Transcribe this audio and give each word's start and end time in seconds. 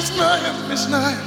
мы 0.00 0.06
знаем, 0.06 0.54
мы 0.66 0.76
знаем. 0.76 1.18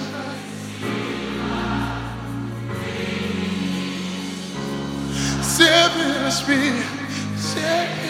Север 7.37 8.02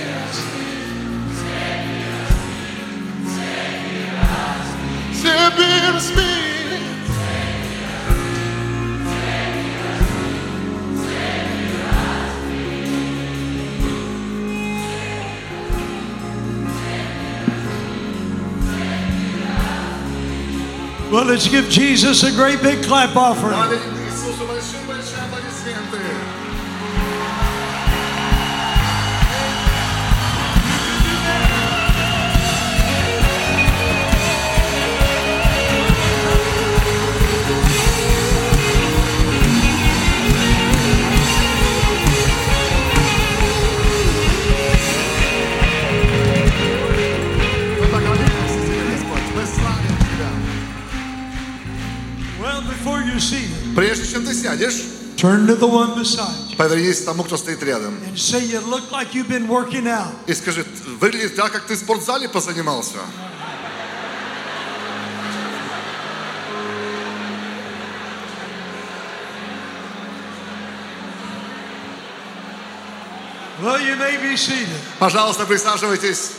Well, 21.23 21.31
let's 21.31 21.47
give 21.47 21.69
Jesus 21.69 22.23
a 22.23 22.33
great 22.33 22.61
big 22.61 22.83
clap 22.83 23.15
offering. 23.15 23.92
You 53.13 53.75
Прежде 53.75 54.11
чем 54.11 54.25
ты 54.25 54.33
сядешь, 54.33 54.83
turn 55.17 55.47
to 55.47 55.55
the 55.55 55.67
one 55.67 55.95
beside 55.95 56.49
you 56.49 56.55
повернись 56.57 57.01
к 57.01 57.05
тому, 57.05 57.23
кто 57.23 57.37
стоит 57.37 57.61
рядом. 57.63 57.97
and 58.05 58.17
say 58.17 58.43
you 58.43 58.59
look 58.61 58.91
like 58.91 59.13
you've 59.13 59.29
been 59.29 59.47
working 59.47 59.87
out. 59.87 60.13
И 60.27 60.33
скажи, 60.33 60.65
выглядит 60.99 61.35
так, 61.35 61.51
как 61.51 61.65
ты 61.65 61.75
в 61.75 61.79
спортзале 61.79 62.29
позанимался. 62.29 62.99
Well, 73.61 73.79
you 73.79 73.95
may 73.95 74.17
be 74.17 74.35
seated. 74.35 74.67
Пожалуйста, 74.99 75.45
присаживайтесь. 75.45 76.31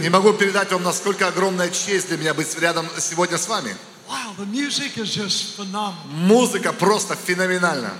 Не 0.00 0.08
могу 0.08 0.32
передать 0.34 0.70
вам, 0.72 0.82
насколько 0.82 1.28
огромная 1.28 1.70
честь 1.70 2.08
для 2.08 2.16
меня 2.16 2.34
быть 2.34 2.58
рядом 2.58 2.88
сегодня 2.98 3.38
с 3.38 3.48
вами. 3.48 3.76
Wow, 4.08 4.36
the 4.38 4.46
music 4.46 4.98
is 4.98 5.14
just 5.14 5.56
phenomenal. 5.56 5.94
Музыка 6.10 6.72
просто 6.72 7.16
феноменальна. 7.16 7.94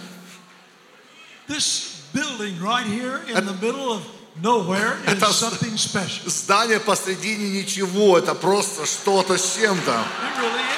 This 1.48 2.02
building 2.12 2.60
right 2.60 2.86
here 2.86 3.20
in 3.28 3.46
the 3.46 3.54
middle 3.54 3.90
of 3.92 4.02
nowhere 4.40 4.96
is 5.06 5.14
Это- 5.14 5.32
something 5.32 5.76
special. 5.78 6.28
Здание 6.28 6.78
посредине 6.78 7.50
ничего, 7.62 8.18
это 8.18 8.34
просто 8.34 8.84
что-то 8.86 9.38
с 9.38 9.56
чем-то. 9.56 9.92
It 9.92 10.40
really 10.42 10.60
is. 10.60 10.74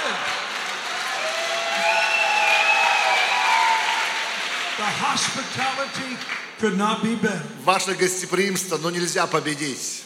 The 4.79 4.85
hospitality 4.85 6.19
could 6.61 6.77
not 6.77 7.03
be 7.03 7.15
better. 7.17 7.43
Ваше 7.65 7.95
гостеприимство, 7.95 8.79
но 8.79 8.91
нельзя 8.91 9.27
победить. 9.27 10.03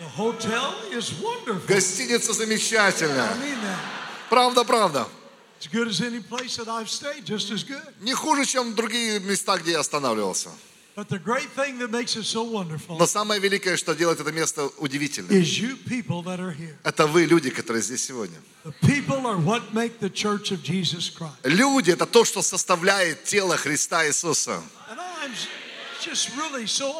The 0.00 0.08
hotel 0.16 0.74
is 0.90 1.12
wonderful. 1.20 1.66
Гостиница 1.66 2.32
I 2.32 2.34
замечательная. 2.34 3.34
mean 3.36 3.60
that. 3.62 3.78
Правда, 4.30 4.64
правда. 4.64 5.08
As 5.60 5.68
good 5.68 5.86
as 5.88 6.00
any 6.00 6.20
place 6.20 6.56
that 6.56 6.66
I've 6.68 6.88
stayed, 6.88 7.24
just 7.24 7.50
as 7.52 7.62
good. 7.62 7.82
Не 8.00 8.14
хуже, 8.14 8.44
чем 8.46 8.74
другие 8.74 9.20
места, 9.20 9.56
где 9.58 9.72
я 9.72 9.80
останавливался. 9.80 10.50
But 10.94 11.08
the 11.08 11.18
great 11.18 11.48
thing 11.56 11.78
that 11.78 11.90
makes 11.90 12.16
it 12.16 12.24
so 12.24 12.42
wonderful 12.42 12.98
Но 12.98 13.06
самое 13.06 13.40
великое, 13.40 13.78
что 13.78 13.94
делает 13.94 14.20
это 14.20 14.30
место 14.30 14.66
удивительным, 14.78 15.30
is 15.30 15.58
you 15.58 15.76
people 15.88 16.22
that 16.24 16.38
are 16.38 16.52
here. 16.54 16.76
это 16.84 17.06
вы, 17.06 17.24
люди, 17.24 17.48
которые 17.50 17.82
здесь 17.82 18.04
сегодня. 18.04 18.36
The 18.64 18.74
people 18.82 19.24
are 19.26 19.38
what 19.38 19.72
make 19.72 20.00
the 20.00 20.10
church 20.10 20.50
of 20.52 20.62
Jesus 20.62 21.08
Christ. 21.08 21.36
Люди– 21.44 21.90
это 21.92 22.04
то, 22.06 22.24
что 22.24 22.42
составляет 22.42 23.24
тело 23.24 23.56
Христа 23.56 24.06
Иисуса. 24.06 24.62
Really 26.06 26.66
so. 26.66 26.92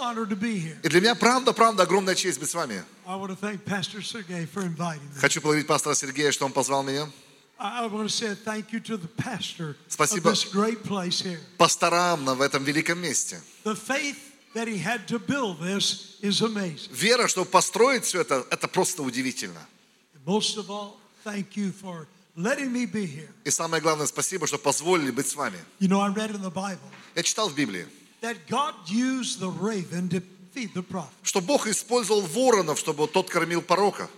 И 0.83 0.89
для 0.89 1.01
меня 1.01 1.15
правда, 1.15 1.53
правда 1.53 1.83
огромная 1.83 2.15
честь 2.15 2.39
быть 2.39 2.51
с 2.51 2.55
вами. 2.55 2.85
I 3.07 3.17
want 3.17 3.31
to 3.31 3.37
thank 3.37 3.65
Pastor 3.65 4.01
Sergey 4.01 4.47
for 4.47 4.63
inviting 4.63 5.03
me. 5.13 5.21
Хочу 5.21 5.41
благодарить 5.41 5.67
пастора 5.67 5.95
Сергея, 5.95 6.31
что 6.31 6.47
он 6.47 6.53
позвал 6.53 6.83
меня. 6.83 7.11
I 7.59 7.85
I 7.85 7.87
want 7.89 8.05
to 8.05 8.09
say 8.09 8.35
thank 8.35 8.73
you 8.73 8.81
to 8.81 8.97
the 8.97 9.09
pastor 9.09 9.77
Спасибо. 9.89 10.31
of 10.31 10.35
this 10.35 10.45
great 10.45 10.83
place 10.83 11.21
here. 11.21 11.41
Пасторам 11.59 12.25
в 12.25 12.41
этом 12.41 12.65
великом 12.65 13.01
месте. 13.01 13.41
The 13.65 13.77
faith 13.77 14.17
that 14.55 14.69
he 14.69 14.79
had 14.79 15.07
to 15.09 15.19
build 15.19 15.61
this 15.61 16.17
is 16.23 16.43
amazing. 16.43 16.91
Вера, 16.93 17.29
чтобы 17.29 17.51
построить 17.51 18.05
все 18.05 18.21
это, 18.21 18.47
это 18.51 18.69
просто 18.69 19.03
удивительно. 19.03 19.67
И 23.45 23.51
самое 23.51 23.83
главное, 23.83 24.07
спасибо, 24.07 24.47
что 24.47 24.59
позволили 24.59 25.11
быть 25.11 25.29
с 25.29 25.35
вами. 25.35 25.59
Я 25.79 27.23
читал 27.23 27.49
в 27.49 27.55
Библии, 27.55 27.87
что 31.23 31.41
Бог 31.41 31.67
использовал 31.67 32.21
воронов, 32.21 32.79
чтобы 32.79 33.09
тот 33.09 33.29
кормил 33.29 33.63
порока. 33.63 34.09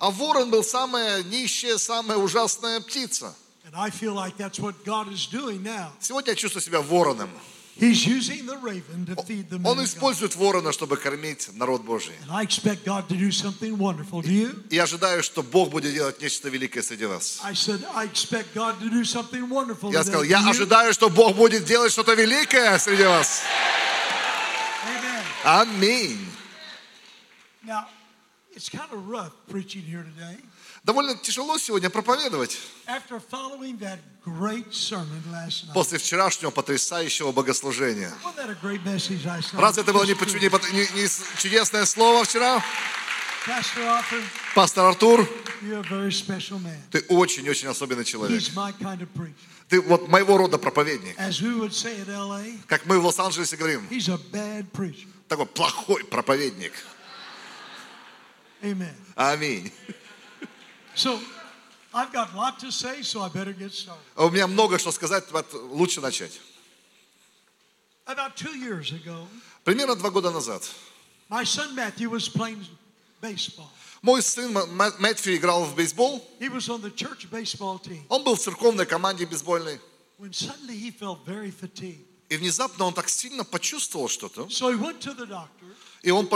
А 0.00 0.10
ворон 0.10 0.50
был 0.50 0.64
самая 0.64 1.22
нищая, 1.24 1.76
самая 1.78 2.16
ужасная 2.18 2.80
птица. 2.80 3.34
Сегодня 6.00 6.30
я 6.30 6.36
чувствую 6.36 6.62
себя 6.62 6.80
вороном. 6.80 7.30
He's 7.76 8.06
using 8.06 8.46
the 8.46 8.56
raven 8.58 9.04
to 9.06 9.16
feed 9.24 9.50
the 9.50 9.58
men 9.58 9.66
Он 9.66 9.82
использует 9.82 10.36
ворона, 10.36 10.70
чтобы 10.72 10.96
кормить 10.96 11.48
народ 11.54 11.82
Божий. 11.82 12.14
И 14.68 14.76
я 14.76 14.82
ожидаю, 14.84 15.22
что 15.24 15.42
Бог 15.42 15.70
будет 15.70 15.92
делать 15.92 16.20
нечто 16.22 16.48
великое 16.48 16.82
среди 16.82 17.06
вас. 17.06 17.40
Я 19.92 20.04
сказал, 20.04 20.22
я 20.22 20.48
ожидаю, 20.48 20.92
что 20.94 21.10
Бог 21.10 21.34
будет 21.34 21.64
делать 21.64 21.90
что-то 21.90 22.14
великое 22.14 22.78
среди 22.78 23.02
вас. 23.02 23.42
Аминь. 25.44 26.24
It's 28.56 28.68
kind 28.68 28.88
of 28.92 29.08
rough 29.08 29.32
preaching 29.48 29.82
here 29.82 30.04
today. 30.04 30.38
Довольно 30.84 31.16
тяжело 31.16 31.56
сегодня 31.58 31.88
проповедовать 31.88 32.58
после 35.72 35.98
вчерашнего 35.98 36.50
потрясающего 36.50 37.32
богослужения. 37.32 38.12
Разве 39.58 39.82
это 39.82 39.92
было 39.94 40.04
не, 40.04 40.12
не 40.12 40.48
не- 41.02 41.38
чудесное 41.38 41.86
слово 41.86 42.24
вчера? 42.24 42.62
Пастор 44.54 44.84
Артур, 44.86 45.26
ты 46.90 47.00
очень-очень 47.08 47.68
особенный 47.68 48.04
человек. 48.04 48.42
Ты 49.68 49.80
вот 49.80 50.08
моего 50.08 50.36
рода 50.36 50.58
проповедник. 50.58 51.14
Как 52.66 52.84
мы 52.84 52.98
в 52.98 53.06
Лос-Анджелесе 53.06 53.56
говорим, 53.56 53.86
такой 55.28 55.46
плохой 55.46 56.04
проповедник. 56.04 56.72
Аминь. 59.16 59.72
So, 60.94 61.20
I've 61.92 62.12
got 62.12 62.32
a 62.32 62.36
lot 62.36 62.58
to 62.60 62.70
say, 62.72 63.02
so 63.02 63.20
I 63.20 63.28
better 63.28 63.52
get 63.52 63.72
started. 63.72 64.02
У 64.16 64.30
меня 64.30 64.46
много 64.46 64.78
что 64.78 64.92
сказать, 64.92 65.24
лучше 65.70 66.00
начать. 66.00 66.32
About 68.06 68.36
two 68.36 68.54
years 68.58 68.92
ago, 68.92 69.26
Примерно 69.64 69.96
два 69.96 70.10
года 70.10 70.30
назад 70.30 70.62
my 71.30 71.42
son 71.44 71.74
Matthew 71.74 72.10
was 72.10 72.28
playing 72.28 72.64
baseball. 73.22 73.68
мой 74.02 74.22
сын 74.22 74.52
Мэтфи 74.98 75.36
играл 75.36 75.64
в 75.64 75.74
бейсбол. 75.74 76.22
He 76.38 76.48
was 76.50 76.68
on 76.68 76.82
the 76.82 76.90
church 76.94 77.28
baseball 77.30 77.80
team 77.82 78.04
Он 78.10 78.22
был 78.22 78.36
в 78.36 78.40
церковной 78.40 78.84
команде 78.86 79.24
бейсбольной. 79.24 79.80
when 80.18 80.32
suddenly 80.32 80.76
he 80.76 80.90
felt 80.90 81.24
very 81.24 81.50
fatigued. 81.50 82.04
И 82.28 82.36
внезапно 82.36 82.84
он 82.86 82.94
так 82.94 83.08
сильно 83.08 83.42
почувствовал 83.44 84.08
что-то. 84.08 84.42
So 84.48 84.70
he 84.70 84.76
went 84.78 85.00
to 85.00 85.14
the 85.14 85.26
doctor, 85.26 85.74
И 86.02 86.10
он 86.10 86.28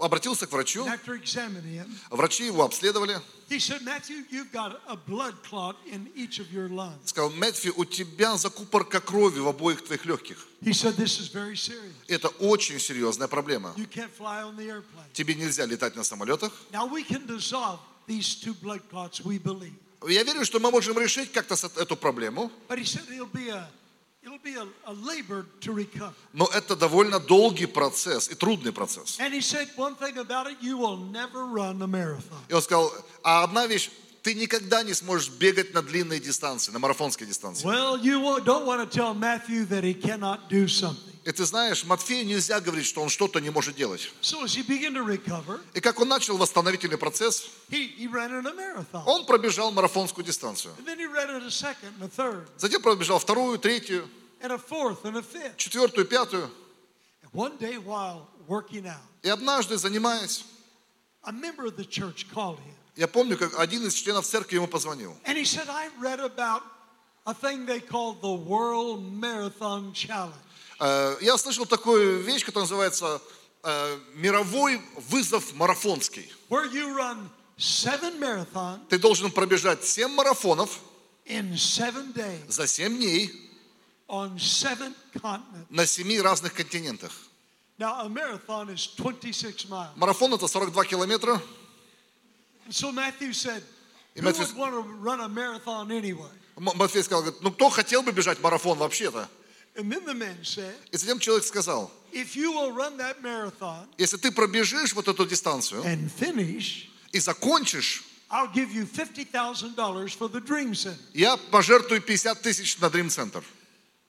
обратился 0.00 0.46
к 0.48 0.52
врачу. 0.52 0.84
and 0.84 0.92
after 0.92 1.14
examining 1.14 1.84
him, 1.84 1.96
Врачи 2.10 2.46
его 2.46 2.64
обследовали. 2.64 3.20
He 3.48 3.58
said, 3.58 3.82
Matthew, 3.82 4.24
you've 4.30 4.52
got 4.52 4.80
a 4.88 4.96
blood 4.96 5.34
clot 5.42 5.76
in 5.90 6.08
each 6.14 6.38
of 6.38 6.52
your 6.52 6.68
lungs. 6.68 7.08
Сказал, 7.08 7.30
Мэтфи, 7.30 7.72
у 7.76 7.84
тебя 7.84 8.36
закупорка 8.36 9.00
крови 9.00 9.40
в 9.40 9.48
обоих 9.48 9.82
твоих 9.82 10.04
легких. 10.06 10.46
He 10.62 10.72
said, 10.72 10.96
This 10.96 11.18
is 11.18 11.28
very 11.28 11.56
serious. 11.56 11.92
Это 12.08 12.28
очень 12.40 12.78
серьезная 12.78 13.28
проблема. 13.28 13.74
You 13.76 13.86
can't 13.86 14.10
fly 14.10 14.42
on 14.42 14.56
the 14.56 14.68
airplane. 14.68 15.12
Тебе 15.12 15.34
нельзя 15.34 15.66
летать 15.66 15.96
на 15.96 16.04
самолетах. 16.04 16.52
Now 16.72 16.86
we 16.86 17.04
can 17.04 17.26
dissolve 17.26 17.78
these 18.06 18.34
two 18.34 18.54
blood 18.54 18.80
clots, 18.90 19.20
we 19.24 19.38
believe. 19.38 19.74
Я 20.06 20.22
верю, 20.22 20.44
что 20.44 20.60
мы 20.60 20.70
можем 20.70 20.98
решить 20.98 21.32
как-то 21.32 21.54
эту 21.54 21.96
проблему. 21.96 22.50
But 22.68 22.78
he 22.78 22.84
said 22.84 23.08
it'll 23.08 23.26
be 23.26 23.48
a 23.50 23.68
it'll 24.24 24.38
be 24.42 24.54
a, 24.56 24.66
a 24.86 24.92
labor 24.92 25.46
to 25.60 25.72
recover. 25.72 26.14
Но 26.32 26.46
это 26.46 26.76
довольно 26.76 27.20
долгий 27.20 27.66
процесс 27.66 28.28
и 28.28 28.34
трудный 28.34 28.72
процесс. 28.72 29.18
And 29.20 29.32
he 29.32 29.40
said 29.40 29.68
one 29.76 29.94
thing 29.96 30.18
about 30.18 30.46
it, 30.46 30.56
you 30.60 30.76
will 30.78 30.96
never 30.96 31.46
run 31.46 31.80
a 31.82 31.86
marathon. 31.86 32.38
И 32.48 32.54
он 32.54 32.62
сказал, 32.62 32.92
а 33.22 33.44
одна 33.44 33.66
вещь, 33.66 33.90
ты 34.22 34.34
никогда 34.34 34.82
не 34.82 34.94
сможешь 34.94 35.28
бегать 35.30 35.74
на 35.74 35.82
длинные 35.82 36.18
дистанции, 36.20 36.72
на 36.72 36.78
марафонские 36.78 37.28
дистанции. 37.28 37.64
Well, 37.66 37.98
you 37.98 38.20
wa- 38.20 38.40
don't 38.40 38.64
want 38.66 38.80
to 38.80 38.86
tell 38.86 39.14
Matthew 39.14 39.66
that 39.66 39.84
he 39.84 39.94
cannot 39.94 40.48
do 40.48 40.66
something. 40.66 41.13
И 41.24 41.32
ты 41.32 41.46
знаешь, 41.46 41.84
Матфею 41.84 42.26
нельзя 42.26 42.60
говорить, 42.60 42.84
что 42.84 43.00
он 43.00 43.08
что-то 43.08 43.40
не 43.40 43.48
может 43.48 43.74
делать. 43.76 44.12
So 44.20 44.44
recover, 44.44 45.60
И 45.72 45.80
как 45.80 45.98
он 46.00 46.08
начал 46.08 46.36
восстановительный 46.36 46.98
процесс, 46.98 47.48
he, 47.70 47.96
he 47.96 49.04
он 49.06 49.24
пробежал 49.24 49.70
марафонскую 49.72 50.24
дистанцию. 50.24 50.74
Second 51.48 52.46
Затем 52.58 52.82
пробежал 52.82 53.18
вторую, 53.18 53.58
третью, 53.58 54.06
fourth 54.42 55.56
четвертую, 55.56 56.06
пятую. 56.06 56.50
Out, 57.32 58.26
И 59.22 59.28
однажды, 59.30 59.78
занимаясь, 59.78 60.44
я 62.96 63.08
помню, 63.08 63.38
как 63.38 63.58
один 63.58 63.86
из 63.86 63.94
членов 63.94 64.26
церкви 64.26 64.56
ему 64.56 64.66
позвонил. 64.66 65.16
Said, 65.24 65.68
a 67.26 67.32
thing 67.32 67.64
they 67.64 67.80
called 67.80 68.20
the 68.20 68.30
World 68.30 69.02
Marathon 69.10 69.94
Challenge. 69.94 70.34
Э, 70.80 71.16
Я 71.20 71.36
слышал 71.38 71.66
такую 71.66 72.20
вещь, 72.22 72.44
которая 72.44 72.64
называется 72.64 73.20
э, 73.62 73.98
мировой 74.14 74.80
вызов 74.96 75.52
марафонский. 75.54 76.32
Ты 78.88 78.98
должен 78.98 79.30
пробежать 79.30 79.84
7 79.84 80.08
марафонов 80.08 80.80
за 82.48 82.66
7 82.66 82.96
дней 82.96 83.50
на 85.70 85.86
7 85.86 86.20
разных 86.22 86.54
континентах. 86.54 87.12
Now, 87.78 88.00
a 88.02 88.08
marathon 88.08 88.68
is 88.70 88.88
26 88.96 89.68
miles. 89.68 89.88
Марафон 89.96 90.32
это 90.34 90.46
42 90.46 90.84
километра. 90.84 91.40
И 94.14 94.20
Матфей- 94.20 94.46
сказал, 97.02 97.24
ну 97.40 97.50
кто 97.50 97.68
хотел 97.68 98.02
бы 98.02 98.12
бежать 98.12 98.40
марафон 98.40 98.78
вообще-то? 98.78 99.28
And 99.76 99.90
then 99.90 100.04
the 100.04 100.14
man 100.14 100.36
said, 100.44 100.74
И 100.92 100.96
затем 100.96 101.18
человек 101.18 101.44
сказал, 101.44 101.90
если 103.98 104.16
ты 104.18 104.30
пробежишь 104.30 104.92
вот 104.92 105.08
эту 105.08 105.26
дистанцию 105.26 105.82
и 107.12 107.18
закончишь, 107.18 108.04
I'll 108.30 108.52
give 108.52 108.72
you 108.72 108.86
$50,000 108.86 110.16
for 110.16 110.28
the 110.28 110.40
Dream 110.40 110.74
Center. 110.74 110.98
я 111.12 111.36
пожертвую 111.36 112.00
50 112.00 112.40
тысяч 112.42 112.78
на 112.78 112.86
Dream 112.86 113.08
Center. 113.08 113.42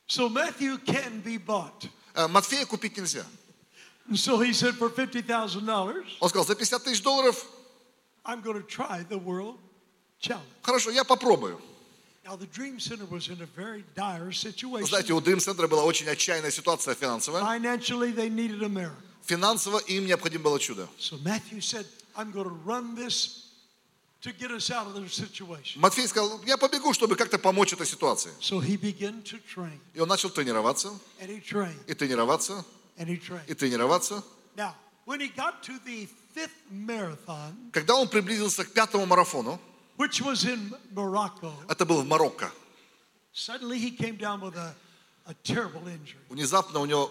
So 0.08 0.30
Matthew 0.30 0.78
can 0.86 1.22
be 1.24 1.38
bought. 1.38 1.90
Э, 2.14 2.28
Матфея 2.28 2.66
купить 2.66 2.96
нельзя. 2.98 3.26
And 4.08 4.18
so 4.18 4.40
he 4.40 4.54
said, 4.54 4.76
For 4.78 4.90
$50,000, 4.90 6.06
Он 6.20 6.30
сказал, 6.30 6.46
за 6.46 6.56
50 6.56 6.84
тысяч 6.84 7.02
долларов, 7.02 7.44
I'm 8.24 8.42
going 8.42 8.62
to 8.62 8.68
try 8.68 9.04
the 9.10 9.18
World 9.18 9.58
Challenge. 10.20 10.46
хорошо, 10.62 10.92
я 10.92 11.04
попробую. 11.04 11.60
Знаете, 14.88 15.14
у 15.14 15.22
Dream 15.22 15.38
Center 15.38 15.68
была 15.68 15.84
очень 15.84 16.08
отчаянная 16.08 16.52
ситуация 16.52 16.96
финансовая. 16.96 17.44
Финансово 19.26 19.78
им 19.80 20.06
необходимо 20.06 20.44
было 20.44 20.60
чудо. 20.60 20.88
Матфей 25.76 26.08
сказал, 26.08 26.42
я 26.46 26.58
побегу, 26.58 26.94
чтобы 26.94 27.16
как-то 27.16 27.38
помочь 27.38 27.74
этой 27.74 27.86
ситуации. 27.86 28.32
И 29.94 30.00
он 30.00 30.08
начал 30.08 30.30
тренироваться, 30.32 30.90
и 31.88 31.94
тренироваться, 31.94 32.66
и 33.48 33.54
тренироваться. 33.54 34.24
Когда 37.72 37.96
он 37.96 38.08
приблизился 38.08 38.64
к 38.66 38.72
пятому 38.74 39.06
марафону, 39.06 39.60
which 39.98 40.22
was 40.22 40.46
in 40.46 40.74
Morocco, 40.92 41.54
это 41.68 41.86
был 41.86 42.02
в 42.02 42.08
Марокко, 42.08 42.52
suddenly 43.34 43.80
he 43.80 43.92
came 43.92 44.18
down 44.18 44.42
with 44.42 44.56
a, 44.56 44.74
a 45.28 45.34
terrible 45.44 45.88
injury. 45.88 46.20
внезапно 46.30 46.80
у 46.80 46.86
него, 46.86 47.10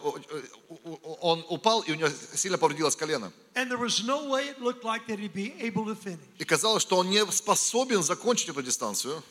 он 1.21 1.45
упал, 1.49 1.81
и 1.83 1.93
у 1.93 1.95
него 1.95 2.09
сильно 2.35 2.59
повредилось 2.59 2.97
колено. 2.97 3.33
And 3.55 3.71
there 3.71 3.79
was 3.79 4.05
no 4.05 4.29
way 4.29 4.49
it 4.49 4.61
looked 4.61 4.85
like 4.85 5.07
that 5.09 5.19
he'd 5.19 5.33
be 5.35 5.55
able 5.61 5.85
to 5.87 5.95
finish. 5.95 6.21
И 6.39 6.45
казалось, 6.45 6.83
что 6.83 6.97
он 6.97 7.11
не 7.11 7.25
способен 7.31 8.03
закончить 8.03 8.49
эту 8.49 8.63
дистанцию. 8.63 9.23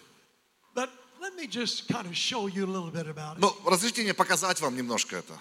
Но 3.40 3.56
разрешите 3.66 4.04
мне 4.04 4.14
показать 4.14 4.60
вам 4.62 4.75
немножко 4.75 5.16
это. 5.18 5.34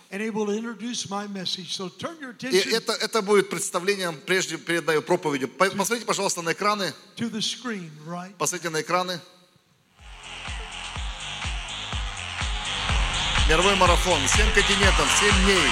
И 2.50 2.56
это, 2.74 2.92
это 2.92 3.22
будет 3.22 3.50
представлением 3.50 4.16
прежде 4.26 4.56
перед 4.58 4.86
моей 4.86 5.00
проповедью. 5.00 5.48
По- 5.48 5.66
Посмотрите, 5.70 6.06
пожалуйста, 6.06 6.42
на 6.42 6.52
экраны. 6.52 6.92
Посмотрите 8.38 8.70
на 8.70 8.80
экраны. 8.80 9.20
Мировой 13.48 13.74
марафон. 13.76 14.20
7 14.28 14.52
континентов, 14.54 15.08
7 15.20 15.30
дней. 15.44 15.70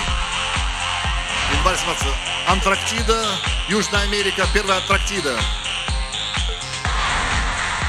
Январь 1.57 1.77
17. 1.79 2.07
Антарктида, 2.49 3.27
Южная 3.69 4.03
Америка, 4.03 4.47
первая 4.53 4.81
Антарктида. 4.81 5.39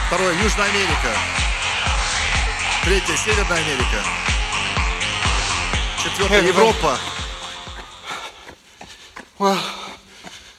Второе, 0.07 0.33
Южная 0.43 0.69
Америка. 0.69 1.40
Третье, 2.83 3.15
Северная 3.15 3.57
Америка. 3.59 4.03
Четвертое, 6.03 6.41
Hey, 6.41 6.47
Европа. 6.47 6.97
Well, 9.37 9.59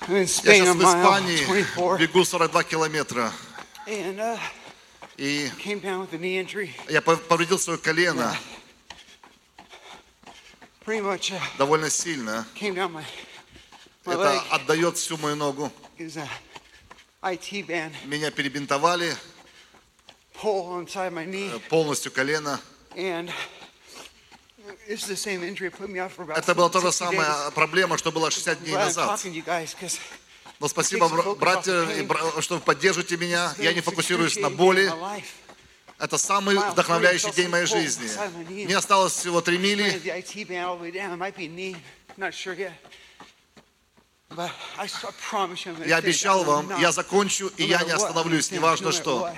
in 0.09 0.21
Я 0.21 0.27
сейчас 0.27 0.77
в 0.77 0.81
Испании 0.83 1.45
24 1.45 1.97
бегу 1.99 2.25
42 2.25 2.65
километра. 2.65 3.33
and 3.87 4.17
uh, 4.19 4.39
И 5.17 5.51
я 6.89 7.01
пов- 7.01 7.17
повредил 7.27 7.59
свое 7.59 7.79
колено 7.79 8.37
much 10.87 11.31
uh, 11.33 11.41
довольно 11.59 11.91
сильно. 11.91 12.47
my 12.61 12.89
my 12.89 13.05
Это 14.05 14.41
отдает 14.51 14.97
всю 14.97 15.17
мою 15.17 15.37
ногу. 15.37 15.73
Меня 18.05 18.31
перебинтовали 18.33 19.17
my 20.43 21.27
knee, 21.27 21.50
э, 21.55 21.59
полностью 21.69 22.12
колено. 22.12 22.61
and 22.97 23.31
Это 26.37 26.55
была 26.55 26.69
та 26.69 26.81
же 26.81 26.87
60 26.87 26.88
days. 26.88 26.93
самая 26.93 27.50
проблема, 27.50 27.99
что 27.99 28.12
была 28.12 28.31
60 28.31 28.62
дней 28.62 28.75
назад. 28.75 29.21
Но 30.61 30.69
спасибо, 30.69 31.09
бра- 31.09 31.35
братья, 31.35 31.87
что 32.40 32.55
вы 32.55 32.61
поддержите 32.61 33.16
меня. 33.16 33.55
Я 33.59 33.73
не 33.73 33.81
фокусируюсь 33.81 34.37
на 34.37 34.50
боли. 34.50 34.93
Это 35.99 36.19
самый 36.19 36.57
вдохновляющий 36.57 37.33
день 37.33 37.49
моей 37.49 37.66
жизни. 37.66 38.09
Мне 38.64 38.76
осталось 38.76 39.12
всего 39.14 39.40
3 39.40 39.59
мили. 39.59 40.00
Я 45.87 45.97
обещал 45.97 46.45
вам, 46.45 46.81
я 46.81 46.93
закончу, 46.93 47.49
и 47.57 47.64
я 47.64 47.83
не 47.83 47.93
остановлюсь, 47.93 48.50
неважно 48.50 48.93
что. 48.93 49.35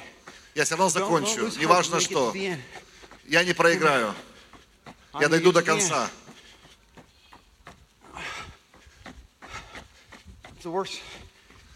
Я 0.54 0.64
все 0.64 0.76
равно 0.76 0.88
закончу, 0.88 1.50
неважно 1.58 2.00
что. 2.00 2.32
Я 3.24 3.44
не 3.44 3.52
проиграю. 3.52 4.14
Я 5.20 5.28
дойду 5.28 5.52
до 5.52 5.62
конца. 5.62 6.10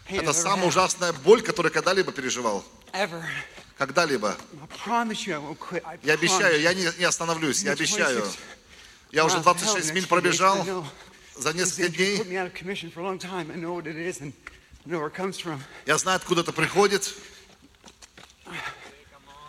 Это 0.07 0.33
самая 0.33 0.67
ужасная 0.67 1.13
боль, 1.13 1.41
которую 1.41 1.71
когда-либо 1.71 2.11
переживал. 2.11 2.63
Когда-либо. 3.77 4.35
Я 6.03 6.13
обещаю, 6.13 6.59
я 6.59 6.73
не, 6.73 6.87
не 6.97 7.05
остановлюсь, 7.05 7.61
я 7.63 7.73
обещаю. 7.73 8.19
26 8.19 8.39
Я 9.11 9.25
уже 9.25 9.37
miles 9.37 9.43
to 9.43 9.43
hell 9.43 9.53
26 9.55 9.89
the 9.89 9.93
миль 9.93 10.07
пробежал 10.07 10.85
за 11.35 11.53
несколько 11.53 11.89
дней. 11.89 12.17
Я 15.85 15.97
знаю, 15.97 16.15
откуда 16.17 16.41
это 16.41 16.51
приходит. 16.51 17.13
We 18.45 18.55
give 18.55 18.55
it 18.55 19.29
all 19.29 19.47
I 19.47 19.48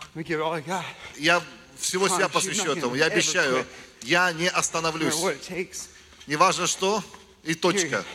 Я 1.17 1.41
всего 1.77 2.07
себя 2.07 2.27
посвящу 2.29 2.71
этому. 2.71 2.95
Я 2.95 3.05
обещаю, 3.05 3.65
я 4.03 4.31
не 4.33 4.49
остановлюсь. 4.49 5.15
takes. 5.15 5.89
Неважно 6.27 6.67
что, 6.67 7.03
и 7.43 7.53
точка. 7.53 8.05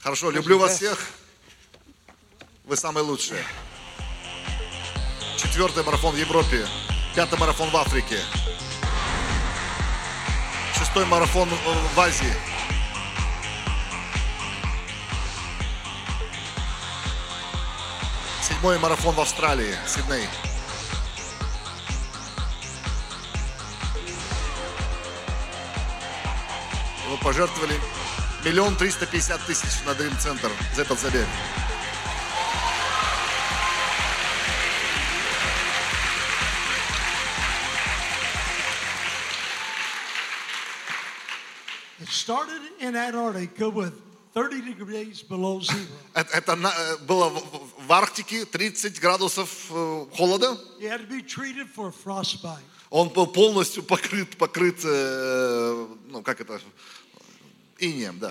Хорошо, 0.00 0.30
люблю 0.30 0.58
вас 0.58 0.76
всех. 0.76 1.10
Вы 2.64 2.76
самые 2.76 3.04
лучшие. 3.04 3.44
Четвертый 5.36 5.84
марафон 5.84 6.14
в 6.14 6.18
Европе. 6.18 6.66
Пятый 7.14 7.38
марафон 7.38 7.70
в 7.70 7.76
Африке. 7.76 8.18
Шестой 10.78 11.06
марафон 11.06 11.48
в 11.94 12.00
Азии. 12.00 12.55
Седьмой 18.46 18.78
марафон 18.78 19.12
в 19.16 19.20
Австралии, 19.20 19.74
Сидней. 19.88 20.28
Вы 27.10 27.16
пожертвовали 27.24 27.74
миллион 28.44 28.76
триста 28.76 29.04
пятьдесят 29.04 29.44
тысяч 29.46 29.82
на 29.84 29.90
Dream 29.90 30.16
Центр 30.20 30.48
за 30.76 30.82
этот 30.82 31.00
забег. 31.00 31.26
Started 42.08 42.62
in 42.78 42.94
Antarctica 42.94 43.68
with 43.68 44.06
30 44.36 44.60
degrees 44.60 45.22
below 45.22 45.60
zero. 45.60 45.86
Это, 46.12 46.36
это 46.36 46.52
э, 46.52 46.96
было 47.06 47.32
в, 47.86 47.92
Арктике 47.92 48.44
30 48.44 49.00
градусов 49.00 49.48
э, 49.70 50.06
холода. 50.16 50.58
Он 52.90 53.08
был 53.08 53.26
полностью 53.26 53.82
покрыт, 53.82 54.36
покрыт, 54.36 54.80
э, 54.84 55.86
ну 56.08 56.22
как 56.22 56.40
это, 56.40 56.60
инеем, 57.78 58.18
да. 58.18 58.30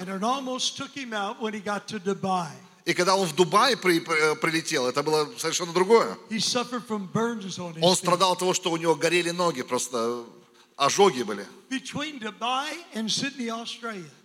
И 2.85 2.93
когда 2.93 3.15
он 3.15 3.27
в 3.27 3.33
Дубай 3.35 3.75
при- 3.75 3.99
при- 3.99 4.35
прилетел, 4.35 4.85
это 4.87 5.01
было 5.03 5.27
совершенно 5.37 5.73
другое. 5.73 6.15
Он 7.83 7.95
страдал 7.95 8.33
от 8.33 8.39
того, 8.39 8.53
что 8.53 8.71
у 8.71 8.77
него 8.77 8.95
горели 8.95 9.31
ноги, 9.31 9.63
просто 9.63 10.23
ожоги 10.77 11.23
были. 11.23 11.45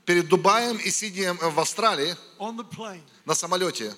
Перед 0.05 0.29
Дубаем 0.29 0.77
и 0.77 0.91
Сиднеем 0.91 1.39
в 1.39 1.59
Австралии 1.59 2.15
на 3.25 3.35
самолете 3.35 3.95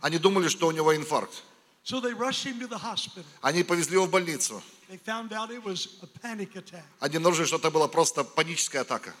они 0.00 0.18
думали, 0.18 0.48
что 0.48 0.66
у 0.68 0.70
него 0.70 0.94
инфаркт. 0.94 1.42
So 1.84 2.00
they 2.00 2.12
rushed 2.14 2.44
him 2.44 2.60
to 2.60 2.68
the 2.68 2.78
hospital. 2.78 3.24
Они 3.40 3.64
повезли 3.64 3.94
его 3.94 4.06
в 4.06 4.10
больницу. 4.10 4.62
They 4.88 4.98
found 5.04 5.32
out 5.32 5.50
it 5.50 5.64
was 5.64 5.88
a 6.02 6.06
panic 6.06 6.54
attack. 6.54 6.84
Они 7.00 7.16
обнаружили, 7.16 7.46
что 7.46 7.56
это 7.56 7.70
была 7.70 7.88
просто 7.88 8.22
паническая 8.22 8.82
атака. 8.82 9.12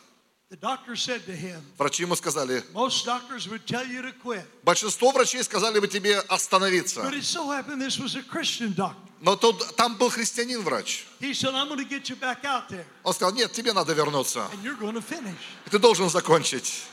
The 0.50 0.58
doctor 0.60 0.94
said 0.94 1.24
to 1.26 1.34
him, 1.34 1.60
Врачи 1.78 2.02
ему 2.02 2.14
сказали, 2.14 2.62
Most 2.72 3.04
doctors 3.04 3.48
would 3.48 3.64
tell 3.66 3.84
you 3.84 4.02
to 4.02 4.12
quit. 4.22 4.44
большинство 4.62 5.10
врачей 5.10 5.42
сказали 5.42 5.80
бы 5.80 5.88
тебе 5.88 6.18
остановиться. 6.28 7.00
But 7.00 7.14
it 7.14 7.24
so 7.24 7.50
happened 7.50 7.80
this 7.80 7.98
was 7.98 8.14
a 8.14 8.22
Christian 8.22 8.72
doctor. 8.74 9.00
Но 9.22 9.34
тут, 9.36 9.74
там 9.76 9.96
был 9.96 10.10
христианин-врач. 10.10 11.06
He 11.20 11.32
said, 11.32 11.54
I'm 11.54 11.68
going 11.68 11.78
to 11.78 11.84
get 11.88 12.08
you 12.10 12.16
back 12.16 12.44
out 12.44 12.68
there 12.68 12.84
Он 13.02 13.12
сказал, 13.14 13.32
нет, 13.34 13.50
тебе 13.52 13.72
надо 13.72 13.92
вернуться. 13.94 14.48
and 14.52 14.62
you're 14.62 14.78
going 14.78 14.94
to 14.94 15.00
finish. 15.00 15.34
Ты 15.70 15.78
должен 15.80 16.08
закончить. 16.10 16.84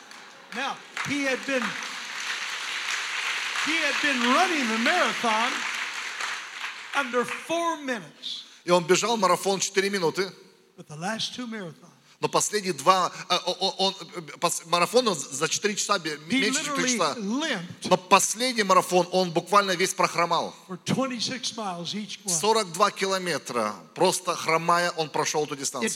Now, 0.56 0.75
he 1.08 1.25
had 1.25 1.38
been 1.46 1.62
he 1.62 1.63
had 1.63 1.65
been 1.65 1.65
running 1.65 1.65
the 1.65 1.65
marathon 1.65 1.65
under 1.65 1.65
four 1.65 3.46
minutes, 3.46 3.59
И 8.66 8.72
он 8.72 8.84
бежал 8.84 9.18
марафон 9.18 9.60
4 9.60 9.90
минуты. 9.90 10.32
but 10.78 10.88
the 10.88 10.98
last 10.98 11.36
two 11.36 11.48
marathons, 11.48 11.86
Но 12.22 12.28
последние 12.28 12.74
два, 12.74 13.12
э, 13.30 13.38
он, 13.46 13.94
э, 14.16 14.22
пос- 14.40 14.68
марафон 14.68 15.08
он 15.08 15.16
за 15.16 15.48
4 15.48 15.74
часа, 15.76 15.98
меньше 16.00 16.20
4 16.28 16.50
literally 16.52 16.98
часа. 16.98 17.16
Но 17.90 17.96
последний 17.98 18.64
марафон 18.64 19.08
он 19.14 19.32
буквально 19.32 19.72
весь 19.78 19.94
прохромал. 19.94 20.54
for 20.68 20.78
26 20.86 21.56
miles 21.56 21.94
each 21.96 22.20
one. 22.26 22.30
42 22.30 22.92
километра, 22.92 23.74
просто 23.96 24.36
хромая, 24.36 24.92
он 24.98 25.10
прошел 25.10 25.46
эту 25.46 25.56
дистанцию. 25.56 25.90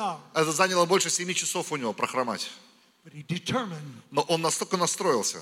hours. 0.00 0.20
Это 0.34 0.50
заняло 0.52 0.84
больше 0.84 1.10
7 1.10 1.32
часов 1.34 1.70
у 1.70 1.76
него 1.76 1.92
прохромать. 1.92 2.50
Но 4.10 4.22
он 4.28 4.40
настолько 4.42 4.76
настроился, 4.76 5.38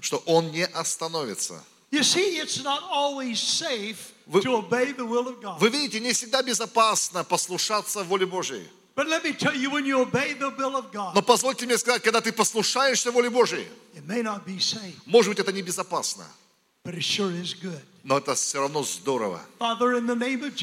что 0.00 0.22
он 0.26 0.50
не 0.52 0.66
остановится. 0.66 1.62
Вы-. 4.26 4.40
Вы 5.60 5.68
видите, 5.70 6.00
не 6.00 6.12
всегда 6.12 6.42
безопасно 6.42 7.24
послушаться 7.24 8.02
воле 8.02 8.26
Божьей. 8.26 8.68
Но 11.14 11.22
позвольте 11.22 11.66
мне 11.66 11.78
сказать, 11.78 12.02
когда 12.02 12.20
ты 12.20 12.32
послушаешься 12.32 13.10
воле 13.12 13.30
Божьей, 13.30 13.68
может 15.06 15.30
быть, 15.30 15.38
это 15.38 15.52
небезопасно, 15.52 16.24
но 18.04 18.18
это 18.18 18.34
все 18.34 18.60
равно 18.60 18.82
здорово. 18.84 19.40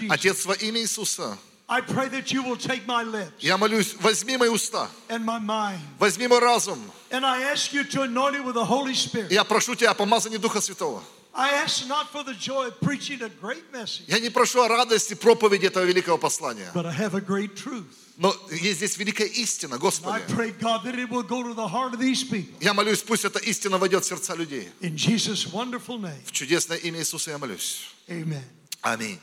Отец, 0.09 0.45
во 0.45 0.53
имя 0.55 0.79
Иисуса, 0.81 1.37
I 1.69 1.79
pray 1.81 2.09
that 2.09 2.31
you 2.31 2.43
will 2.43 2.57
take 2.57 2.85
my 2.85 3.03
lips 3.03 3.31
я 3.41 3.57
молюсь, 3.57 3.95
возьми 4.01 4.37
мои 4.37 4.49
уста, 4.49 4.89
and 5.09 5.23
my 5.25 5.39
mind, 5.39 5.79
возьми 5.97 6.27
мой 6.27 6.39
разум. 6.39 6.77
and 7.09 7.25
I 7.25 7.43
ask 7.43 7.71
you 7.73 7.83
to 7.85 8.01
anoint 8.03 8.35
it 8.35 8.43
with 8.43 8.55
the 8.55 8.65
Holy 8.65 8.93
Spirit. 8.93 9.31
Я 9.31 9.43
прошу 9.43 9.75
Тебя 9.75 9.91
о 9.91 9.93
помазании 9.93 10.37
Духа 10.37 10.59
Святого. 10.61 11.01
I 11.35 11.49
ask 11.63 11.87
not 11.87 12.11
for 12.11 12.23
the 12.23 12.35
joy 12.35 12.67
of 12.67 12.79
preaching 12.81 13.21
a 13.23 13.29
great 13.29 13.63
message, 13.71 14.03
Я 14.07 14.19
не 14.19 14.29
прошу 14.29 14.61
о 14.61 14.67
радости 14.67 15.13
проповеди 15.15 15.65
этого 15.67 15.83
великого 15.83 16.17
послания. 16.17 16.69
but 16.75 16.85
I 16.85 16.91
have 16.91 17.15
a 17.15 17.21
great 17.21 17.55
truth. 17.55 17.85
Но 18.17 18.35
есть 18.51 18.77
здесь 18.77 18.97
великая 18.97 19.25
истина, 19.25 19.75
I 19.75 19.79
Господи. 19.79 20.21
pray, 20.27 20.51
God, 20.51 20.83
that 20.83 20.93
it 20.99 21.09
will 21.09 21.23
go 21.23 21.41
to 21.41 21.53
the 21.55 21.67
heart 21.67 21.93
of 21.95 21.99
these 21.99 22.23
people. 22.23 22.53
Я 22.61 22.73
молюсь, 22.75 23.01
пусть 23.01 23.25
эта 23.25 23.39
истина 23.39 23.79
войдет 23.79 24.03
в 24.03 24.07
сердца 24.07 24.35
людей. 24.35 24.69
In 24.81 24.95
Jesus' 24.95 25.47
wonderful 25.51 25.97
name, 25.97 26.23
В 26.27 26.31
чудесное 26.31 26.77
имя 26.77 26.99
Иисуса 26.99 27.31
я 27.31 27.37
молюсь. 27.39 27.87
amen. 28.07 28.43
Аминь. 28.83 29.19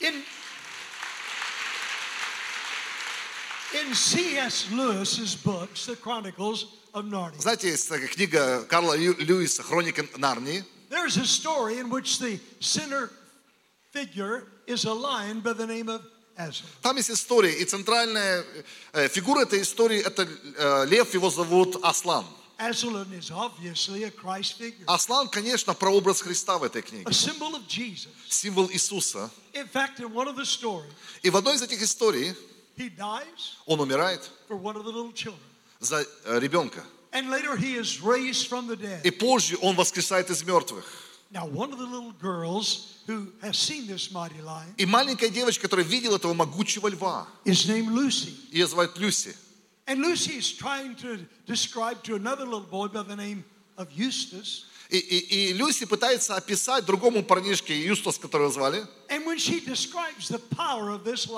In, 0.00 0.12
in 0.12 0.22
C.S. 0.22 0.22
Lewis's 0.22 0.24
books, 0.24 0.34
The 1.96 2.02
Chronicles 2.02 2.04
of 2.52 3.54
Narnia, 3.54 3.55
Знаете, 7.38 7.68
есть 7.68 7.88
книга 8.14 8.62
Карла 8.64 8.96
Лью- 8.96 9.16
Льюиса 9.18 9.62
«Хроники 9.62 10.08
Нарнии». 10.16 10.64
there's 10.88 11.16
a 11.16 11.24
story 11.26 11.78
in 11.78 11.90
which 11.90 12.18
the 12.20 12.38
center 12.60 13.10
figure 13.92 14.44
is 14.66 14.84
a 14.84 14.92
lion 14.92 15.40
by 15.40 15.52
the 15.52 15.66
name 15.66 15.88
of 15.88 16.00
Aslan. 16.38 16.68
Там 16.82 16.96
есть 16.96 17.10
история, 17.10 17.52
и 17.52 17.64
центральная 17.64 18.44
э, 18.92 19.08
фигура 19.08 19.42
этой 19.42 19.62
истории– 19.62 19.98
это 20.06 20.28
э, 20.58 20.86
лев, 20.86 21.12
его 21.14 21.30
зовут 21.30 21.76
Аслан. 21.82 22.24
Aslan 22.58 23.12
is 23.12 23.30
obviously 23.30 24.04
a 24.04 24.10
Christ 24.10 24.58
figure, 24.58 24.84
Аслан, 24.86 25.28
конечно, 25.28 25.74
прообраз 25.74 26.22
Христа 26.22 26.58
в 26.58 26.64
этой 26.64 26.82
книге, 26.82 27.04
a 27.06 27.12
symbol 27.12 27.54
of 27.54 27.66
Jesus. 27.68 28.08
символ 28.28 28.70
Иисуса. 28.70 29.30
In 29.54 29.66
fact, 29.68 29.98
in 30.00 30.12
one 30.12 30.28
of 30.28 30.36
the 30.36 30.44
stories, 30.46 30.92
И 31.22 31.30
в 31.30 31.36
одной 31.36 31.56
из 31.56 31.62
этих 31.62 31.82
историй 31.82 32.34
он 33.66 33.80
умирает 33.80 34.30
for 34.48 34.56
one 34.56 34.76
of 34.76 34.84
the 34.84 34.90
little 34.92 35.12
children. 35.12 35.40
за 35.80 36.04
э, 36.24 36.38
ребенка. 36.40 36.84
And 37.12 37.30
later 37.30 37.56
he 37.56 37.76
is 37.76 38.00
raised 38.02 38.48
from 38.48 38.66
the 38.66 38.76
dead. 38.76 39.00
И 39.04 39.10
позже 39.10 39.56
он 39.62 39.76
воскресает 39.76 40.30
из 40.30 40.42
мертвых. 40.42 40.84
Now, 41.32 41.44
one 41.44 41.72
of 41.72 41.78
the 41.78 41.86
little 41.86 42.12
girls 42.12 43.02
who 43.06 43.32
has 43.42 43.56
seen 43.58 43.86
this 43.88 44.12
mighty 44.12 44.40
lion 44.42 44.72
И 44.78 44.86
маленькая 44.86 45.28
девочка, 45.28 45.62
которая 45.62 45.84
видела 45.84 46.16
этого 46.16 46.34
могучего 46.34 46.88
льва, 46.88 47.26
is 47.44 47.66
named 47.66 47.88
Lucy. 47.90 48.34
ее 48.52 48.66
зовут 48.66 48.96
Люси. 48.98 49.34
And 49.86 50.00
Lucy 50.00 50.36
is 50.38 50.52
trying 50.52 50.94
to 50.96 51.18
describe 51.46 52.02
to 52.04 52.14
another 52.16 52.44
little 52.44 52.60
boy 52.60 52.88
by 52.88 53.02
the 53.02 53.16
name 53.16 53.44
of 53.76 53.90
Eustace. 53.92 54.66
И, 54.88 54.98
и- 54.98 55.50
и 55.50 55.52
Люси 55.52 55.84
пытается 55.84 56.36
описать 56.36 56.84
другому 56.84 57.22
парнишке, 57.24 57.74
Юстас, 57.76 58.18
которого 58.18 58.50
звали, 58.52 58.86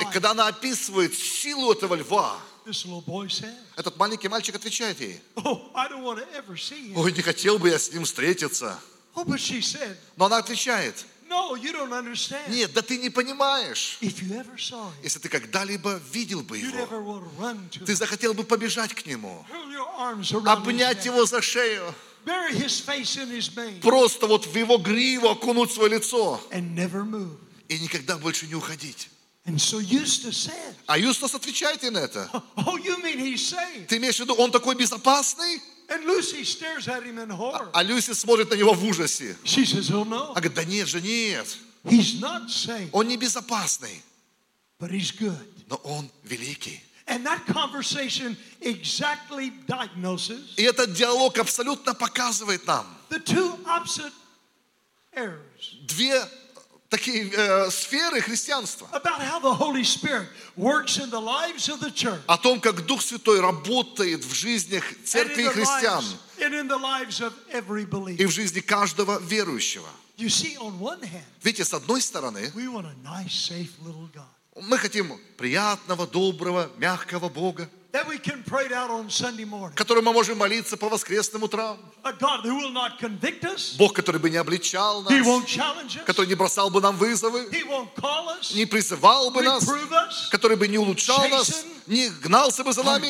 и 0.01 0.13
когда 0.13 0.31
она 0.33 0.49
описывает 0.49 1.15
силу 1.15 1.73
этого 1.73 1.95
льва, 1.95 2.39
этот 3.77 3.97
маленький 3.97 4.29
мальчик 4.29 4.55
отвечает 4.55 5.01
ей, 5.01 5.21
Oh, 5.37 5.73
ой, 6.97 7.13
не 7.13 7.23
хотел 7.23 7.59
бы 7.59 7.71
я 7.71 7.79
с 7.79 7.91
ним 7.93 8.05
встретиться. 8.05 8.79
Oh, 9.15 9.25
Но 10.17 10.27
она 10.27 10.37
отвечает, 10.39 11.07
нет, 12.49 12.73
да 12.73 12.81
ты 12.83 12.97
не 12.99 13.11
понимаешь. 13.11 13.99
Если 15.03 15.19
ты 15.19 15.29
когда-либо 15.29 16.01
видел 16.13 16.43
бы 16.43 16.59
его, 16.59 16.87
ты 17.87 17.95
захотел 17.97 18.35
бы 18.35 18.45
побежать 18.45 18.95
к 18.95 19.05
нему, 19.07 19.45
обнять 20.53 21.05
его 21.07 21.25
за 21.27 21.41
шею, 21.43 21.95
просто 23.81 24.27
вот 24.27 24.47
в 24.47 24.57
его 24.57 24.79
гриву 24.79 25.29
окунуть 25.29 25.73
свое 25.73 25.91
лицо 25.97 26.41
и 27.69 27.79
никогда 27.79 28.17
больше 28.19 28.47
не 28.47 28.55
уходить. 28.55 29.09
А 30.87 30.99
Юстас 30.99 31.35
отвечает 31.35 31.83
ей 31.83 31.91
на 31.91 31.99
это. 31.99 32.31
Oh, 32.57 32.77
you 32.77 33.03
mean 33.03 33.19
he's 33.19 33.37
safe? 33.41 33.87
Ты 33.87 33.97
имеешь 33.97 34.17
в 34.17 34.21
виду, 34.21 34.35
он 34.35 34.51
такой 34.51 34.75
безопасный? 34.75 35.63
Horror. 37.31 37.71
А 37.73 37.83
Люси 37.83 38.13
смотрит 38.13 38.51
на 38.51 38.55
него 38.55 38.75
в 38.75 38.85
ужасе. 38.85 39.37
Oh, 39.45 40.03
Она 40.03 40.35
говорит, 40.35 40.55
да 40.55 40.65
нет 40.65 40.87
же, 40.87 41.01
нет. 41.01 41.47
he's 41.85 42.21
not 42.21 42.49
safe, 42.49 42.91
Он 42.93 43.09
не 43.09 43.17
безопасный, 43.17 44.03
но 45.69 45.77
он 45.77 46.11
великий. 46.25 46.83
And 47.09 47.25
that 47.25 47.47
conversation 47.47 48.37
exactly 48.61 49.51
diagnoses 49.67 50.55
И 50.57 50.63
этот 50.63 50.93
диалог 50.93 51.39
абсолютно 51.39 51.95
показывает 51.95 52.67
нам 52.67 52.87
the 53.11 53.19
two 53.19 53.59
opposite 53.65 54.13
errors. 55.15 55.75
две 55.87 56.23
такие 56.91 57.31
э, 57.31 57.71
сферы 57.71 58.21
христианства. 58.21 58.89
about 58.93 59.21
how 59.21 59.39
the 59.41 59.53
Holy 59.55 59.85
Spirit 59.85 60.29
works 60.57 60.99
in 60.99 61.11
the 61.11 61.21
lives 61.21 61.69
of 61.69 61.81
the 61.81 61.91
church 61.91 62.21
О 62.27 62.37
том, 62.37 62.61
как 62.61 62.87
Дух 62.87 63.03
Святой 63.03 63.41
работает 63.41 64.25
в 64.25 64.35
жизнях 64.35 64.85
церкви 65.05 65.43
и 65.43 65.49
христиан 65.49 66.05
и 68.19 68.27
в 68.27 68.31
жизни 68.31 68.61
каждого 68.61 69.19
верующего. 69.21 69.89
Видите, 71.43 71.65
с 71.65 71.73
одной 71.75 72.03
стороны, 72.03 72.51
мы 74.63 74.79
хотим 74.79 75.19
приятного, 75.37 76.07
доброго, 76.07 76.71
мягкого 76.79 77.29
Бога, 77.29 77.69
которому 79.75 80.11
мы 80.11 80.13
можем 80.13 80.39
молиться 80.39 80.77
по 80.77 80.89
воскресным 80.89 81.43
утрам. 81.43 81.79
Бог, 83.79 83.93
который 83.95 84.21
бы 84.21 84.29
не 84.31 84.37
обличал 84.37 85.03
нас, 85.03 85.13
который 86.05 86.27
не 86.27 86.35
бросал 86.35 86.71
бы 86.71 86.81
нам 86.81 86.97
вызовы, 86.97 87.49
не 88.55 88.67
призывал 88.67 89.31
бы 89.31 89.43
нас, 89.43 89.65
который 90.31 90.57
бы 90.57 90.69
не 90.69 90.79
улучшал 90.79 91.29
нас, 91.29 91.65
не 91.87 92.11
гнался 92.11 92.63
бы 92.63 92.73
за 92.73 92.83
нами, 92.83 93.09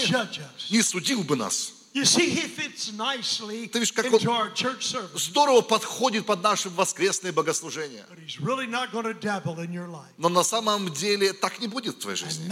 не 0.71 0.83
судил 0.83 1.23
бы 1.25 1.35
нас. 1.37 1.73
You 1.95 2.05
see, 2.05 2.29
He 2.31 2.47
fits 2.49 2.93
nicely 2.93 3.67
Ты 3.69 3.79
видишь, 3.79 3.93
как 3.93 4.13
он-. 4.13 5.19
Здорово 5.19 5.63
подходит 5.63 6.27
под 6.27 6.43
наши 6.43 6.69
воскресные 6.69 7.33
богослужения. 7.33 8.05
But 8.11 8.19
He's 8.19 8.41
really 8.41 8.67
not 8.67 8.93
going 8.93 9.05
to 9.05 9.15
dabble 9.15 9.59
in 9.61 9.73
your 9.73 9.89
life. 9.89 10.13
Но 10.19 10.29
на 10.29 10.45
самом 10.45 10.93
деле 10.93 11.33
так 11.33 11.61
не 11.61 11.67
будет 11.67 11.97
в 11.97 11.99
твоей 12.01 12.17
жизни. 12.17 12.49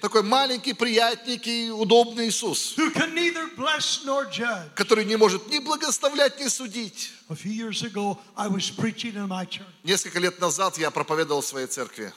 Такой 0.00 0.22
маленький, 0.22 0.72
приятненький, 0.72 1.70
удобный 1.70 2.28
Иисус, 2.28 2.74
который 4.74 5.04
не 5.04 5.16
может 5.16 5.48
ни 5.48 5.60
благословлять, 5.60 6.40
ни 6.40 6.48
судить. 6.48 7.12
Несколько 9.84 10.18
лет 10.18 10.40
назад 10.40 10.76
я 10.78 10.90
проповедовал 10.90 11.40
в 11.40 11.46
своей 11.46 11.66
церкви. 11.66 12.12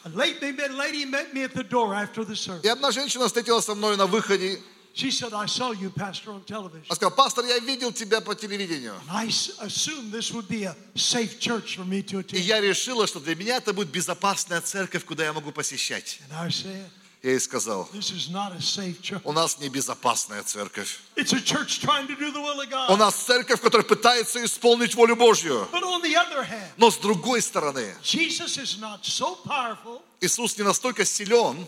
И 2.63 2.67
одна 2.67 2.91
женщина 2.91 3.27
встретилась 3.27 3.65
со 3.65 3.75
мной 3.75 3.95
на 3.97 4.07
выходе. 4.07 4.59
She 4.97 5.11
said, 5.11 5.31
I 5.31 5.45
saw 5.45 5.71
you, 5.73 5.91
Pastor, 5.91 6.31
on 6.31 6.43
television. 6.43 6.83
Она 6.89 6.95
сказала, 6.95 7.11
пастор, 7.15 7.45
я 7.45 7.59
видел 7.59 7.91
тебя 7.91 8.19
по 8.19 8.33
телевидению. 8.33 8.95
I 9.11 9.27
s- 9.27 9.51
assumed 9.59 10.11
this 10.11 10.31
would 10.31 10.47
be 10.47 10.63
a 10.63 10.75
safe 10.95 11.37
church 11.39 11.77
for 11.77 11.85
me 11.85 12.01
to 12.01 12.21
И 12.35 12.39
я 12.39 12.59
решила, 12.59 13.05
что 13.05 13.19
для 13.19 13.35
меня 13.35 13.57
это 13.57 13.73
будет 13.73 13.89
безопасная 13.89 14.59
церковь, 14.61 15.05
куда 15.05 15.23
я 15.25 15.33
могу 15.33 15.51
посещать. 15.51 16.19
And 16.31 16.35
I 16.41 16.47
said, 16.49 16.89
Я 17.21 17.31
ей 17.31 17.39
сказал, 17.39 17.87
This 17.93 18.11
is 18.11 18.31
not 18.31 18.53
a 18.53 18.59
safe 18.59 18.99
church. 19.01 19.21
у 19.23 19.33
нас 19.33 19.59
не 19.59 19.69
безопасная 19.69 20.41
церковь. 20.41 20.99
It's 21.15 21.31
a 21.33 21.41
church 21.41 21.79
trying 21.79 22.07
to 22.07 22.15
do 22.15 22.31
the 22.31 22.41
will 22.41 22.59
of 22.59 22.67
У 22.89 22.93
God. 22.93 22.97
нас 22.97 23.13
церковь, 23.15 23.61
которая 23.61 23.85
пытается 23.85 24.43
исполнить 24.43 24.95
волю 24.95 25.15
Божью. 25.15 25.67
But 25.71 25.83
on 25.83 26.01
the 26.01 26.15
other 26.15 26.43
hand, 26.43 26.71
Но 26.77 26.89
с 26.89 26.97
другой 26.97 27.43
стороны, 27.43 27.93
Jesus 28.01 28.57
is 28.57 28.79
not 28.79 29.03
so 29.03 29.35
powerful, 29.45 30.01
Иисус 30.21 30.57
не 30.57 30.63
настолько 30.63 31.05
силен, 31.05 31.67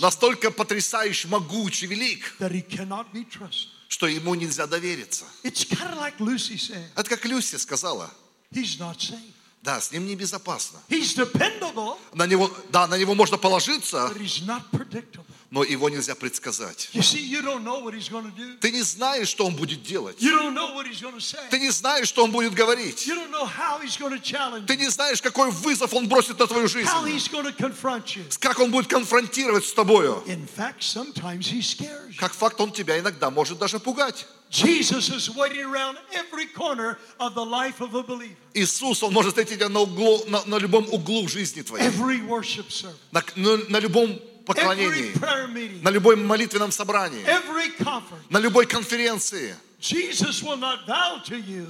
настолько 0.00 0.50
потрясающий, 0.50 1.28
могучий, 1.28 1.86
велик, 1.86 2.36
что 3.88 4.06
ему 4.06 4.34
нельзя 4.34 4.66
довериться. 4.66 5.24
Это 6.94 7.08
как 7.08 7.24
Люси 7.24 7.56
сказала. 7.56 8.10
Да, 9.62 9.80
с 9.80 9.90
ним 9.92 10.06
небезопасно. 10.06 10.78
На 12.14 12.26
него, 12.26 12.50
да, 12.70 12.86
на 12.86 12.96
него 12.96 13.14
можно 13.14 13.36
положиться, 13.38 14.08
но 15.50 15.64
его 15.64 15.88
нельзя 15.88 16.14
предсказать. 16.14 16.90
Ты 18.60 18.70
не 18.70 18.82
знаешь, 18.82 19.28
что 19.28 19.46
он 19.46 19.54
будет 19.54 19.82
делать. 19.82 20.16
Ты 21.50 21.58
не 21.58 21.70
знаешь, 21.70 22.06
что 22.08 22.24
он 22.24 22.30
будет 22.32 22.52
говорить. 22.54 23.06
Ты 24.66 24.76
не 24.76 24.90
знаешь, 24.90 25.22
какой 25.22 25.50
вызов 25.50 25.94
он 25.94 26.06
бросит 26.06 26.38
на 26.38 26.46
твою 26.46 26.68
жизнь. 26.68 26.86
Как 28.40 28.58
он 28.58 28.70
будет 28.70 28.88
конфронтировать 28.88 29.64
с 29.64 29.72
тобою. 29.72 30.22
Как 32.18 32.34
факт, 32.34 32.60
он 32.60 32.70
тебя 32.72 32.98
иногда 32.98 33.30
может 33.30 33.58
даже 33.58 33.78
пугать. 33.78 34.26
Иисус, 38.54 39.02
Он 39.02 39.12
может 39.12 39.32
встретить 39.32 39.56
тебя 39.56 39.68
на, 39.68 39.80
углу, 39.80 40.24
на, 40.26 40.42
на 40.46 40.56
любом 40.58 40.86
углу 40.90 41.28
жизни 41.28 41.60
твоей, 41.62 41.90
на, 43.12 43.22
на- 43.36 43.58
на 43.68 43.78
любом 43.78 44.18
поклонении, 44.48 45.82
на 45.82 45.90
любом 45.90 46.26
молитвенном 46.26 46.72
собрании, 46.72 47.24
на 48.30 48.38
любой 48.38 48.66
конференции. 48.66 49.54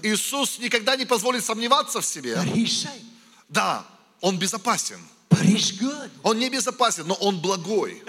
Иисус 0.03 0.59
никогда 0.59 0.97
не 0.97 1.05
позволит 1.05 1.45
сомневаться 1.45 2.01
в 2.01 2.07
себе. 2.07 2.39
Да, 3.49 3.85
Он 4.21 4.39
безопасен. 4.39 4.99
Он 6.23 6.39
не 6.39 6.49
безопасен, 6.49 7.07
но 7.07 7.15
Он 7.15 7.41
благой. 7.41 8.03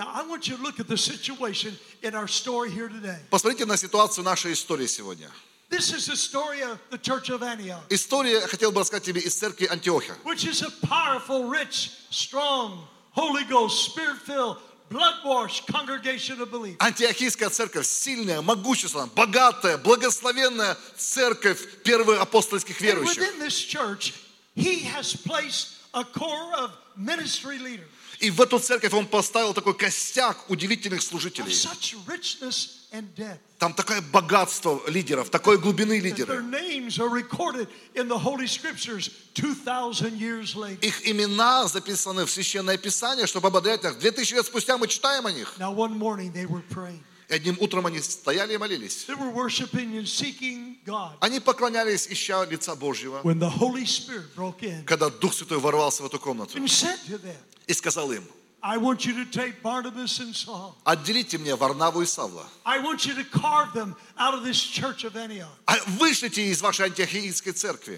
Посмотрите 3.30 3.66
на 3.66 3.78
ситуацию 3.78 4.24
нашей 4.24 4.54
истории 4.54 4.88
сегодня. 4.88 5.30
This 5.70 5.94
is 5.94 6.08
the 6.08 6.16
story 6.16 6.62
of 6.62 6.80
the 6.90 6.98
church 6.98 7.30
of 7.30 7.44
Antioch, 7.44 7.84
История, 7.90 8.42
хотел 8.48 8.72
бы 8.72 8.82
рассказать 8.82 9.04
тебе, 9.04 9.22
из 9.22 9.36
церкви 9.36 9.68
Антиохия. 9.68 10.16
which 10.26 10.44
is 10.44 10.64
a 10.64 10.72
powerful, 10.88 11.48
rich, 11.48 11.92
strong, 12.10 12.88
Holy 13.12 13.44
Ghost, 13.46 13.86
Spirit 13.86 14.18
filled, 14.26 14.58
blood 14.90 15.16
washed 15.26 15.68
congregation 15.68 16.40
of 16.42 16.52
believers. 16.52 16.78
Антиохийская 16.80 17.50
церковь 17.50 17.86
сильная, 17.88 18.42
могущественная, 18.42 19.08
богатая, 19.08 19.78
благословенная 19.78 20.78
церковь 20.98 21.82
первых 21.84 22.20
апостольских 22.22 22.80
And 22.82 22.86
верующих. 22.86 23.18
within 23.22 23.40
this 23.40 23.60
church, 23.62 24.14
he 24.56 24.80
has 24.80 25.16
placed 25.16 25.76
a 25.94 26.04
core 26.04 26.54
of 26.58 26.72
ministry 26.98 27.58
leaders 27.60 27.88
И 28.20 28.30
в 28.32 28.42
эту 28.42 28.60
церковь 28.60 28.94
он 28.94 29.06
поставил 29.08 29.54
такой 29.54 29.74
костяк 29.76 30.50
удивительных 30.50 31.00
of 31.00 31.04
служителей. 31.04 31.54
such 31.54 31.96
richness 32.06 32.68
and 32.68 32.79
Там 33.60 33.74
такое 33.74 34.02
богатство 34.02 34.82
лидеров, 34.88 35.30
такой 35.30 35.58
глубины 35.60 36.00
that 36.00 36.02
their 36.02 36.42
лидеры. 36.42 36.42
names 36.42 37.00
are 37.00 37.10
recorded 37.10 37.68
in 37.94 38.08
the 38.08 38.18
Holy 38.18 38.48
Scriptures 38.48 39.12
2,000 39.36 40.18
years 40.18 40.56
later. 40.56 40.80
Их 40.82 41.08
имена 41.08 41.68
записаны 41.68 42.26
в 42.26 42.32
Священное 42.32 42.78
Писание, 42.78 43.28
чтобы 43.28 43.50
ободрять 43.50 43.84
нас. 43.84 43.96
Две 43.96 44.12
тысячи 44.12 44.34
лет 44.34 44.46
спустя 44.46 44.78
мы 44.78 44.88
читаем 44.88 45.28
о 45.28 45.32
них. 45.32 45.56
И 47.30 47.34
одним 47.34 47.58
утром 47.60 47.86
они 47.86 48.00
стояли 48.00 48.56
и 48.56 48.58
молились. 48.58 49.06
They 49.08 49.16
were 49.16 49.32
worshiping 49.32 49.96
and 50.00 50.08
seeking 50.08 50.78
God 50.84 51.12
Они 51.20 51.40
поклонялись, 51.40 52.08
ища 52.08 52.44
лица 52.46 52.76
Божьего, 52.76 53.22
когда 54.86 55.10
Дух 55.12 55.34
Святой 55.36 55.60
ворвался 55.60 56.02
в 56.02 56.08
эту 56.08 56.18
комнату 56.18 56.58
и 56.58 57.74
сказал 57.74 58.12
им, 58.12 58.24
Отделите 60.84 61.38
мне 61.38 61.56
Варнаву 61.56 62.02
и 62.02 62.06
Савла. 62.06 62.46
А 65.66 65.78
Вышлите 66.00 66.42
из 66.52 66.62
вашей 66.62 66.86
антиохийской 66.88 67.54
церкви. 67.54 67.98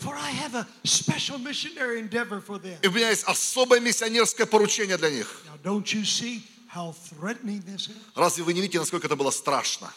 И 2.82 2.88
у 2.88 2.92
меня 2.92 3.10
есть 3.10 3.24
особое 3.24 3.80
миссионерское 3.80 4.46
поручение 4.46 4.98
для 4.98 5.10
них. 5.10 5.42
Разве 8.16 8.44
вы 8.44 8.54
не 8.54 8.62
видите, 8.62 8.80
насколько 8.80 9.08
это 9.08 9.16
было 9.16 9.32
страшно? 9.32 9.92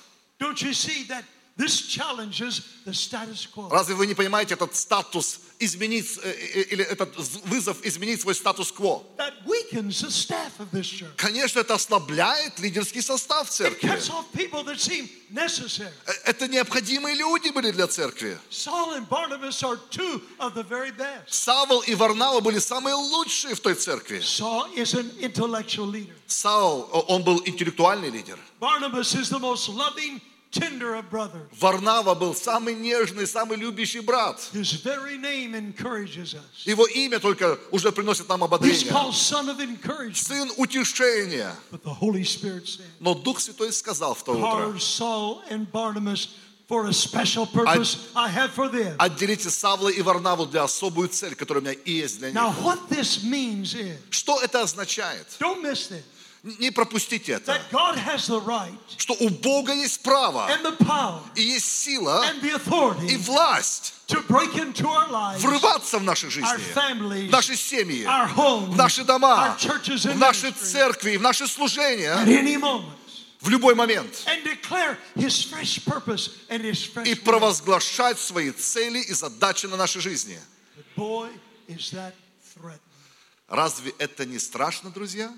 Разве 3.71 3.95
вы 3.95 4.07
не 4.07 4.15
понимаете 4.15 4.55
этот 4.55 4.75
статус 4.75 5.41
изменить, 5.59 6.19
э, 6.23 6.31
э, 6.31 6.63
или 6.63 6.85
этот 6.85 7.17
вызов 7.47 7.85
изменить 7.85 8.21
свой 8.21 8.35
статус-кво? 8.35 9.03
Конечно, 11.17 11.61
это 11.61 11.75
ослабляет 11.75 12.59
лидерский 12.59 13.03
состав 13.03 13.49
церкви. 13.51 13.89
Э, 13.89 14.01
Это 16.25 16.49
необходимые 16.49 17.15
люди 17.15 17.51
были 17.51 17.71
для 17.71 17.87
церкви. 17.87 18.39
Савол 21.29 21.81
и 21.81 21.95
Варнава 21.95 22.41
были 22.41 22.59
самые 22.59 22.95
лучшие 22.95 23.55
в 23.55 23.61
той 23.61 23.75
церкви. 23.75 24.21
Саул, 26.27 26.89
он 27.09 27.23
был 27.23 27.43
интеллектуальный 27.45 28.11
лидер. 28.11 28.39
Barnabas 28.61 29.15
is 29.15 29.31
the 29.31 29.39
most 29.39 29.69
loving. 29.69 30.21
Варнава 31.59 32.15
был 32.15 32.35
самый 32.35 32.75
нежный, 32.75 33.27
самый 33.27 33.57
любящий 33.57 34.01
брат. 34.01 34.41
Его 36.65 36.87
имя 36.87 37.19
только 37.21 37.59
уже 37.71 37.93
приносит 37.93 38.29
нам 38.29 38.43
He's 38.43 38.47
ободрение. 38.47 38.91
called 38.91 39.15
son 39.15 39.49
of 39.49 39.61
encouragement. 39.61 40.17
Сын 40.17 40.51
утешения. 40.57 41.55
But 41.71 41.83
the 41.83 41.93
Holy 41.95 42.25
Spirit 42.25 42.67
said, 42.69 42.87
Но 43.01 43.15
Дух 43.15 43.41
Святой 43.41 43.73
сказал 43.73 44.15
в 44.15 44.23
то 44.25 44.33
утро, 44.33 44.43
carve 44.43 44.79
Saul 44.81 45.43
and 45.51 45.71
Barnabas 45.71 46.29
for 46.69 46.87
a 46.87 46.93
special 46.93 47.47
purpose 47.47 47.99
I 48.15 48.29
have 48.29 48.53
for 48.55 48.69
them. 48.71 48.95
отделите 48.99 49.51
Савла 49.51 49.89
и 49.91 50.01
Варнаву 50.03 50.47
для 50.47 50.63
особую 50.65 51.09
цель, 51.09 51.35
которая 51.35 51.63
у 51.63 51.67
меня 51.67 51.77
есть 51.85 52.19
для 52.19 52.31
Now, 52.31 52.49
них. 52.51 52.63
what 52.65 52.79
this 52.89 53.23
means 53.23 53.75
is, 53.75 53.97
Что 54.11 54.41
это 54.41 54.63
означает? 54.63 55.27
don't 55.39 55.63
miss 55.63 55.89
this. 55.89 56.03
Не 56.45 56.71
пропустите 56.71 57.33
это. 57.33 57.59
right 57.73 58.77
Что 58.99 59.15
у 59.15 59.31
Бога 59.31 59.73
есть 59.73 60.03
право, 60.03 60.47
power 60.79 61.21
и 61.35 61.43
есть 61.43 61.65
сила, 61.65 62.23
и 63.09 63.17
власть 63.17 63.95
lives, 65.11 65.39
врываться 65.39 65.99
в 65.99 66.03
наши 66.03 66.29
жизни, 66.29 66.75
families, 66.75 67.29
в 67.29 67.31
наши 67.31 67.57
семьи, 67.57 68.05
в 68.05 68.77
наши 68.77 69.05
дома, 69.05 69.57
в 69.59 70.19
наши 70.19 70.51
церкви, 70.51 71.17
в 71.17 71.23
наши 71.23 71.47
служения 71.47 72.15
в 73.41 73.49
любой 73.49 73.75
момент. 73.75 74.27
И 77.07 77.15
провозглашать 77.15 78.19
свои 78.19 78.51
цели 78.51 78.99
и 79.01 79.15
задачи 79.15 79.65
на 79.65 79.77
нашей 79.77 80.03
жизни. 80.03 80.39
Разве 83.49 83.95
это 83.99 84.27
не 84.27 84.39
страшно, 84.39 84.91
друзья? 84.91 85.33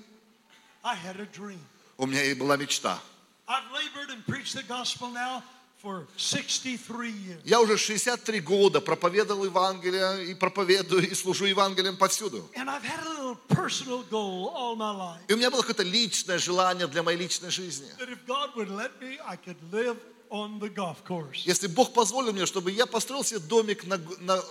I 0.87 0.95
had 0.95 1.19
a 1.19 1.25
dream. 1.25 1.59
У 1.97 2.05
меня 2.05 2.23
и 2.23 2.33
была 2.33 2.55
мечта. 2.55 2.99
I've 3.47 3.69
labored 3.73 4.09
and 4.09 4.25
preached 4.25 4.55
the 4.55 4.63
gospel 4.63 5.09
now 5.11 5.43
for 5.81 6.07
63 6.15 7.09
years. 7.11 7.41
Я 7.43 7.59
уже 7.59 7.77
63 7.77 8.39
года 8.39 8.79
проповедовал 8.79 9.43
Евангелие 9.45 10.31
и 10.31 10.33
проповедую 10.33 11.09
и 11.09 11.13
служу 11.13 11.45
Евангелием 11.45 11.97
повсюду. 11.97 12.49
And 12.55 12.69
I've 12.69 12.83
had 12.83 13.05
a 13.05 13.09
little 13.09 13.35
personal 13.49 14.03
goal 14.09 14.49
all 14.55 14.75
my 14.77 14.91
life 14.95 15.19
И 15.27 15.33
у 15.33 15.37
меня 15.37 15.51
было 15.51 15.61
какое-то 15.61 15.83
личное 15.83 16.37
желание 16.39 16.87
для 16.87 17.03
моей 17.03 17.17
личной 17.17 17.51
жизни. 17.51 17.87
that 17.99 18.09
if 18.09 18.25
God 18.25 18.55
would 18.55 18.69
let 18.69 18.91
me, 19.01 19.17
I 19.25 19.35
could 19.35 19.57
live 19.71 19.97
on 20.29 20.59
the 20.59 20.69
golf 20.69 21.03
course. 21.05 21.43
Если 21.45 21.67
Бог 21.67 21.93
позволил 21.93 22.31
мне, 22.31 22.45
чтобы 22.45 22.71
я 22.71 22.85
построил 22.85 23.25
себе 23.25 23.39
домик 23.39 23.85
на, 23.85 23.97
на, 24.21 24.41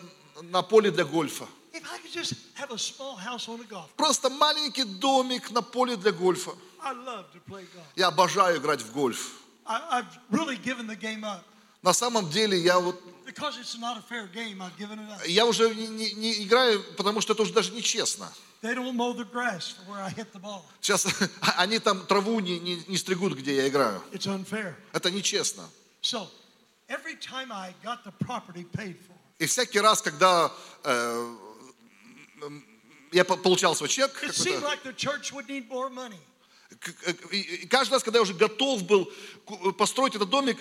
на 0.43 0.63
поле 0.63 0.91
для 0.91 1.05
гольфа. 1.07 1.47
Просто 3.97 4.31
маленький 4.31 4.85
домик 4.85 5.51
на 5.51 5.63
поле 5.63 5.97
для 5.97 6.13
гольфа. 6.13 6.53
Я 7.97 8.09
обожаю 8.09 8.59
играть 8.59 8.83
в 8.83 8.93
гольф. 8.93 9.33
На 11.83 11.93
самом 11.93 12.31
деле 12.31 12.59
я 12.59 12.79
вот 12.79 13.01
Because 13.27 13.59
it's 13.59 13.77
not 13.77 13.97
a 13.99 14.03
fair 14.09 14.29
game, 14.33 14.63
I've 14.63 14.77
given 14.79 15.01
it 15.01 15.11
up. 15.11 15.27
я 15.29 15.45
уже 15.47 15.75
не, 15.75 15.89
не- 15.89 16.13
не 16.13 16.45
играю, 16.45 16.81
потому 16.97 17.21
что 17.21 17.33
это 17.33 17.43
уже 17.43 17.53
даже 17.53 17.73
нечестно. 17.73 18.33
They 18.63 18.73
don't 18.75 18.95
mow 18.95 19.13
the 19.17 19.25
grass 19.25 19.75
for 19.75 19.85
where 19.93 20.01
I 20.03 20.11
hit 20.13 20.33
the 20.33 20.41
ball. 20.41 20.63
Сейчас 20.81 21.07
они 21.57 21.81
там 21.81 22.07
траву 22.07 22.39
не, 22.39 22.61
не, 22.61 22.77
не 22.87 22.97
стригут, 22.97 23.35
где 23.35 23.57
я 23.57 23.69
играю. 23.69 24.01
It's 24.13 24.27
unfair. 24.27 24.75
Это 24.93 25.11
нечестно. 25.11 25.69
So, 26.03 26.29
every 26.89 27.17
time 27.17 27.51
I 27.51 27.75
got 27.83 28.05
the 28.05 28.13
property 28.25 28.65
paid 28.73 28.97
for, 29.05 29.15
И 29.41 29.47
всякий 29.47 29.81
раз, 29.81 30.01
когда 30.01 30.53
э, 30.85 31.37
я 33.13 33.25
по- 33.25 33.37
получал 33.37 33.75
свой 33.77 33.89
чек, 33.89 34.13
like 34.63 34.83
каждый 37.71 37.93
раз, 37.95 38.03
когда 38.03 38.19
я 38.19 38.23
уже 38.23 38.35
готов 38.35 38.83
был 38.83 39.11
ку- 39.45 39.73
построить 39.73 40.15
этот 40.17 40.29
домик, 40.31 40.59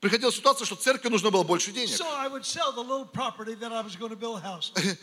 приходила 0.00 0.30
ситуация, 0.30 0.66
что 0.66 0.76
церкви 0.76 1.08
нужно 1.08 1.30
было 1.30 1.42
больше 1.42 1.72
денег. 1.72 1.94
So 1.94 2.04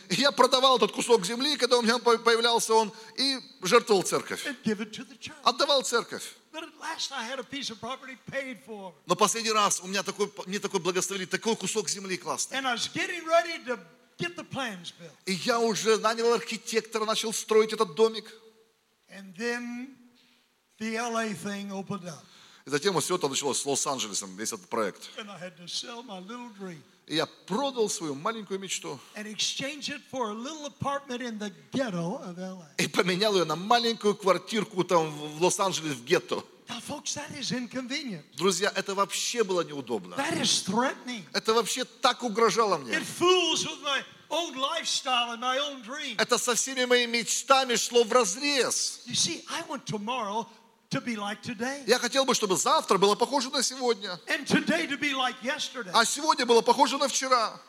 Я 0.10 0.30
продавал 0.32 0.76
этот 0.76 0.92
кусок 0.92 1.26
земли, 1.26 1.56
когда 1.56 1.76
у 1.78 1.82
меня 1.82 1.98
по- 1.98 2.16
появлялся 2.18 2.74
он, 2.74 2.92
и 3.18 3.38
жертвовал 3.62 4.02
церковь. 4.02 4.44
Отдавал 5.42 5.82
церковь. 5.82 6.22
Но 9.06 9.14
последний 9.16 9.52
раз 9.52 9.80
у 9.82 9.86
меня 9.88 10.02
такой, 10.02 10.32
мне 10.46 10.58
такой 10.58 10.80
благословили, 10.80 11.26
такой 11.26 11.54
кусок 11.56 11.90
земли 11.90 12.16
классный. 12.16 12.56
И 15.26 15.32
я 15.32 15.58
уже 15.60 15.98
нанял 15.98 16.32
архитектора, 16.32 17.04
начал 17.04 17.32
строить 17.32 17.72
этот 17.72 17.94
домик. 17.94 18.32
And 19.08 19.34
then 19.36 19.96
the 20.78 20.96
LA 20.96 21.34
thing 21.34 21.70
opened 21.70 22.04
up. 22.04 22.24
И 22.66 22.70
затем 22.70 22.94
вот 22.94 23.04
все 23.04 23.14
это 23.14 23.28
началось 23.28 23.60
с 23.60 23.66
Лос-Анджелесом, 23.66 24.36
весь 24.36 24.52
этот 24.52 24.68
проект. 24.68 25.08
And 25.16 25.30
I 25.30 25.38
had 25.38 25.56
to 25.58 25.68
sell 25.68 26.02
my 26.02 26.20
little 26.20 26.50
dream 26.58 26.82
И 27.06 27.14
я 27.14 27.26
продал 27.26 27.88
свою 27.88 28.16
маленькую 28.16 28.58
мечту 28.58 28.98
и 32.78 32.88
поменял 32.88 33.36
ее 33.36 33.44
на 33.44 33.54
маленькую 33.54 34.16
квартирку 34.16 34.82
там 34.82 35.10
в 35.10 35.36
в 35.38 35.42
Лос-Анджелес, 35.42 35.94
в 35.94 36.04
гетто. 36.04 36.42
Друзья, 38.36 38.72
это 38.74 38.94
вообще 38.94 39.44
было 39.44 39.62
неудобно. 39.62 40.16
Это 41.32 41.52
вообще 41.54 41.84
так 41.84 42.22
угрожало 42.22 42.78
мне. 42.78 42.92
Это 46.18 46.36
со 46.38 46.54
всеми 46.54 46.84
моими 46.84 47.18
мечтами 47.18 47.76
шло 47.76 48.02
в 48.04 48.12
разрез. 48.12 49.02
Я 51.86 51.98
хотел 51.98 52.24
бы, 52.24 52.34
чтобы 52.34 52.56
завтра 52.56 52.98
было 52.98 53.14
похоже 53.14 53.50
на 53.50 53.62
сегодня, 53.62 54.18
and 54.26 54.46
today 54.46 54.86
to 54.88 54.98
be 54.98 55.12
like 55.12 55.36
yesterday, 55.42 55.90
а 55.92 56.04
сегодня 56.04 56.46
было 56.46 56.60
похоже 56.62 56.98
на 56.98 57.08
вчера. 57.08 57.60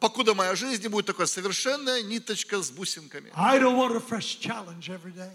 Покуда 0.00 0.34
моя 0.34 0.54
жизнь 0.54 0.82
не 0.82 0.88
будет 0.88 1.06
такая 1.06 1.26
совершенная 1.26 2.02
ниточка 2.02 2.62
с 2.62 2.70
бусинками. 2.70 3.32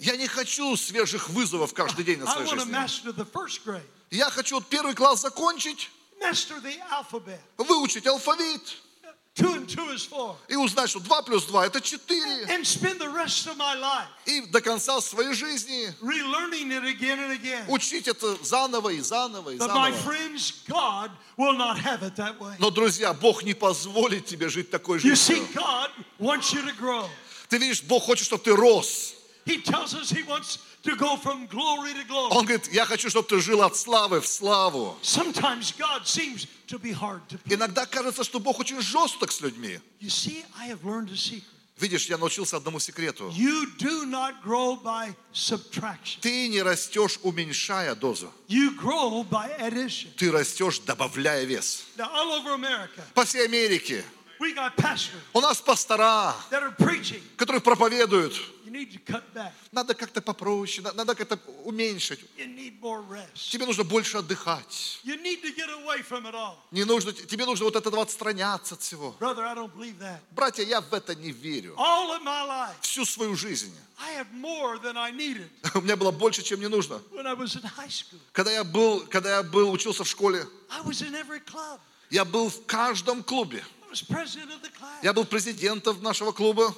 Я 0.02 0.18
не 0.18 0.28
хочу 0.28 0.76
свежих 0.76 1.30
вызовов 1.30 1.74
каждый 1.74 2.06
день 2.06 2.20
на 2.20 2.32
своей 2.32 2.50
жизни. 2.50 2.72
Я 4.12 4.30
хочу 4.30 4.62
первый 4.62 4.96
класс 4.96 5.22
закончить, 5.22 5.92
выучить 7.58 8.08
алфавит 8.08 8.62
и 10.48 10.56
узнать, 10.56 10.90
что 10.90 11.00
2 11.00 11.22
плюс 11.24 11.46
2 11.46 11.66
это 11.68 11.82
4. 11.82 12.46
And 12.48 12.66
spend 12.66 13.00
the 13.00 13.10
rest 13.14 13.48
of 13.48 13.58
my 13.58 13.76
life 13.80 14.08
И 14.26 14.42
до 14.42 14.62
конца 14.62 15.00
своей 15.02 15.34
жизни 15.34 15.94
relearning 16.02 16.72
it 16.72 16.84
again 16.84 17.20
and 17.20 17.32
again. 17.32 17.66
учить 17.68 18.08
это 18.08 18.38
заново 18.44 18.90
и 18.90 19.00
заново 19.02 19.52
и 19.52 19.58
But 19.58 19.70
my 19.70 19.92
заново. 19.92 19.98
friends, 20.04 20.54
God 20.68 21.12
will 21.38 21.54
not 21.58 21.78
have 21.80 22.04
it 22.04 22.16
that 22.16 22.40
way. 22.40 22.56
Но, 22.60 22.70
друзья, 22.70 23.14
Бог 23.14 23.44
не 23.44 23.54
позволит 23.54 24.26
тебе 24.26 24.50
жить 24.50 24.70
такой 24.70 25.00
You 25.00 25.16
see, 25.16 25.36
жизнью. 25.36 25.48
God 25.56 25.90
wants 26.20 26.54
you 26.54 26.62
to 26.64 26.74
grow. 26.80 27.08
Ты 27.50 27.58
видишь, 27.58 27.82
Бог 27.84 28.04
хочет, 28.04 28.26
чтобы 28.26 28.44
ты 28.44 28.56
рос. 28.56 29.16
He 29.46 29.58
tells 29.64 29.94
us 29.96 30.12
He 30.12 30.24
wants 30.24 30.60
to 30.84 30.96
go 30.96 31.18
from 31.18 31.48
glory 31.48 31.94
to 31.94 32.04
glory. 32.08 32.32
Он 32.32 32.46
говорит, 32.46 32.72
я 32.72 32.86
хочу, 32.86 33.10
чтобы 33.10 33.28
ты 33.28 33.40
жил 33.42 33.62
от 33.62 33.76
славы 33.76 34.22
в 34.22 34.28
славу. 34.28 34.98
Sometimes 35.02 35.74
God 35.78 36.06
seems 36.06 36.48
to 36.68 36.80
be 36.80 36.92
hard 36.92 37.22
to 37.30 37.38
please. 37.38 37.56
Иногда 37.56 37.86
кажется, 37.86 38.24
что 38.24 38.40
Бог 38.40 38.60
очень 38.60 38.82
жесток 38.82 39.32
с 39.32 39.42
людьми. 39.42 39.80
You 40.00 40.10
see, 40.10 40.44
I 40.58 40.68
have 40.70 40.84
learned 40.84 41.12
a 41.12 41.18
secret. 41.18 41.44
Видишь, 41.80 42.08
я 42.08 42.18
научился 42.18 42.58
одному 42.58 42.80
секрету. 42.80 43.30
You 43.30 43.66
do 43.78 44.06
not 44.06 44.44
grow 44.44 44.76
by 44.82 45.16
subtraction. 45.34 46.20
Ты 46.20 46.50
не 46.50 46.62
растешь, 46.62 47.20
уменьшая 47.24 47.96
дозу. 47.96 48.34
You 48.50 48.78
grow 48.78 49.24
by 49.24 49.50
addition. 49.62 50.10
Ты 50.18 50.30
растешь, 50.30 50.80
добавляя 50.80 51.46
вес. 51.46 51.86
Now, 51.98 52.10
all 52.14 52.34
over 52.34 52.54
America, 52.54 53.02
По 53.14 53.24
всей 53.24 53.46
Америке 53.46 54.04
у 55.34 55.42
нас 55.42 55.62
пастора, 55.62 56.34
которые 57.38 57.62
проповедуют. 57.62 58.34
Надо 59.72 59.94
как-то 59.96 60.22
попроще, 60.22 60.82
на- 60.84 60.94
надо 60.94 61.16
как-то 61.16 61.38
уменьшить. 61.66 62.20
Тебе 63.52 63.66
нужно 63.66 63.84
больше 63.84 64.18
отдыхать. 64.18 65.00
Не 66.72 66.86
нужно, 66.86 67.12
тебе 67.12 67.46
нужно 67.46 67.66
вот 67.66 67.76
от 67.76 67.86
этого 67.88 68.02
отстраняться 68.04 68.76
от 68.76 68.82
всего. 68.82 69.16
Братья, 70.32 70.64
я 70.64 70.82
в 70.82 70.94
это 70.94 71.16
не 71.16 71.32
верю. 71.32 71.74
Всю 72.82 73.06
свою 73.06 73.36
жизнь. 73.36 73.74
У 75.74 75.82
меня 75.82 75.96
было 75.98 76.12
больше, 76.12 76.44
чем 76.44 76.60
мне 76.60 76.70
нужно. 76.70 77.02
Когда 78.32 78.52
я 78.52 78.64
был, 78.64 79.02
когда 79.10 79.38
я 79.38 79.44
был, 79.44 79.72
учился 79.72 80.04
в 80.04 80.08
школе, 80.08 80.46
я 82.12 82.24
был 82.24 82.50
в 82.50 82.66
каждом 82.68 83.24
клубе. 83.24 83.64
Я 85.02 85.14
был 85.14 85.26
президентом 85.26 86.02
нашего 86.02 86.32
клуба. 86.32 86.74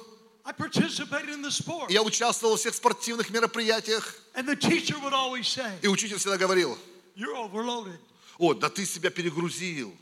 Я 1.88 2.02
участвовал 2.02 2.54
во 2.54 2.58
всех 2.58 2.74
спортивных 2.74 3.30
мероприятиях. 3.30 4.16
И 5.82 5.88
учитель 5.88 6.16
всегда 6.18 6.36
говорил, 6.36 6.76
о, 8.38 8.54
да 8.54 8.68
ты 8.68 8.84
себя 8.86 9.10
перегрузил. 9.10 9.94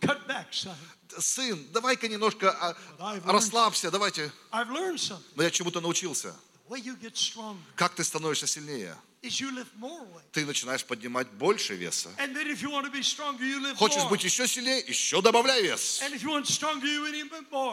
Сын, 1.19 1.67
давай-ка 1.73 2.07
немножко 2.09 2.53
а, 2.53 2.77
расслабься, 3.25 3.91
давайте. 3.91 4.31
Но 5.35 5.43
я 5.43 5.51
чему-то 5.51 5.81
научился. 5.81 6.35
Как 7.75 7.95
ты 7.95 8.05
становишься 8.05 8.47
сильнее? 8.47 8.97
Ты 10.33 10.47
начинаешь 10.47 10.85
поднимать 10.85 11.29
больше 11.33 11.75
веса. 11.75 12.11
Хочешь 13.77 14.05
быть 14.09 14.25
еще 14.25 14.47
сильнее? 14.47 14.81
Еще 14.87 15.21
добавляй 15.21 15.63
вес. 15.63 16.01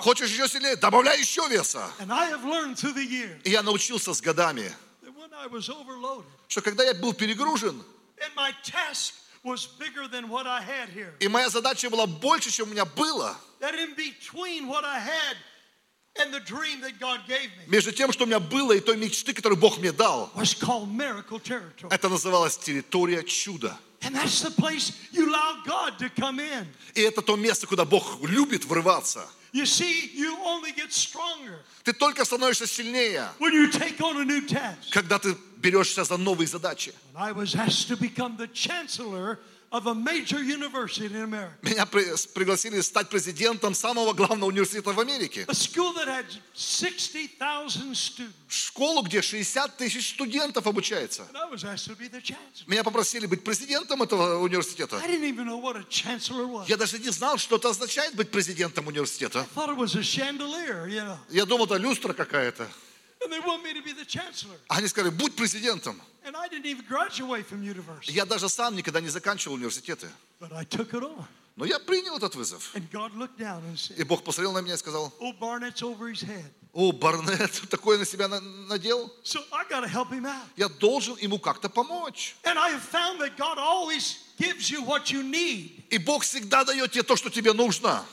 Хочешь 0.01 0.29
еще 0.29 0.47
сильнее? 0.47 0.75
Добавляй 0.75 1.19
еще 1.19 1.47
веса. 1.47 1.89
И 3.43 3.49
я 3.49 3.63
научился 3.63 4.13
с 4.13 4.21
годами, 4.21 4.73
что 6.47 6.61
когда 6.61 6.83
я 6.83 6.93
был 6.95 7.13
перегружен, 7.13 7.83
и 11.19 11.27
моя 11.27 11.49
задача 11.49 11.89
была 11.89 12.07
больше, 12.07 12.49
чем 12.51 12.67
у 12.67 12.71
меня 12.71 12.83
было, 12.83 13.37
между 17.67 17.91
тем, 17.91 18.11
что 18.11 18.23
у 18.23 18.27
меня 18.27 18.39
было, 18.39 18.73
и 18.73 18.79
той 18.79 18.97
мечты, 18.97 19.33
которую 19.33 19.59
Бог 19.59 19.77
мне 19.77 19.91
дал. 19.91 20.31
was 20.35 20.53
called 20.53 20.89
miracle 20.89 21.39
territory. 21.39 21.89
Это 21.89 22.09
называлось 22.09 22.57
территория 22.57 23.23
чуда. 23.23 23.77
And 24.01 24.15
that's 24.15 24.41
the 24.41 24.51
place 24.51 24.93
you 25.11 25.27
allow 25.27 25.55
God 25.65 25.97
to 25.97 26.09
come 26.09 26.39
in. 26.39 26.67
И 26.93 27.01
это 27.01 27.21
то 27.21 27.35
место, 27.35 27.65
куда 27.67 27.83
Бог 27.83 28.21
любит 28.21 28.65
врываться. 28.65 29.27
You 29.53 29.65
see, 29.65 30.11
you 30.13 30.37
only 30.43 30.71
get 30.75 30.91
stronger 30.91 31.59
Ты 31.83 31.93
только 31.93 32.25
становишься 32.25 32.67
сильнее, 32.67 33.29
when 33.39 33.53
you 33.53 33.71
take 33.71 33.99
on 34.01 34.17
a 34.17 34.25
new 34.25 34.45
task. 34.47 34.91
когда 34.91 35.17
ты 35.17 35.35
берешься 35.57 36.03
за 36.03 36.17
новые 36.17 36.47
задачи. 36.47 36.93
And 37.13 37.23
I 37.23 37.31
was 37.31 37.55
asked 37.55 37.87
to 37.87 37.97
become 37.97 38.37
the 38.37 38.47
chancellor 38.53 39.39
Меня 41.61 41.85
при- 41.85 42.15
пригласили 42.33 42.79
стать 42.81 43.09
президентом 43.09 43.73
самого 43.75 44.13
главного 44.13 44.49
университета 44.49 44.93
в 44.93 44.99
Америке. 44.99 45.45
A 45.47 45.51
school 45.53 45.93
that 45.95 46.07
had 46.07 46.25
60,000 46.55 47.93
students. 47.93 48.31
Школу, 48.49 49.01
где 49.01 49.21
60 49.21 49.75
тысяч 49.77 50.13
студентов 50.13 50.65
обучается. 50.67 51.27
Меня 52.67 52.83
попросили 52.83 53.25
быть 53.25 53.43
президентом 53.43 54.01
этого 54.03 54.39
университета. 54.39 55.01
Я 56.67 56.77
даже 56.77 56.97
не 56.99 57.09
знал, 57.09 57.37
что 57.37 57.57
это 57.57 57.69
означает 57.69 58.15
быть 58.15 58.31
президентом 58.31 58.87
университета. 58.87 59.45
Я 61.29 61.45
думал, 61.45 61.65
это 61.65 61.75
люстра 61.77 62.13
какая-то. 62.13 62.67
Они 64.69 64.87
сказали, 64.87 65.11
будь 65.11 65.35
президентом. 65.35 66.01
Я 68.11 68.25
даже 68.25 68.49
сам 68.49 68.75
никогда 68.75 68.99
не 69.01 69.09
заканчивал 69.09 69.55
университеты. 69.55 70.09
Но 71.55 71.65
я 71.65 71.79
принял 71.79 72.15
этот 72.17 72.35
вызов. 72.35 72.71
И 73.97 74.03
Бог 74.03 74.23
посмотрел 74.23 74.51
на 74.53 74.61
меня 74.61 74.75
и 74.75 74.77
сказал, 74.77 75.11
о, 76.73 76.91
Барнет 76.91 77.61
такое 77.69 77.97
на 77.97 78.05
себя 78.05 78.27
на- 78.27 78.39
надел. 78.41 79.11
Я 80.55 80.69
должен 80.69 81.17
ему 81.17 81.39
как-то 81.39 81.69
помочь. 81.69 82.35
И 85.89 85.97
Бог 85.97 86.21
всегда 86.23 86.63
дает 86.63 86.91
тебе 86.91 87.03
то, 87.03 87.15
что 87.15 87.29
тебе 87.31 87.53
нужно. 87.53 88.05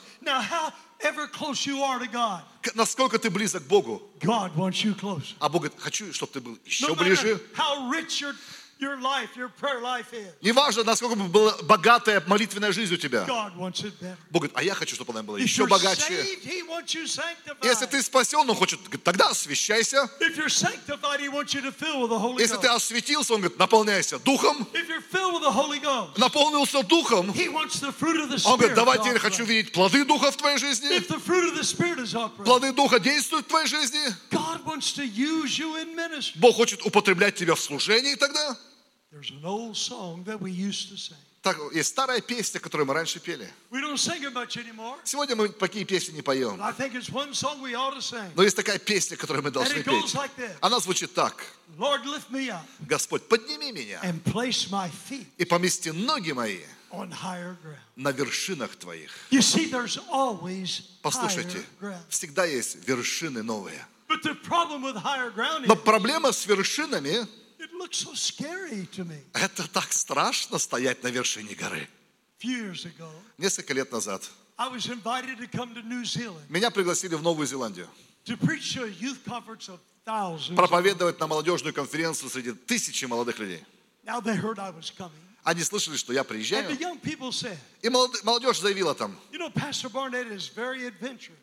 However 1.05 1.27
close 1.27 1.67
you 1.67 1.83
are 1.83 1.99
to 1.99 2.07
God, 2.07 2.40
Насколько 2.75 3.19
ты 3.19 3.29
близок 3.29 3.62
к 3.64 3.67
Богу. 3.67 4.01
God 4.21 4.57
wants 4.57 4.83
you. 4.83 4.95
А 5.38 5.49
Бог 5.51 5.62
говорит, 5.62 5.79
хочу, 5.79 6.11
чтобы 6.14 6.33
ты 6.33 6.40
был 6.40 6.59
еще 6.64 6.87
No 6.87 6.95
ближе. 6.95 7.38
how 7.55 7.90
rich 7.90 8.23
your, 8.23 8.35
your 8.78 8.96
life, 9.00 9.37
your 9.37 9.48
prayer 9.48 9.80
life 9.80 10.12
is, 10.12 10.32
Неважно, 10.42 10.84
насколько 10.84 11.16
бы 11.16 11.24
была 11.28 11.54
богатая 11.62 12.22
молитвенная 12.26 12.72
жизнь 12.72 12.94
у 12.94 12.96
тебя. 12.96 13.24
Бог 14.30 14.42
говорит, 14.42 14.52
а 14.54 14.62
я 14.62 14.74
хочу, 14.74 14.94
чтобы 14.94 15.12
она 15.12 15.22
была 15.22 15.38
еще 15.38 15.66
богаче. 15.66 16.14
Если 17.62 17.87
ты 17.87 18.02
спасен, 18.02 18.38
он 18.38 18.54
хочет, 18.54 18.80
говорит, 18.80 19.02
тогда 19.04 19.28
освящайся. 19.30 20.10
Если 22.38 22.56
ты 22.56 22.68
осветился, 22.68 23.34
он 23.34 23.40
говорит, 23.40 23.58
наполняйся 23.58 24.18
духом. 24.18 24.68
Наполнился 26.16 26.82
духом. 26.82 27.30
Он 27.30 28.56
говорит, 28.56 28.74
давай 28.74 28.98
теперь 28.98 29.18
хочу 29.18 29.44
видеть 29.44 29.72
плоды 29.72 30.04
духа 30.04 30.30
в 30.30 30.37
твоей 30.37 30.58
жизни. 30.58 30.98
Плоды 32.44 32.72
духа 32.72 32.98
действуют 32.98 33.46
в 33.46 33.48
твоей 33.48 33.66
жизни. 33.66 34.00
Бог 36.37 36.56
хочет 36.56 36.84
употреблять 36.84 37.34
тебя 37.37 37.54
в 37.54 37.60
служении 37.60 38.14
тогда. 38.14 38.56
There's 39.14 39.31
an 39.31 39.44
old 39.44 39.77
song 39.77 40.24
that 40.24 40.40
we 40.40 40.50
used 40.50 40.88
to 40.90 40.96
sing. 40.96 41.16
Так, 41.40 41.57
есть 41.72 41.90
старая 41.90 42.20
песня, 42.20 42.59
которую 42.59 42.87
мы 42.87 42.94
раньше 42.94 43.20
пели. 43.20 43.48
We 43.70 43.81
don't 43.81 43.96
sing 43.96 44.24
it 44.24 44.33
much 44.33 44.57
anymore, 44.57 44.96
Сегодня 45.05 45.37
мы 45.37 45.50
такие 45.50 45.85
песни 45.85 46.14
не 46.16 46.22
поем. 46.22 46.61
I 46.61 46.72
think 46.72 46.94
it's 46.94 47.11
one 47.11 47.33
song 47.33 47.61
we 47.62 47.74
ought 47.74 47.94
to 47.94 48.00
sing. 48.00 48.29
Но 48.35 48.42
есть 48.42 48.57
такая 48.57 48.81
песня, 48.81 49.16
которую 49.16 49.44
мы 49.44 49.53
должны 49.53 49.85
петь. 49.85 50.16
Она 50.61 50.81
звучит 50.81 51.14
так. 51.14 51.44
Lord, 51.79 52.05
lift 52.07 52.31
me 52.31 52.48
up 52.48 52.64
Господь, 52.81 53.29
подними 53.29 53.70
меня 53.70 54.00
and 54.03 54.20
place 54.24 54.68
my 54.68 54.90
feet 54.90 55.27
и 55.38 55.44
помести 55.44 55.92
ноги 55.92 56.33
мои 56.33 56.62
on 56.90 57.12
higher 57.12 57.57
ground. 57.62 57.79
на 57.94 58.11
вершинах 58.11 58.74
твоих. 58.74 59.12
You 59.31 59.42
see, 59.42 59.70
there's 59.70 59.98
always 60.11 60.83
Послушайте, 61.03 61.59
higher 61.59 61.81
ground. 61.81 62.03
всегда 62.09 62.46
есть 62.46 62.85
вершины 62.85 63.44
новые. 63.44 63.81
But 64.09 64.22
the 64.22 64.35
problem 64.35 64.83
with 64.83 64.96
higher 64.96 65.31
ground 65.31 65.66
Но 65.66 65.77
проблема 65.77 66.33
с 66.33 66.46
вершинами, 66.46 67.29
это 69.33 69.68
так 69.68 69.92
страшно 69.92 70.59
стоять 70.59 71.03
на 71.03 71.09
вершине 71.09 71.55
горы. 71.55 71.88
Несколько 73.38 73.72
лет 73.74 73.90
назад 73.92 74.22
меня 76.48 76.70
пригласили 76.70 77.14
в 77.16 77.22
Новую 77.22 77.46
Зеландию 77.46 77.88
проповедовать 80.57 81.18
на 81.20 81.27
молодежную 81.27 81.72
конференцию 81.74 82.31
среди 82.31 82.53
тысячи 82.53 83.07
молодых 83.07 83.38
людей. 83.38 83.64
Они 85.44 85.62
слышали, 85.62 85.96
что 85.98 86.12
я 86.14 86.24
приезжаю, 86.24 86.70
и 87.83 87.88
молод- 87.90 88.24
молодежь 88.24 88.61
заявила 88.61 88.94
там, 88.94 89.14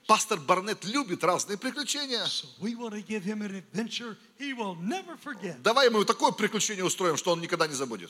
пастор 0.08 0.40
Барнетт 0.40 0.84
любит 0.86 1.24
разные 1.24 1.56
приключения. 1.56 2.26
Давай 5.62 5.86
ему 5.86 6.04
такое 6.04 6.32
приключение 6.32 6.84
устроим, 6.84 7.16
что 7.16 7.32
он 7.32 7.42
никогда 7.42 7.68
не 7.68 7.76
забудет. 7.76 8.10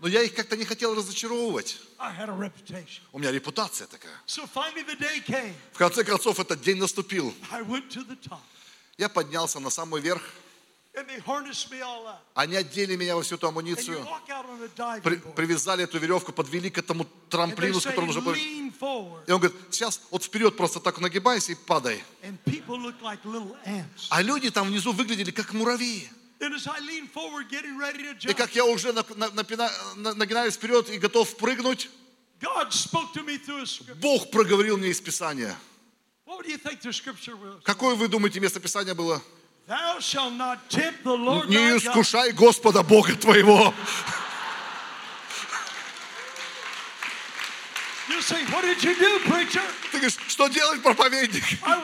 Но 0.00 0.08
я 0.08 0.22
их 0.22 0.34
как-то 0.34 0.56
не 0.56 0.64
хотел 0.64 0.94
разочаровывать. 0.94 1.78
У 3.12 3.18
меня 3.18 3.30
репутация 3.30 3.86
такая. 3.88 4.14
В 5.74 5.78
конце 5.78 6.02
концов, 6.02 6.40
этот 6.40 6.62
день 6.62 6.78
наступил. 6.78 7.34
Я 8.98 9.08
поднялся 9.08 9.60
на 9.60 9.70
самый 9.70 10.00
верх. 10.00 10.22
Они 12.34 12.54
одели 12.54 12.94
меня 12.94 13.16
во 13.16 13.22
всю 13.22 13.34
эту 13.34 13.48
амуницию. 13.48 14.06
при- 15.02 15.16
привязали 15.34 15.82
эту 15.82 15.98
веревку, 15.98 16.32
подвели 16.32 16.70
к 16.70 16.78
этому 16.78 17.04
трамплину, 17.28 17.80
с 17.80 17.84
которым 17.84 18.06
нужно 18.06 18.20
было. 18.22 18.34
lean 18.34 18.72
forward. 18.78 19.24
И 19.26 19.32
он 19.32 19.40
говорит, 19.40 19.56
сейчас 19.72 20.00
вот 20.12 20.22
вперед 20.22 20.56
просто 20.56 20.78
так 20.78 21.00
нагибайся 21.00 21.50
и 21.52 21.56
падай. 21.56 22.04
А 24.10 24.22
люди 24.22 24.50
там 24.50 24.68
внизу 24.68 24.92
выглядели 24.92 25.32
как 25.32 25.52
муравьи. 25.52 26.08
И 28.30 28.34
как 28.34 28.54
я 28.54 28.64
уже 28.64 28.92
нагинаюсь 28.92 30.54
вперед 30.54 30.90
и 30.90 30.98
готов 30.98 31.36
прыгнуть. 31.36 31.90
Бог 33.96 34.30
проговорил 34.30 34.76
мне 34.76 34.88
из 34.90 35.00
Писания. 35.00 35.56
Какое 37.64 37.94
вы 37.94 38.08
думаете 38.08 38.40
место 38.40 38.60
Писания 38.60 38.94
было? 38.94 39.22
Не 39.66 39.76
искушай 41.76 42.32
Господа 42.32 42.82
Бога 42.82 43.14
твоего. 43.16 43.72
Ты 49.90 49.92
говоришь, 49.92 50.16
что 50.28 50.48
делать, 50.48 50.82
проповедник? 50.82 51.42
Я, 51.62 51.80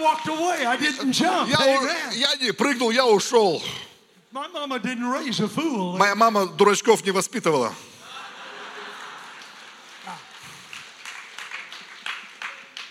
я 2.12 2.37
не 2.37 2.53
прыгнул, 2.53 2.90
я 2.90 3.07
ушел. 3.07 3.62
Моя 4.33 6.14
мама 6.14 6.46
дурачков 6.46 7.05
не 7.05 7.11
воспитывала. 7.11 7.72
That's 7.72 7.76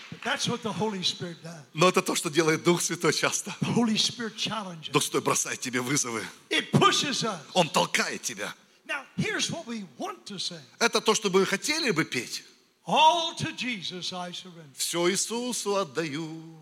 Spirit 0.00 0.06
does. 0.06 0.09
Но 1.74 1.88
это 1.88 2.02
то, 2.02 2.14
что 2.14 2.30
делает 2.30 2.62
Дух 2.62 2.82
Святой 2.82 3.12
часто. 3.12 3.54
Дух 4.92 5.02
Святой 5.02 5.20
бросает 5.20 5.60
тебе 5.60 5.80
вызовы. 5.80 6.22
Он 7.54 7.68
толкает 7.68 8.22
тебя. 8.22 8.54
Это 10.78 11.00
то, 11.00 11.14
что 11.14 11.30
мы 11.30 11.46
хотели 11.46 11.90
бы 11.90 12.04
петь. 12.04 12.44
Все 14.74 15.10
Иисусу 15.10 15.76
отдаю, 15.76 16.58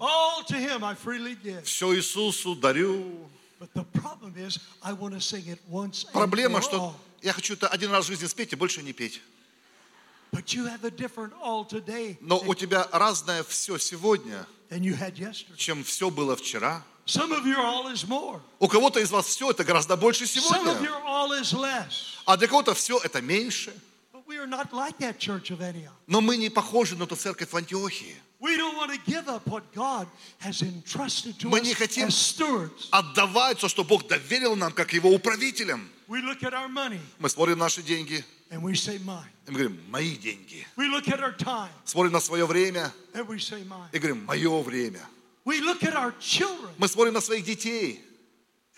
все 1.65 1.95
Иисусу 1.97 2.55
дарю. 2.55 3.31
Проблема, 6.13 6.61
что 6.61 6.95
я 7.23 7.33
хочу 7.33 7.55
это 7.55 7.69
один 7.69 7.91
раз 7.91 8.05
в 8.05 8.09
жизни 8.09 8.27
спеть 8.27 8.53
и 8.53 8.57
больше 8.57 8.83
не 8.83 8.93
петь. 8.93 9.23
Но 12.21 12.39
у 12.39 12.55
тебя 12.55 12.89
разное 12.93 13.43
все 13.45 13.79
сегодня, 13.79 14.47
чем 15.57 15.83
все 15.85 16.11
было 16.11 16.37
вчера. 16.37 16.83
У 18.59 18.69
кого-то 18.69 19.01
из 19.01 19.11
вас 19.11 19.27
все 19.27 19.51
это 19.51 19.65
гораздо 19.65 19.97
больше 19.97 20.27
сегодня, 20.27 20.75
а 22.27 22.37
для 22.37 22.47
кого-то 22.49 22.75
все 22.75 22.99
это 22.99 23.23
меньше. 23.23 23.73
Но 26.07 26.21
мы 26.21 26.37
не 26.37 26.51
похожи 26.51 26.97
на 26.97 27.07
ту 27.07 27.17
церковь 27.17 27.51
в 27.51 27.57
Антиохии. 27.57 28.15
Мы 31.45 31.61
не 31.61 31.75
хотим. 31.75 32.09
Отдавать 32.91 33.59
то, 33.59 33.69
что 33.69 33.85
Бог 33.85 34.07
доверил 34.07 34.55
нам, 34.55 34.73
как 34.73 34.93
Его 34.93 35.11
управителям. 35.11 35.89
We 36.09 36.23
look 36.23 36.43
at 36.43 36.55
our 36.55 36.69
money 36.69 37.01
Мы 37.19 37.29
смотрим 37.29 37.59
на 37.59 37.65
наши 37.67 37.83
деньги, 37.83 38.25
and 38.51 38.63
we 38.63 38.73
say 38.75 38.99
mine. 38.99 39.29
и 39.47 39.51
мы 39.51 39.59
говорим, 39.59 39.81
мои 39.91 40.17
деньги. 40.17 40.67
We 40.77 40.89
look 40.89 41.07
at 41.07 41.21
our 41.21 41.37
time 41.37 41.71
Смотрим 41.85 42.13
на 42.13 42.21
свое 42.21 42.47
время, 42.47 42.93
and 43.13 43.27
we 43.27 43.39
say 43.39 43.63
mine. 43.63 43.89
и 43.93 43.99
говорим, 43.99 44.25
мое 44.25 44.63
время. 44.63 45.01
We 45.45 45.61
look 45.61 45.83
at 45.83 45.95
our 45.95 46.15
children 46.19 46.71
Мы 46.79 46.89
смотрим 46.89 47.13
на 47.13 47.21
своих 47.21 47.45
детей, 47.45 48.01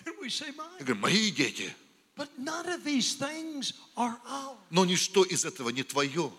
and 0.04 0.14
we 0.20 0.28
say 0.28 0.48
и 0.48 0.82
говорим, 0.82 1.00
мои 1.00 1.30
дети. 1.30 1.72
But 2.16 2.28
none 2.36 2.66
of 2.68 2.82
these 2.84 3.14
things 3.14 3.74
are 3.96 4.16
ours. 4.28 4.58
Но 4.70 4.84
ничто 4.84 5.22
из 5.22 5.44
этого 5.44 5.70
не 5.70 5.84
твое. 5.84 6.32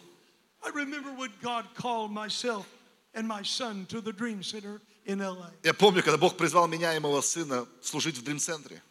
I 0.62 0.70
remember 0.72 1.12
when 1.14 1.32
God 1.42 1.66
called 1.74 2.12
myself 2.12 2.66
and 3.14 3.26
my 3.28 3.44
son 3.44 3.86
to 3.88 4.02
the 4.02 4.12
Dream 4.12 4.44
Center 4.44 4.82
in 5.06 5.20
LA. 5.20 5.52
Я 5.64 5.74
помню, 5.74 6.04
когда 6.04 6.18
Бог 6.18 6.36
призвал 6.36 6.68
меня 6.68 6.94
и 6.96 7.00
моего 7.00 7.22
сына 7.22 7.66
служить 7.82 8.18
в 8.18 8.24
Дрим-центре. 8.24 8.82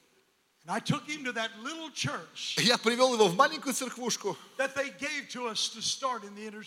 Я 2.57 2.79
привел 2.79 3.14
его 3.14 3.29
в 3.29 3.35
маленькую 3.37 3.75
церквушку, 3.75 4.37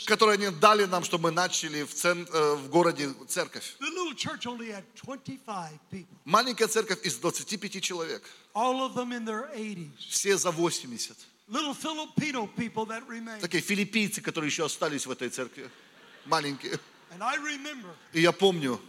которую 0.05 0.33
они 0.33 0.49
дали 0.49 0.85
нам, 0.85 1.03
чтобы 1.03 1.25
мы 1.25 1.31
начали 1.31 1.83
в, 1.83 1.93
цен- 1.93 2.27
э, 2.33 2.55
в 2.55 2.69
городе 2.69 3.13
церковь. 3.27 3.75
The 3.79 3.89
little 3.89 4.15
church 4.15 4.45
only 4.45 4.71
had 4.71 4.83
25 4.95 5.79
people, 5.91 6.07
Маленькая 6.25 6.67
церковь 6.67 7.05
из 7.05 7.17
25 7.17 7.81
человек. 7.81 8.23
all 8.55 8.81
of 8.81 8.95
them 8.95 9.11
in 9.11 9.25
their 9.25 9.49
80s. 9.55 9.91
Все 10.09 10.37
за 10.37 10.51
80. 10.51 11.15
Little 11.49 11.73
Filipino 11.75 12.47
people 12.47 12.85
that 12.87 13.07
remained. 13.07 13.41
Такие 13.41 13.61
филиппийцы, 13.61 14.21
которые 14.21 14.49
еще 14.49 14.65
остались 14.65 15.05
в 15.05 15.11
этой 15.11 15.29
церкви. 15.29 15.69
Маленькие. 16.25 16.79
И 18.13 18.21
я 18.21 18.31
помню, 18.31 18.79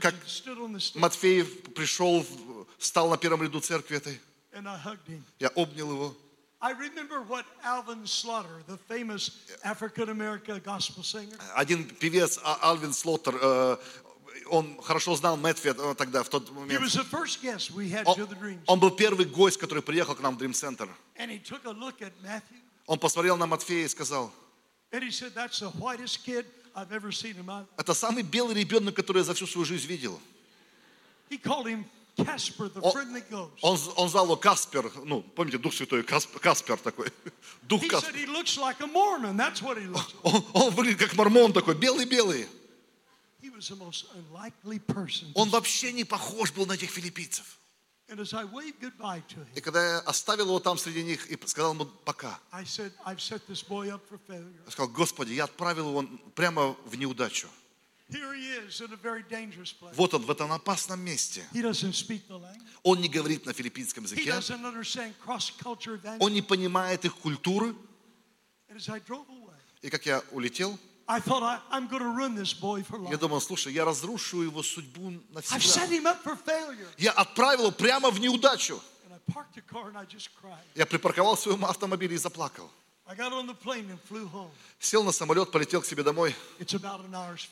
Как 0.00 0.14
Матфей 0.94 1.44
пришел, 1.44 2.26
встал 2.78 3.08
на 3.10 3.16
первом 3.16 3.42
ряду 3.42 3.60
церкви 3.60 3.96
этой. 3.96 4.20
and 4.54 4.68
I 4.68 4.76
hugged 4.76 5.06
him. 5.08 5.22
Я 5.38 5.48
обнял 5.54 5.90
его. 5.90 6.14
I 6.60 6.72
remember 6.74 7.22
what 7.22 7.44
Alvin 7.64 8.06
Slaughter, 8.06 8.62
the 8.68 8.76
famous 8.88 9.30
African 9.64 10.08
American 10.10 10.60
gospel 10.60 11.02
singer, 11.02 11.36
Один 11.56 11.84
певец, 11.88 12.38
А- 12.44 12.70
Альвин 12.70 12.92
Слоттер, 12.92 13.34
э, 13.40 13.76
он 14.48 14.80
хорошо 14.82 15.16
знал 15.16 15.36
Мэтфи 15.36 15.68
э, 15.76 15.94
тогда, 15.96 16.22
в 16.22 16.28
тот 16.28 16.48
he 16.48 16.52
момент. 16.52 16.80
was 16.82 16.94
the 16.94 17.04
first 17.04 17.40
guest 17.42 17.72
we 17.72 17.88
had 17.90 18.04
Он, 18.06 18.16
to 18.16 18.26
the 18.28 18.38
Dreams. 18.38 18.60
он 18.66 18.78
был 18.78 18.90
первый 18.90 19.24
гость, 19.26 19.56
который 19.58 19.82
приехал 19.82 20.14
к 20.14 20.20
нам 20.20 20.36
в 20.36 20.38
at 22.00 22.12
Matthew 22.22 22.60
Он 22.86 22.98
посмотрел 22.98 23.36
на 23.36 23.46
Матфея 23.46 23.84
и 23.86 23.88
сказал, 23.88 24.32
это 27.76 27.94
самый 27.94 28.22
белый 28.22 28.54
ребенок, 28.54 28.94
который 28.94 29.18
я 29.18 29.24
за 29.24 29.34
всю 29.34 29.46
свою 29.46 29.64
жизнь 29.66 29.86
видел. 29.86 30.20
Он, 32.82 32.92
он, 33.62 33.78
он 33.96 34.08
звал 34.10 34.24
его 34.24 34.36
Каспер, 34.36 34.92
ну, 35.04 35.22
помните, 35.22 35.56
Дух 35.58 35.72
Святой, 35.72 36.02
Касп- 36.02 36.38
Каспер 36.40 36.76
такой. 36.78 37.08
Дух 37.62 37.80
Каспер. 37.88 38.12
Он, 40.22 40.44
он 40.52 40.74
выглядит 40.74 40.98
как 41.00 41.14
мормон 41.14 41.52
такой, 41.52 41.74
белый-белый. 41.74 42.46
Он 45.34 45.48
вообще 45.50 45.92
не 45.92 46.04
похож 46.04 46.52
был 46.52 46.66
на 46.66 46.74
этих 46.74 46.90
филиппийцев. 46.90 47.58
И 49.54 49.60
когда 49.60 49.84
я 49.84 49.98
оставил 50.00 50.46
его 50.46 50.60
там 50.60 50.78
среди 50.78 51.02
них 51.02 51.30
и 51.30 51.38
сказал 51.46 51.72
ему 51.74 51.86
пока, 52.04 52.38
я 52.52 52.64
сказал, 54.68 54.88
Господи, 54.88 55.32
я 55.32 55.44
отправил 55.44 55.88
его 55.90 56.08
прямо 56.34 56.76
в 56.84 56.96
неудачу. 56.96 57.48
Вот 59.94 60.14
он 60.14 60.22
в 60.22 60.30
этом 60.30 60.52
опасном 60.52 61.00
месте. 61.00 61.46
Он 62.82 63.00
не 63.00 63.08
говорит 63.08 63.46
на 63.46 63.52
филиппинском 63.52 64.04
языке. 64.04 64.34
Он 66.18 66.32
не 66.32 66.42
понимает 66.42 67.04
их 67.04 67.16
культуры. 67.16 67.74
И 69.80 69.90
как 69.90 70.06
я 70.06 70.22
улетел, 70.30 70.78
Я 73.10 73.16
думал, 73.18 73.40
слушай, 73.40 73.72
я 73.72 73.84
разрушу 73.84 74.42
его 74.42 74.62
судьбу 74.62 75.10
навсегда. 75.30 75.58
Я 76.98 77.12
отправил 77.12 77.64
его 77.64 77.72
прямо 77.72 78.10
в 78.10 78.18
неудачу. 78.20 78.80
Я 80.74 80.86
припарковал 80.86 81.36
свой 81.36 81.56
автомобиль 81.64 82.12
и 82.12 82.16
заплакал. 82.16 82.70
Сел 84.80 85.04
на 85.04 85.12
самолет, 85.12 85.50
полетел 85.50 85.82
к 85.82 85.86
себе 85.86 86.02
домой. 86.02 86.34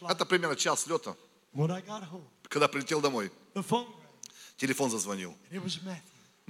Это 0.08 0.24
примерно 0.24 0.56
час 0.56 0.86
лета. 0.86 1.14
Когда 2.48 2.68
прилетел 2.68 3.00
домой, 3.00 3.30
телефон 4.56 4.90
зазвонил. 4.90 5.36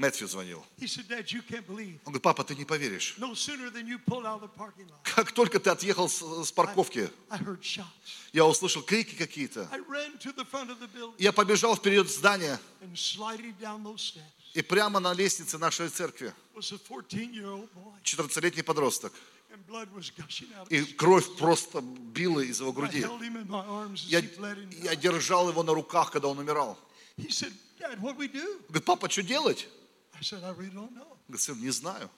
Мэтью 0.00 0.28
звонил. 0.28 0.64
Он 0.80 0.86
говорит, 2.04 2.22
папа, 2.22 2.42
ты 2.42 2.56
не 2.56 2.64
поверишь. 2.64 3.16
Как 5.14 5.32
только 5.32 5.60
ты 5.60 5.70
отъехал 5.70 6.08
с, 6.08 6.52
парковки, 6.52 7.10
я 8.32 8.46
услышал 8.46 8.82
крики 8.82 9.14
какие-то. 9.14 9.68
Я 11.18 11.32
побежал 11.32 11.76
вперед 11.76 12.08
здания 12.08 12.58
и 14.54 14.62
прямо 14.62 14.98
на 15.00 15.12
лестнице 15.12 15.58
нашей 15.58 15.88
церкви 15.90 16.32
was 16.54 16.72
a 16.72 16.78
14-year-old 16.78 17.68
boy. 17.72 17.92
14-летний 18.02 18.62
подросток. 18.62 19.12
И 20.68 20.82
кровь 20.84 21.36
просто 21.36 21.80
била 21.80 22.40
из 22.40 22.60
его 22.60 22.72
груди. 22.72 23.04
Я, 24.08 24.22
я 24.82 24.96
держал 24.96 25.48
его 25.48 25.62
на 25.62 25.72
руках, 25.72 26.10
когда 26.10 26.28
он 26.28 26.38
умирал. 26.38 26.78
Говорит, 28.68 28.84
папа, 28.84 29.08
что 29.08 29.22
делать? 29.22 29.68
I 30.20 30.22
said, 30.22 30.44
I 30.44 30.50
really 30.50 30.70
don't 30.70 30.94
know. 30.94 31.16
Говорит, 31.28 31.40
сын, 31.40 31.58
не 31.60 31.70
знаю. 31.70 32.10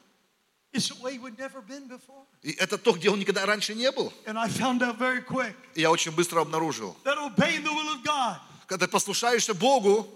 It's 0.73 0.91
a 0.91 1.01
way 1.03 1.19
we'd 1.19 1.39
never 1.39 1.61
been 1.61 1.87
before. 1.87 2.27
И 2.43 2.53
это 2.53 2.79
то, 2.79 2.93
где 2.93 3.11
он 3.11 3.19
никогда 3.21 3.47
раньше 3.47 3.75
не 3.75 3.91
был. 3.93 4.13
And 4.27 4.37
I 4.37 4.49
found 4.49 4.83
out 4.83 4.99
very 4.99 5.23
quick 5.25 5.55
И 5.75 5.83
я 5.83 5.91
очень 5.91 6.13
быстро 6.13 6.41
обнаружил. 6.41 6.97
that 7.05 7.19
obeying 7.19 7.63
the 7.63 7.71
will 7.71 7.95
of 7.95 8.03
God 8.03 8.41
Когда 8.67 8.89
послушаешься 8.89 9.55
Богу, 9.55 10.09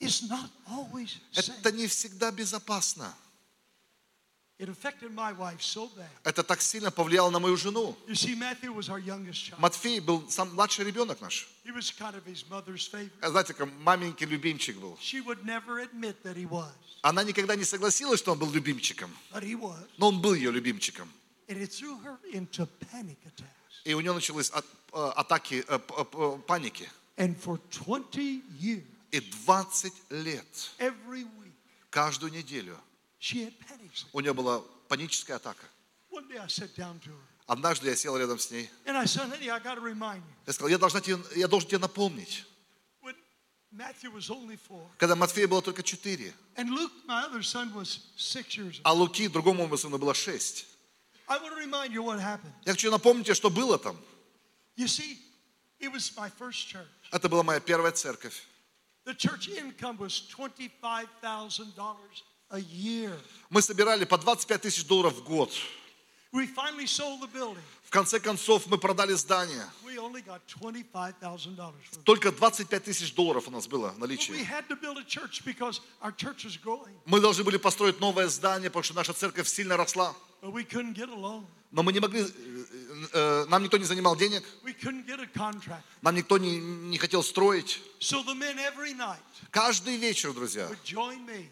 not 0.00 0.48
always 0.68 1.18
это 1.34 1.72
не 1.72 1.86
всегда 1.88 2.30
безопасно. 2.30 3.12
It 3.12 3.12
affected 3.12 3.12
my 3.12 3.12
wife 3.12 3.12
so 3.12 3.12
bad. 3.12 3.14
Это 4.58 6.42
так 6.44 6.62
сильно 6.62 6.90
повлияло 6.92 7.30
на 7.30 7.40
мою 7.40 7.56
жену. 7.56 7.96
You 8.06 8.14
see, 8.14 8.36
Matthew 8.36 8.72
was 8.72 8.88
our 8.88 9.00
youngest 9.00 9.50
child. 9.50 9.58
Матфей 9.58 9.98
был 10.00 10.30
сам 10.30 10.54
младший 10.54 10.84
ребенок 10.84 11.20
наш. 11.20 11.48
He 11.64 11.72
was 11.72 11.90
kind 11.90 12.14
of 12.14 12.24
his 12.24 12.44
mother's 12.48 12.86
favorite. 12.88 13.28
Знаете, 13.28 13.52
как 13.54 13.68
маменький 13.80 14.26
любимчик 14.26 14.76
был. 14.78 14.96
She 15.00 15.20
would 15.24 15.44
never 15.44 15.80
admit 15.80 16.22
that 16.22 16.36
he 16.36 16.46
was, 16.48 16.70
Она 17.02 17.24
никогда 17.24 17.56
не 17.56 17.64
согласилась, 17.64 18.20
что 18.20 18.32
он 18.32 18.38
был 18.38 18.50
любимчиком. 18.52 19.10
but 19.32 19.42
he 19.42 19.54
was. 19.58 19.88
Но 19.98 20.08
он 20.08 20.20
был 20.20 20.34
ее 20.34 20.52
любимчиком. 20.52 21.10
And 21.48 21.58
it 21.60 21.72
threw 21.72 21.98
her 22.04 22.18
into 22.32 22.68
panic 22.92 23.18
attacks. 23.26 23.82
И 23.84 23.92
у 23.94 24.00
нее 24.00 24.12
начались 24.12 24.52
атаки 24.92 25.64
паники. 26.46 26.88
And 27.16 27.36
for 27.36 27.58
20 27.70 28.42
years, 28.60 28.84
И 29.10 29.20
20 29.20 29.92
лет, 30.10 30.70
every 30.78 31.24
week, 31.24 31.52
каждую 31.90 32.32
неделю. 32.32 32.76
У 34.12 34.20
нее 34.20 34.34
была 34.34 34.60
паническая 34.88 35.36
атака. 35.36 35.66
Однажды 37.46 37.88
я 37.88 37.96
сел 37.96 38.16
рядом 38.16 38.38
с 38.38 38.50
ней. 38.50 38.70
Я 38.86 39.06
сказал, 39.06 40.68
я, 40.68 40.78
должна 40.78 41.00
тебе, 41.00 41.18
я 41.36 41.48
должен 41.48 41.68
тебе 41.68 41.78
напомнить. 41.78 42.44
Когда 44.98 45.16
Матфея 45.16 45.48
было 45.48 45.60
только 45.60 45.82
4, 45.82 46.32
and 46.56 46.68
Luke, 46.70 46.92
my 47.06 47.24
other 47.24 47.42
son, 47.42 47.72
was 47.74 47.98
six 48.16 48.56
years 48.56 48.78
old, 48.78 48.82
а 48.84 48.92
Луки, 48.92 49.28
другому 49.28 49.62
моему 49.62 49.76
сыну, 49.76 49.98
было 49.98 50.14
6. 50.14 50.66
I 51.26 51.38
want 51.38 51.54
to 51.54 51.56
remind 51.56 51.92
you 51.92 52.02
what 52.02 52.20
happened. 52.20 52.52
Я 52.64 52.72
хочу 52.72 52.90
напомнить 52.90 53.26
тебе, 53.26 53.34
что 53.34 53.50
было 53.50 53.78
там. 53.78 53.98
Это 57.10 57.28
была 57.28 57.42
моя 57.42 57.60
первая 57.60 57.92
церковь. 57.92 58.46
The 59.04 59.14
church 59.14 59.48
income 59.48 59.98
was 59.98 60.20
$25,000 60.30 60.72
a 61.22 61.64
year. 61.74 62.33
Мы 63.50 63.62
собирали 63.62 64.04
по 64.04 64.18
25 64.18 64.62
тысяч 64.62 64.84
долларов 64.86 65.14
в 65.14 65.24
год. 65.24 65.50
В 66.32 67.90
конце 67.90 68.18
концов, 68.18 68.66
мы 68.66 68.76
продали 68.76 69.12
здание. 69.12 69.64
We 69.84 69.96
only 69.96 70.24
got 70.24 70.40
$25,000 70.60 71.56
for 71.56 71.72
it. 71.92 72.02
Только 72.04 72.32
25 72.32 72.84
тысяч 72.84 73.14
долларов 73.14 73.46
у 73.46 73.52
нас 73.52 73.68
было 73.68 73.90
в 73.90 73.98
наличии. 73.98 74.34
Мы 77.06 77.20
должны 77.20 77.44
были 77.44 77.56
построить 77.56 78.00
новое 78.00 78.28
здание, 78.28 78.68
потому 78.68 78.82
что 78.82 78.94
наша 78.94 79.12
церковь 79.12 79.46
сильно 79.46 79.76
росла. 79.76 80.14
Но 81.70 81.82
мы 81.82 81.92
не 81.92 82.00
могли, 82.00 82.20
э, 82.20 82.26
э, 83.12 83.44
нам 83.48 83.62
никто 83.62 83.78
не 83.78 83.84
занимал 83.84 84.16
денег, 84.16 84.44
нам 86.02 86.14
никто 86.14 86.38
не, 86.38 86.58
не 86.58 86.98
хотел 86.98 87.22
строить. 87.22 87.80
Каждый 89.50 89.96
вечер, 89.96 90.32
друзья, 90.32 90.68
would 90.68 90.84
join 90.84 91.24
me 91.26 91.42
э, 91.42 91.48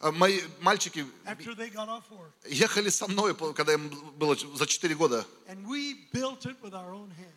мои 0.00 0.40
мальчики 0.60 1.06
ехали 2.46 2.90
со 2.90 3.06
мной, 3.08 3.34
когда 3.54 3.72
им 3.74 3.88
было 4.16 4.36
за 4.36 4.66
4 4.66 4.94
года. 4.94 5.26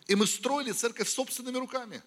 И 0.07 0.16
мы 0.16 0.28
строили 0.28 0.72
церковь 0.72 1.10
собственными 1.10 1.57
руками. 1.57 2.01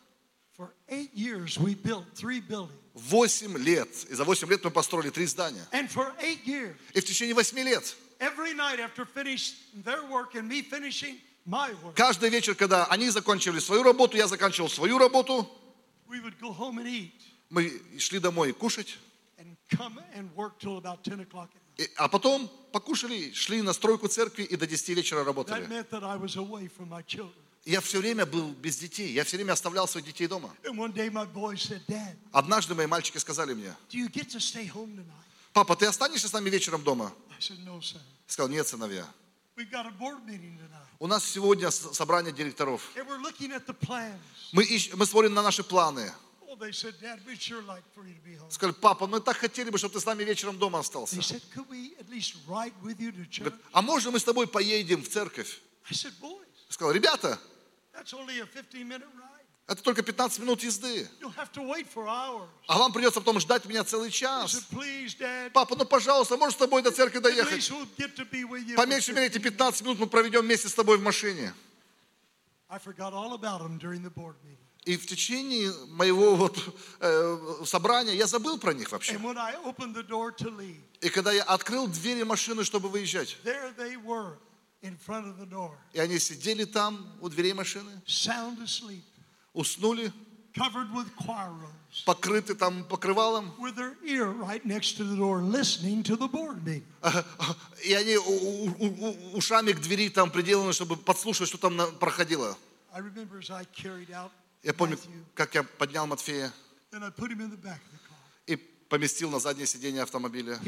Восемь 2.95 3.57
лет. 3.57 3.89
И 4.11 4.15
за 4.15 4.25
8 4.25 4.49
лет 4.51 4.63
мы 4.65 4.71
построили 4.71 5.11
три 5.11 5.27
здания. 5.27 5.67
И 5.73 7.01
в 7.01 7.05
течение 7.05 7.35
8 7.35 7.59
лет, 7.61 7.97
каждый 11.97 12.31
вечер, 12.31 12.55
когда 12.55 12.85
они 12.87 13.09
заканчивали 13.11 13.59
свою 13.61 13.83
работу, 13.83 14.17
я 14.17 14.29
заканчивал 14.29 14.69
свою 14.69 14.99
работу, 14.99 15.49
мы 17.49 17.83
шли 17.99 18.19
домой 18.19 18.53
кушать, 18.53 18.99
and 19.43 19.57
come 19.77 19.99
and 20.17 20.31
work 20.37 20.59
till 20.61 20.77
about 20.79 21.03
10 21.03 21.21
o'clock 21.21 21.49
at 21.51 21.61
night. 21.77 21.79
и- 21.79 21.91
а 21.97 22.09
потом 22.09 22.49
покушали, 22.73 23.33
шли 23.33 23.63
на 23.63 23.73
стройку 23.73 24.07
церкви 24.09 24.45
и 24.45 24.57
до 24.57 24.67
10 24.67 24.95
вечера 24.95 25.25
работали. 25.25 25.67
Я 27.65 27.81
все 27.81 27.99
время 28.01 28.27
был 28.27 28.53
без 28.55 28.77
детей, 28.79 29.13
я 29.13 29.23
все 29.25 29.37
время 29.37 29.53
оставлял 29.53 29.87
своих 29.87 30.07
детей 30.07 30.27
дома. 30.27 30.51
Однажды 32.33 32.75
мои 32.75 32.87
мальчики 32.87 33.19
сказали 33.19 33.55
мне, 33.55 33.75
папа, 35.53 35.77
ты 35.77 35.87
останешься 35.87 36.29
с 36.29 36.33
нами 36.33 36.51
вечером 36.51 36.83
дома? 36.83 37.13
Я 38.27 38.33
сказал, 38.33 38.49
нет, 38.51 38.67
сыновья. 38.67 39.07
У 40.99 41.07
нас 41.07 41.25
сегодня 41.25 41.71
собрание 41.71 42.33
директоров. 42.33 42.91
Мы, 44.53 44.65
ищ- 44.65 44.97
мы 44.97 45.07
смотрим 45.07 45.35
на 45.35 45.43
наши 45.43 45.63
планы. 45.63 46.13
Сказали, 48.51 48.75
папа, 48.81 49.07
мы 49.07 49.21
так 49.21 49.37
хотели 49.37 49.71
бы, 49.71 49.79
чтобы 49.79 49.95
ты 49.95 50.01
с 50.01 50.07
нами 50.07 50.25
вечером 50.25 50.59
дома 50.59 50.81
остался. 50.81 51.17
Говорит, 51.55 51.97
а 53.73 53.83
можно 53.83 54.11
мы 54.11 54.19
с 54.19 54.25
тобой 54.25 54.47
поедем 54.47 55.03
в 55.03 55.09
церковь? 55.09 55.61
Сказал, 56.69 56.93
ребята, 56.93 57.39
that's 57.93 58.13
only 58.13 58.41
a 58.41 58.47
15-minute 58.47 59.03
ride. 59.15 59.47
это 59.67 59.83
только 59.83 60.03
15 60.03 60.39
минут 60.41 60.63
езды. 60.63 61.09
А 62.67 62.79
вам 62.79 62.93
придется 62.93 63.21
потом 63.21 63.41
ждать 63.41 63.65
меня 63.65 63.85
целый 63.85 64.11
час. 64.11 64.67
Папа, 65.53 65.77
ну 65.77 65.85
пожалуйста, 65.85 66.37
можешь 66.37 66.55
с 66.55 66.59
тобой 66.59 66.83
до 66.83 66.91
церкви 66.91 67.19
доехать? 67.19 67.71
По 68.77 68.87
меньшей 68.87 69.15
мере 69.15 69.27
эти 69.27 69.39
15 69.39 69.41
15 69.41 69.83
минут 69.83 69.99
мы 69.99 70.07
проведем 70.07 70.43
вместе 70.43 70.69
с 70.69 70.75
тобой 70.75 70.99
в 70.99 71.03
машине. 71.03 71.55
И 74.85 74.97
в 74.97 75.07
течение 75.07 75.73
моего 75.91 76.35
вот, 76.35 76.59
э, 76.99 77.39
собрания 77.65 78.15
я 78.15 78.27
забыл 78.27 78.59
про 78.59 78.75
них 78.75 78.91
вообще. 78.91 79.13
Leave, 79.15 80.81
И 81.01 81.09
когда 81.09 81.31
я 81.33 81.45
открыл 81.45 81.87
двери 81.87 82.25
машины, 82.25 82.65
чтобы 82.65 82.89
выезжать, 82.89 83.37
door, 83.45 84.39
и 85.93 86.01
они 86.01 86.19
сидели 86.19 86.65
там 86.65 87.17
у 87.21 87.29
дверей 87.29 87.53
машины, 87.53 88.03
asleep, 88.07 89.03
уснули, 89.53 90.13
robes, 90.57 91.07
покрыты 92.05 92.57
там 92.57 92.83
покрывалом, 92.85 93.55
right 93.61 93.77
door, 93.77 93.95
и 97.85 97.93
они 97.93 98.17
ушами 99.37 99.71
к 99.71 99.81
двери 99.81 100.09
там 100.09 100.33
приделаны, 100.33 100.73
чтобы 100.73 100.97
подслушать, 100.97 101.47
что 101.47 101.59
там 101.59 101.79
проходило. 102.01 102.59
I 102.93 102.99
remember 103.01 103.39
as 103.39 103.49
I 103.49 103.65
carried 103.73 104.11
out 104.11 104.33
Я 104.63 104.73
помню, 104.75 104.99
как 105.35 105.55
я 105.55 105.63
поднял 105.63 106.07
Матфея 106.07 106.53
и 108.47 108.57
поместил 108.57 109.31
на 109.31 109.41
заднее 109.41 109.67
сиденье 109.67 110.03
автомобиля. 110.03 110.61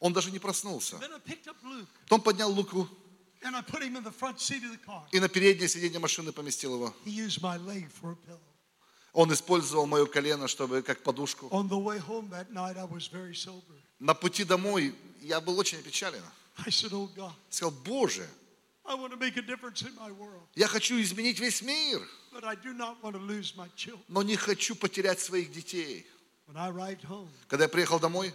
Он 0.00 0.12
даже 0.12 0.30
не 0.30 0.38
проснулся. 0.38 1.00
Потом 2.04 2.20
поднял 2.20 2.50
Луку 2.50 2.88
и 5.12 5.20
на 5.20 5.28
переднее 5.28 5.68
сиденье 5.68 5.98
машины 5.98 6.32
поместил 6.32 6.74
его. 6.74 6.94
Он 9.12 9.32
использовал 9.32 9.86
мое 9.86 10.06
колено, 10.06 10.48
чтобы 10.48 10.82
как 10.82 11.02
подушку. 11.02 11.48
На 13.98 14.14
пути 14.14 14.44
домой 14.44 14.94
я 15.20 15.40
был 15.40 15.58
очень 15.58 15.78
опечален. 15.78 16.22
Oh 16.66 17.32
Сказал, 17.48 17.70
Боже, 17.70 18.28
Я 20.54 20.66
хочу 20.68 21.00
изменить 21.00 21.38
весь 21.40 21.62
мир, 21.62 22.00
но 24.08 24.22
не 24.22 24.36
хочу 24.36 24.74
потерять 24.74 25.20
своих 25.20 25.50
детей. 25.52 26.06
Когда 27.48 27.64
я 27.64 27.68
приехал 27.68 27.98
домой. 28.00 28.32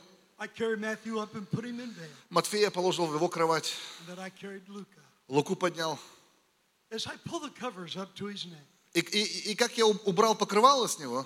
Матфея 2.29 2.69
положил 2.69 3.05
в 3.07 3.13
его 3.15 3.29
кровать. 3.29 3.73
Луку 5.27 5.55
поднял. 5.55 5.97
И, 8.93 8.99
и- 8.99 9.51
и 9.51 9.55
как 9.55 9.75
я 9.77 9.85
убрал 9.87 10.35
покрывало 10.35 10.87
с 10.87 10.99
него, 10.99 11.25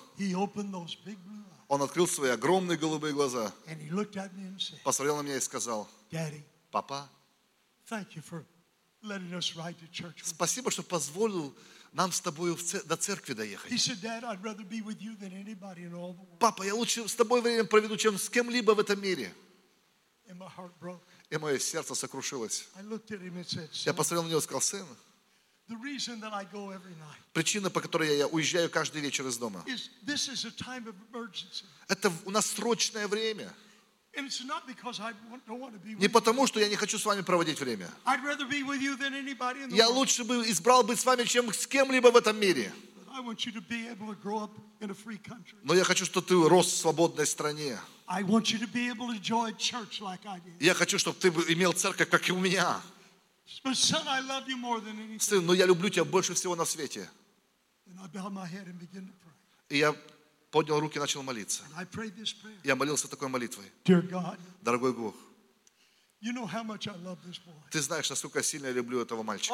он 1.67 1.81
открыл 1.81 2.07
свои 2.07 2.29
огромные 2.29 2.77
голубые 2.77 3.13
глаза, 3.13 3.51
посмотрел 4.85 5.17
на 5.17 5.23
меня 5.23 5.35
и 5.37 5.41
сказал, 5.41 5.89
папа, 6.71 7.09
thank 9.01 9.21
you 9.21 9.29
for 9.29 9.31
letting 9.31 9.33
us 9.33 9.55
ride 9.55 9.75
to 9.79 9.87
church. 9.91 10.21
with 10.21 10.27
you." 10.27 10.35
спасибо, 10.35 10.71
что 10.71 10.83
позволил 10.83 11.53
нам 11.93 12.11
с 12.11 12.21
тобой 12.21 12.57
до 12.85 12.95
церкви 12.97 13.33
доехать. 13.33 13.71
said, 13.71 14.01
Dad, 14.01 14.23
I'd 14.23 14.41
rather 14.43 14.63
be 14.63 14.81
with 14.81 15.01
you 15.01 15.15
than 15.15 15.33
anybody 15.33 15.83
in 15.83 15.93
all 15.93 16.13
the 16.13 16.21
world. 16.21 16.39
Папа, 16.39 16.63
я 16.63 16.75
лучше 16.75 17.07
с 17.07 17.15
тобой 17.15 17.41
время 17.41 17.63
проведу, 17.63 17.97
чем 17.97 18.17
с 18.17 18.29
кем-либо 18.29 18.73
в 18.73 18.79
этом 18.79 19.01
мире. 19.01 19.33
И 21.29 21.37
мое 21.37 21.59
сердце 21.59 21.95
сокрушилось. 21.95 22.67
Я 23.85 23.93
посмотрел 23.93 24.23
на 24.23 24.27
него 24.29 24.39
и 24.39 24.41
сказал, 24.41 24.61
сын, 24.61 24.85
причина, 27.33 27.69
по 27.69 27.81
которой 27.81 28.17
я 28.17 28.27
уезжаю 28.27 28.69
каждый 28.69 29.01
вечер 29.01 29.27
из 29.27 29.37
дома, 29.37 29.65
это 31.87 32.11
у 32.25 32.31
нас 32.31 32.45
срочное 32.47 33.07
время. 33.07 33.53
Не 35.99 36.07
потому, 36.09 36.47
что 36.47 36.59
я 36.59 36.67
не 36.69 36.75
хочу 36.75 36.97
с 36.97 37.05
вами 37.05 37.21
проводить 37.21 37.59
время. 37.59 37.89
Я 39.69 39.87
лучше 39.89 40.23
бы 40.23 40.49
избрал 40.49 40.83
быть 40.83 40.99
с 40.99 41.05
вами, 41.05 41.23
чем 41.23 41.53
с 41.53 41.67
кем-либо 41.67 42.11
в 42.11 42.15
этом 42.17 42.39
мире. 42.39 42.73
Но 45.63 45.73
я 45.73 45.83
хочу, 45.83 46.05
чтобы 46.05 46.27
ты 46.27 46.35
рос 46.49 46.67
в 46.67 46.77
свободной 46.77 47.25
стране. 47.25 47.79
Я 50.59 50.73
хочу, 50.73 50.99
чтобы 50.99 51.19
ты 51.19 51.27
имел 51.53 51.73
церковь, 51.73 52.09
как 52.09 52.29
и 52.29 52.31
у 52.31 52.39
меня. 52.39 52.81
Сын, 55.19 55.45
но 55.45 55.53
я 55.53 55.65
люблю 55.65 55.89
тебя 55.89 56.05
больше 56.05 56.33
всего 56.33 56.55
на 56.55 56.65
свете. 56.65 57.09
И 59.69 59.77
я 59.77 59.95
поднял 60.57 60.79
руки 60.79 60.97
и 60.97 60.99
начал 60.99 61.21
молиться. 61.21 61.61
Я 62.63 62.75
молился 62.75 63.07
такой 63.07 63.27
молитвой. 63.27 63.71
Дорогой 64.61 64.91
Бог, 64.91 65.15
ты 67.69 67.81
знаешь, 67.81 68.09
насколько 68.09 68.41
сильно 68.41 68.65
я 68.65 68.73
люблю 68.73 68.99
этого 68.99 69.21
мальчика. 69.21 69.53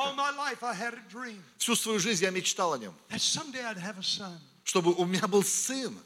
Всю 1.58 1.76
свою 1.76 2.00
жизнь 2.00 2.24
я 2.24 2.32
мечтал 2.32 2.72
о 2.72 2.78
нем. 2.78 2.96
Чтобы 4.64 4.94
у 4.94 5.04
меня 5.04 5.28
был 5.28 5.44
сын. 5.44 6.00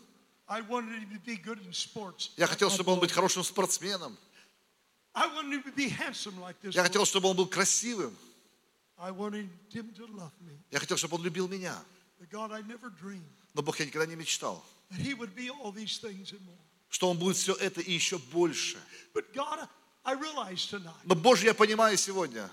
Я 2.38 2.48
хотел, 2.48 2.72
чтобы 2.72 2.92
он 2.92 3.00
быть 3.00 3.12
хорошим 3.12 3.44
спортсменом. 3.44 4.18
Я 6.72 6.82
хотел, 6.82 7.06
чтобы 7.06 7.30
он 7.30 7.38
был 7.38 7.46
красивым. 7.48 8.18
Я 10.72 10.80
хотел, 10.80 10.98
чтобы 10.98 11.18
он 11.18 11.24
любил 11.24 11.48
меня. 11.48 11.84
Но 13.54 13.64
Бог, 13.64 13.80
я 13.80 13.86
никогда 13.86 14.06
не 14.06 14.16
мечтал, 14.16 14.64
что 16.90 17.10
он 17.10 17.18
будет 17.18 17.36
все 17.36 17.54
это 17.56 17.82
и 17.82 17.92
еще 17.92 18.18
больше. 18.18 18.78
Но, 21.04 21.16
Боже, 21.16 21.46
я 21.46 21.54
понимаю 21.54 21.98
сегодня, 21.98 22.50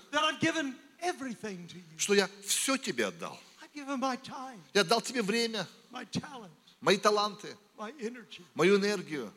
что 1.97 2.13
я 2.13 2.29
все 2.45 2.77
тебе 2.77 3.07
отдал. 3.07 3.39
Я 4.73 4.81
отдал 4.81 5.01
тебе 5.01 5.21
время, 5.21 5.67
мои 6.81 6.97
таланты, 6.97 7.55
мою 8.53 8.75
энергию 8.77 9.31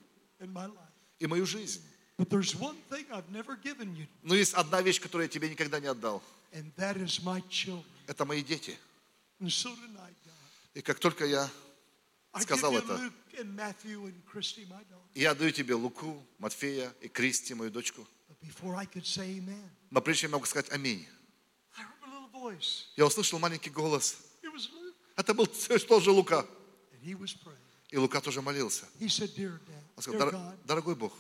и 1.20 1.26
мою 1.26 1.46
жизнь. 1.46 1.82
Но 4.22 4.34
есть 4.34 4.54
одна 4.54 4.82
вещь, 4.82 5.00
которую 5.00 5.26
я 5.26 5.28
тебе 5.28 5.48
никогда 5.48 5.78
не 5.78 5.86
отдал. 5.86 6.22
Это 8.06 8.24
мои 8.24 8.42
дети. 8.42 8.76
И 10.74 10.82
как 10.82 10.98
только 10.98 11.24
я 11.26 11.48
сказал 12.42 12.72
это, 12.76 13.12
я 15.14 15.34
даю 15.34 15.50
тебе 15.50 15.74
Луку, 15.74 16.24
Матфея 16.38 16.94
и 17.00 17.08
Кристи, 17.08 17.54
мою 17.54 17.70
дочку. 17.70 18.06
Но 19.90 20.00
прежде 20.00 20.22
чем 20.22 20.30
я 20.30 20.36
могу 20.36 20.46
сказать 20.46 20.70
аминь, 20.70 21.06
я 22.96 23.04
услышал 23.06 23.38
маленький 23.38 23.70
голос. 23.70 24.16
Это 25.16 25.34
был 25.34 25.46
тоже 25.88 26.10
Лука. 26.10 26.46
И 27.90 27.96
Лука 27.96 28.20
тоже 28.20 28.42
молился. 28.42 28.84
Он 29.96 30.02
сказал, 30.02 30.20
dear 30.28 30.30
«Дор- 30.30 30.34
God, 30.34 30.58
дорогой 30.66 30.94
Бог, 30.94 31.12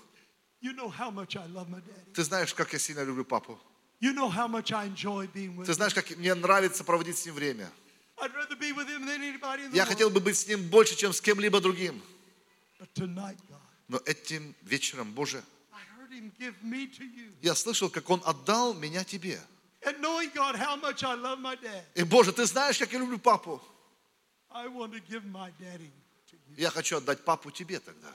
ты 2.14 2.22
знаешь, 2.24 2.52
как 2.54 2.72
я 2.72 2.78
сильно 2.78 3.04
люблю 3.04 3.24
папу. 3.24 3.58
Ты 5.66 5.72
знаешь, 5.74 5.94
как 5.94 6.10
мне 6.16 6.34
нравится 6.34 6.84
проводить 6.84 7.16
с 7.18 7.26
ним 7.26 7.34
время. 7.34 7.70
Я 9.72 9.84
хотел 9.84 10.10
бы 10.10 10.20
быть 10.20 10.38
с 10.38 10.46
ним 10.46 10.68
больше, 10.68 10.96
чем 10.96 11.12
с 11.12 11.20
кем-либо 11.20 11.60
другим. 11.60 12.02
Но 13.88 13.98
этим 14.04 14.54
вечером, 14.62 15.12
Боже, 15.12 15.42
я 17.40 17.54
слышал, 17.54 17.90
как 17.90 18.10
он 18.10 18.22
отдал 18.24 18.74
меня 18.74 19.04
тебе. 19.04 19.40
И, 21.94 22.02
Боже, 22.02 22.32
ты 22.32 22.44
знаешь, 22.46 22.78
как 22.78 22.92
я 22.92 22.98
люблю 22.98 23.18
папу. 23.18 23.62
Я 26.56 26.70
хочу 26.70 26.96
отдать 26.96 27.24
папу 27.24 27.50
тебе 27.50 27.78
тогда. 27.78 28.14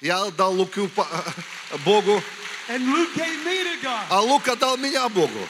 Я 0.00 0.22
отдал 0.22 0.54
Луку 0.54 0.88
Богу, 1.84 2.22
а 4.08 4.20
Лук 4.20 4.48
отдал 4.48 4.76
меня 4.76 5.08
Богу. 5.08 5.48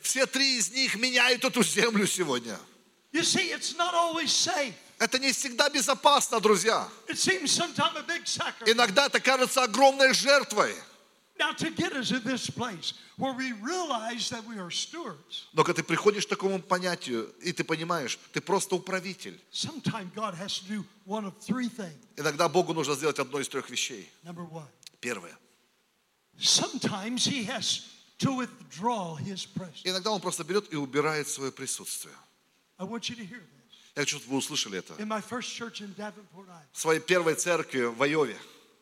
все 0.00 0.26
три 0.26 0.58
из 0.58 0.70
них 0.70 0.96
меняют 0.96 1.44
эту 1.44 1.62
землю 1.62 2.06
сегодня. 2.06 2.58
Это 4.98 5.18
не 5.18 5.32
всегда 5.32 5.68
безопасно, 5.68 6.40
друзья. 6.40 6.88
Иногда 8.66 9.06
это 9.06 9.20
кажется 9.20 9.62
огромной 9.62 10.14
жертвой. 10.14 10.74
Но 15.52 15.64
когда 15.64 15.82
ты 15.82 15.82
приходишь 15.82 16.26
к 16.26 16.28
такому 16.28 16.60
понятию, 16.62 17.32
и 17.42 17.52
ты 17.52 17.62
понимаешь, 17.64 18.18
ты 18.32 18.40
просто 18.40 18.74
управитель. 18.76 19.38
Иногда 22.16 22.48
Богу 22.48 22.72
нужно 22.74 22.94
сделать 22.94 23.18
одно 23.18 23.40
из 23.40 23.48
трех 23.48 23.70
вещей. 23.70 24.10
Первое. 25.00 25.36
Иногда 29.84 30.10
Он 30.10 30.20
просто 30.20 30.44
берет 30.44 30.72
и 30.72 30.76
убирает 30.76 31.28
свое 31.28 31.50
присутствие. 31.52 32.14
Я 33.94 34.02
хочу, 34.02 34.18
чтобы 34.18 34.32
вы 34.32 34.38
услышали 34.38 34.78
это. 34.78 34.94
В 36.72 36.78
своей 36.80 37.00
первой 37.00 37.34
церкви 37.34 37.84
в 37.84 38.02
Айове. 38.02 38.36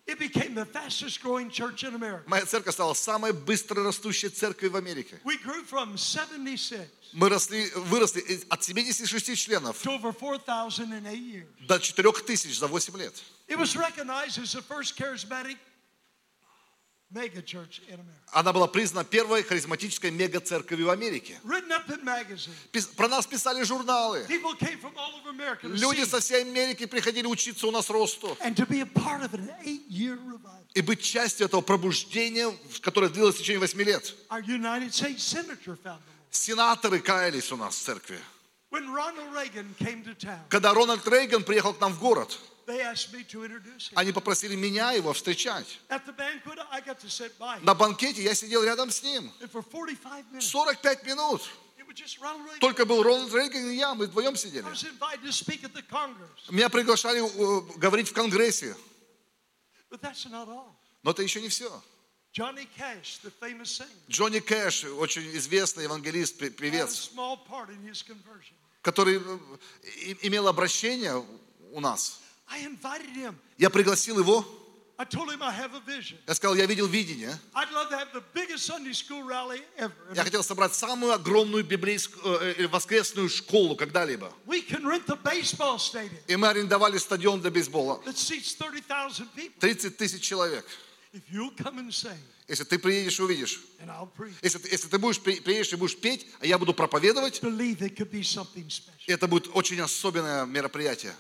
It 0.07 0.19
became 0.19 0.55
the 0.55 0.67
fastest 0.67 1.23
growing 1.23 1.49
church 1.49 1.83
in 1.83 1.95
America. 1.95 2.25
Моя 2.27 2.45
церковь 2.45 2.75
стала 2.75 2.93
самой 2.95 3.33
быстро 3.33 3.83
растущей 3.83 4.29
церковью 4.29 4.73
в 4.73 4.77
Америке. 4.77 5.19
We 5.25 5.39
grew 5.43 5.65
from 5.65 5.97
76 5.97 6.91
Мы 7.13 7.29
росли, 7.29 7.71
выросли 7.77 8.23
от 8.51 8.63
76 8.63 9.37
членов 9.37 9.81
to 9.83 9.91
over 9.93 10.13
4,000 10.13 10.93
in 10.93 11.07
eight 11.07 11.23
years. 11.23 11.47
до 11.67 11.79
4000 11.81 12.53
за 12.59 12.67
8 12.67 12.97
лет. 12.99 13.15
It 13.49 13.57
was 13.59 13.77
recognized 13.77 14.39
as 14.39 14.53
the 14.53 14.63
first 14.63 14.97
charismatic 14.97 15.57
mega 17.04 17.04
church 17.04 17.04
in 17.04 17.04
America. 17.04 17.04
Она 18.33 18.53
была 18.53 18.67
признана 18.67 19.05
первой 19.05 19.43
харизматической 19.43 20.11
мега-церковью 20.11 20.87
в 20.87 20.91
Америке. 20.91 21.39
Про 22.97 23.09
нас 23.09 23.27
писали 23.27 23.63
журналы. 23.63 24.27
Люди 25.63 26.05
со 26.05 26.21
всей 26.21 26.43
Америки 26.43 26.87
приходили 26.87 27.27
учиться 27.27 27.67
у 27.67 27.71
нас 27.71 27.89
росту. 27.91 28.37
И 30.75 30.81
быть 30.81 31.03
частью 31.03 31.47
этого 31.47 31.61
пробуждения, 31.61 32.53
которое 32.81 33.09
длилось 33.09 33.37
в 33.37 33.39
течение 33.39 33.61
8 33.61 33.83
лет. 33.83 34.15
Сенаторы 36.31 36.99
каялись 36.99 37.53
у 37.53 37.57
нас 37.57 37.77
в 37.77 37.83
церкви. 37.83 38.19
Когда 40.49 40.75
Рональд 40.75 41.07
Рейган 41.07 41.45
приехал 41.45 41.75
к 41.75 41.81
нам 41.81 41.93
в 41.93 42.01
город, 42.01 42.39
они 43.95 44.13
попросили 44.13 44.57
меня 44.57 44.93
его 44.93 45.13
встречать. 45.13 45.81
На 47.63 47.75
банкете 47.75 48.23
я 48.23 48.35
сидел 48.35 48.65
рядом 48.65 48.91
с 48.91 49.03
ним. 49.03 49.31
And 49.41 49.51
for 49.51 49.63
45 49.63 50.25
minutes, 50.33 50.41
45 50.41 51.07
минут. 51.07 51.43
Только 52.61 52.85
был 52.87 53.03
Рональд 53.03 53.33
Рейган 53.33 53.71
и 53.71 53.77
я, 53.77 53.95
мы 53.95 54.07
вдвоем 54.07 54.37
сидели. 54.37 54.65
Меня 56.51 56.69
приглашали 56.69 57.21
э, 57.21 57.79
говорить 57.79 58.09
в 58.09 58.13
Конгрессе. 58.13 58.75
Но 61.03 61.11
это 61.11 61.23
еще 61.23 61.41
не 61.41 61.49
все. 61.49 61.83
Джонни 64.09 64.41
Кэш, 64.41 64.85
очень 64.85 65.37
известный 65.37 65.85
евангелист, 65.85 66.39
певец, 66.57 67.11
который 68.85 69.17
э, 69.17 70.15
имел 70.23 70.47
обращение 70.47 71.25
у 71.73 71.81
нас. 71.81 72.21
Я 73.59 73.71
пригласил 73.71 74.19
его. 74.19 74.47
Я 76.27 76.35
сказал, 76.35 76.55
я 76.55 76.67
видел 76.67 76.87
видение. 76.87 77.37
Я 80.15 80.23
хотел 80.23 80.45
собрать 80.45 80.75
самую 80.75 81.13
огромную 81.15 81.65
библейскую 81.65 82.39
э, 82.41 82.55
э, 82.59 82.69
воскресную 82.69 83.29
школу 83.29 83.75
когда-либо. 83.75 84.33
И 86.29 86.37
мы 86.37 86.49
арендовали 86.49 86.99
стадион 86.99 87.41
для 87.41 87.51
бейсбола. 87.51 88.01
that 88.05 88.17
seats 88.17 88.55
30,000 88.55 89.27
people. 89.35 89.59
30 89.61 89.97
тысяч 89.97 90.23
человек. 90.23 90.65
Если 92.47 92.65
ты 92.65 92.79
приедешь 92.79 93.19
и 93.19 93.23
увидишь. 93.23 93.61
Если, 94.43 94.61
если 94.71 94.89
ты 94.89 94.99
будешь, 94.99 95.19
при- 95.21 95.41
приедешь 95.41 95.73
и 95.73 95.77
будешь 95.77 95.97
петь, 95.97 96.27
а 96.41 96.47
я 96.47 96.59
буду 96.59 96.75
проповедовать, 96.75 97.41
это 99.07 99.27
будет 99.27 99.49
очень 99.55 99.81
особенное 99.81 100.45
мероприятие. 100.45 101.15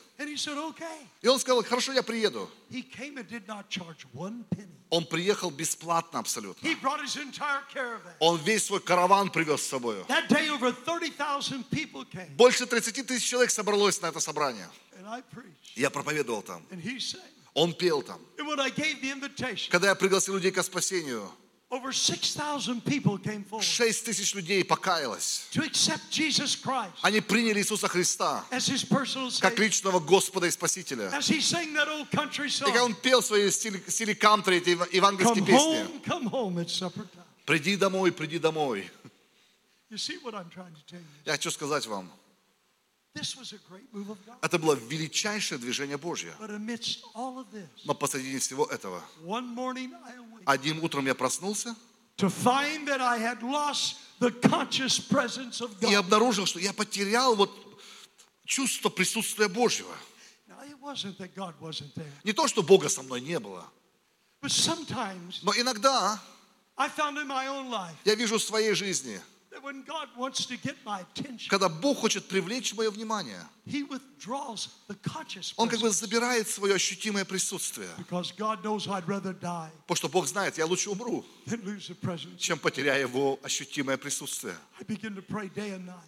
И 1.22 1.28
он 1.28 1.38
сказал, 1.40 1.64
хорошо, 1.64 1.92
я 1.92 2.03
приеду. 2.03 2.49
Он 4.90 5.07
приехал 5.07 5.51
бесплатно 5.51 6.18
абсолютно. 6.20 6.62
Он 8.20 8.38
весь 8.45 8.64
свой 8.66 8.80
караван 8.80 9.30
привез 9.30 9.62
с 9.62 9.68
собой. 9.68 9.97
That 10.09 10.28
day, 10.28 10.49
over 10.51 10.72
30,000 10.84 11.64
people 11.70 12.05
came. 12.12 12.28
Больше 12.36 12.66
30 12.66 13.07
тысяч 13.07 13.24
человек 13.28 13.51
собралось 13.51 14.01
на 14.03 14.09
это 14.09 14.20
собрание. 14.20 14.68
Я 15.74 15.90
проповедовал 15.90 16.42
там. 16.42 16.62
Он 17.55 17.73
пел 17.73 18.03
там. 18.03 18.21
Когда 19.71 19.89
я 19.89 19.95
пригласил 19.95 20.35
людей 20.35 20.51
к 20.51 20.63
спасению, 20.63 21.31
over 21.71 21.93
6,000 21.93 22.85
people 22.85 23.19
came 23.19 23.45
forward 23.45 23.63
6 23.63 24.05
тысяч 24.05 24.35
людей 24.35 24.65
покаялось. 24.65 25.49
Они 27.03 27.21
приняли 27.21 27.61
Иисуса 27.61 27.89
Христа 27.89 28.45
как 29.41 29.59
личного 29.59 29.99
Господа 29.99 30.47
и 30.47 30.51
Спасителя. 30.51 31.11
И 31.11 32.61
когда 32.65 32.85
он 32.85 32.95
пел 32.95 33.21
в 33.21 33.27
своей 33.27 33.51
стиле, 33.51 33.83
стиле 33.89 34.15
кантри, 34.15 34.59
эти 34.59 34.71
евангельские 34.95 35.45
песни. 35.45 35.87
Приди 37.45 37.77
домой, 37.77 38.13
приди 38.13 38.39
домой. 38.39 38.91
Я 39.91 41.33
хочу 41.33 41.51
сказать 41.51 41.87
вам, 41.87 42.11
это 44.43 44.59
было 44.59 44.75
величайшее 44.75 45.59
движение 45.59 45.97
Божье. 45.97 46.35
Но 47.85 47.95
посреди 47.95 48.39
всего 48.39 48.67
этого, 48.67 49.03
одним 50.45 50.83
утром 50.83 51.07
я 51.07 51.15
проснулся 51.15 51.77
и 55.81 55.95
обнаружил, 55.95 56.47
что 56.47 56.59
я 56.61 56.73
потерял 56.73 57.35
вот 57.37 57.51
чувство 58.45 58.89
присутствия 58.89 59.49
Божьего. 59.49 59.95
Не 62.25 62.33
то, 62.33 62.47
что 62.49 62.62
Бога 62.62 62.89
со 62.89 63.03
мной 63.03 63.21
не 63.21 63.39
было, 63.41 63.71
но 65.43 65.53
иногда 65.57 66.21
я 68.05 68.15
вижу 68.15 68.39
в 68.39 68.43
своей 68.43 68.75
жизни, 68.75 69.21
Когда 71.49 71.69
Бог 71.69 71.99
хочет 71.99 72.27
привлечь 72.29 72.75
мое 72.75 72.91
внимание, 72.91 73.41
Он 75.57 75.69
как 75.69 75.81
бы 75.81 75.91
забирает 75.91 76.49
свое 76.49 76.75
ощутимое 76.75 77.25
присутствие. 77.25 77.89
Потому 79.87 79.97
что 79.97 80.09
Бог 80.09 80.27
знает, 80.27 80.59
я 80.59 80.67
лучше 80.67 80.91
умру, 80.91 81.25
чем 82.39 82.59
потеряю 82.59 83.09
Его 83.09 83.39
ощутимое 83.43 83.97
присутствие. 83.97 84.57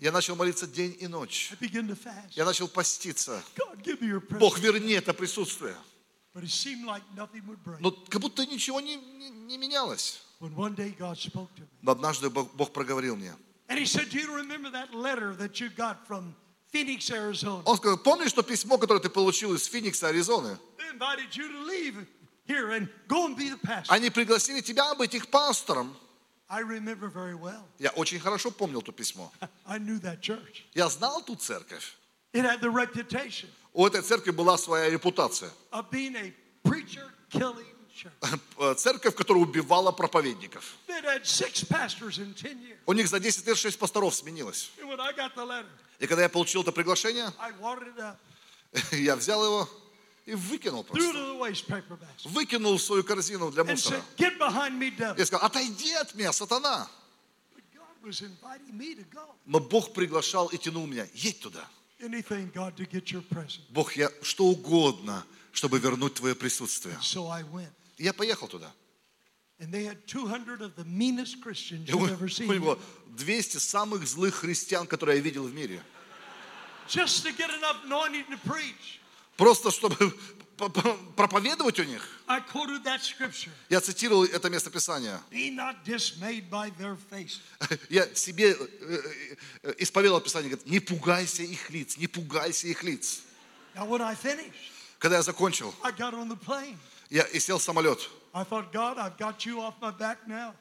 Я 0.01 0.13
начал 0.13 0.37
молиться 0.37 0.67
день 0.67 0.97
и 1.01 1.07
ночь. 1.07 1.53
Я 2.37 2.45
начал 2.45 2.69
поститься. 2.69 3.43
Бог, 4.41 4.59
верни 4.59 4.93
это 4.93 5.13
присутствие. 5.15 5.77
Но 7.81 7.91
как 8.11 8.21
будто 8.21 8.45
ничего 8.45 8.81
не, 8.81 8.97
не- 8.97 9.31
не 9.31 9.57
менялось. 9.59 10.21
Но 11.83 11.93
однажды 11.93 12.29
Бог, 12.31 12.73
проговорил 12.73 13.17
мне. 13.17 13.35
Он 17.65 17.77
сказал, 17.77 17.99
помнишь 17.99 18.33
то 18.33 18.43
письмо, 18.43 18.79
которое 18.79 19.01
ты 19.01 19.09
получил 19.09 19.55
из 19.55 19.65
Феникса, 19.67 20.09
Аризоны? 20.09 20.59
Они 23.89 24.11
пригласили 24.11 24.61
тебя 24.61 24.95
быть 24.95 25.15
их 25.15 25.27
пастором. 25.29 25.97
Я 27.79 27.91
очень 27.91 28.21
хорошо 28.21 28.51
помнил 28.51 28.83
то 28.83 28.93
письмо. 28.93 29.33
Я 30.75 30.89
знал 30.89 31.23
ту 31.23 31.35
церковь. 31.35 31.97
У 33.73 33.85
этой 33.87 34.03
церкви 34.03 34.31
была 34.31 34.57
своя 34.59 34.91
репутация. 34.91 35.51
Church. 37.97 38.77
Церковь, 38.77 39.15
которая 39.15 39.43
убивала 39.43 39.93
проповедников. 39.93 40.77
They'd 40.87 41.05
had 41.05 41.25
six 41.25 41.65
pastors 41.65 42.19
in 42.19 42.35
10 42.35 42.61
years. 42.63 42.79
У 42.87 42.93
них 42.93 43.09
за 43.09 43.19
10 43.19 43.47
лет 43.47 43.57
6 43.57 43.79
пасторов 43.79 44.15
сменилось. 44.15 44.71
И 45.99 46.07
когда 46.07 46.23
я 46.23 46.29
получил 46.29 46.63
это 46.63 46.73
приглашение, 46.73 47.33
я 48.93 49.17
взял 49.17 49.45
его 49.45 49.69
и 50.27 50.35
выкинул 50.35 50.85
просто. 50.85 51.13
Выкинул 52.25 52.77
в 52.77 52.83
свою 52.83 53.05
корзину 53.05 53.51
для 53.51 53.65
мусора. 53.65 54.03
Я 54.19 55.27
сказал, 55.27 55.47
отойди 55.47 55.93
от 55.95 56.15
меня, 56.15 56.33
сатана. 56.33 56.89
Но 59.47 59.61
Бог 59.61 59.93
приглашал 59.93 60.49
и 60.49 60.59
тянул 60.59 60.87
меня. 60.87 61.07
Едь 61.15 61.41
туда. 61.41 61.65
Бог, 63.71 63.97
я 63.97 64.11
что 64.23 64.45
угодно, 64.47 65.25
чтобы 65.53 65.79
вернуть 65.79 66.15
твое 66.15 66.35
присутствие. 66.35 66.99
Я 67.99 68.13
поехал 68.13 68.49
туда. 68.49 68.73
And 69.59 69.73
they 69.73 69.85
had 69.85 70.07
200 70.07 70.61
of 70.61 70.77
the 70.77 70.85
meanest 70.85 71.41
Christians 71.41 71.89
у, 71.91 71.99
you've 71.99 72.13
ever 72.13 72.27
у 72.27 72.29
seen. 72.29 72.49
него 72.49 72.79
200 73.17 73.59
самых 73.59 74.07
злых 74.07 74.35
христиан, 74.35 74.87
которые 74.87 75.17
я 75.17 75.23
видел 75.23 75.45
в 75.45 75.55
мире. 75.55 75.83
Just 76.89 77.25
to 77.25 77.33
get 77.33 77.51
enough 77.51 77.83
anointing 77.85 78.27
to 78.29 78.39
preach. 78.45 79.01
Просто 79.37 79.71
чтобы 79.71 79.97
проповедовать 81.17 81.79
у 81.81 81.85
них. 81.85 82.03
Я 83.69 83.81
цитировал 83.81 84.25
это 84.25 84.51
место 84.51 84.71
faces. 87.11 87.41
Я 87.91 88.15
себе 88.15 88.53
э, 88.53 89.03
э, 89.63 89.75
исповедовал 89.79 90.21
Писание, 90.21 90.51
говорит, 90.51 90.69
не 90.69 90.81
пугайся 90.81 91.43
их 91.43 91.71
лиц, 91.71 91.97
не 91.97 92.07
пугайся 92.07 92.69
их 92.69 92.83
лиц. 92.83 93.23
Когда 94.99 95.17
я 95.17 95.23
закончил, 95.23 95.75
Я 97.11 97.23
и 97.23 97.39
сел 97.39 97.59
в 97.59 97.63
самолет. 97.63 98.09
Thought. 98.33 98.71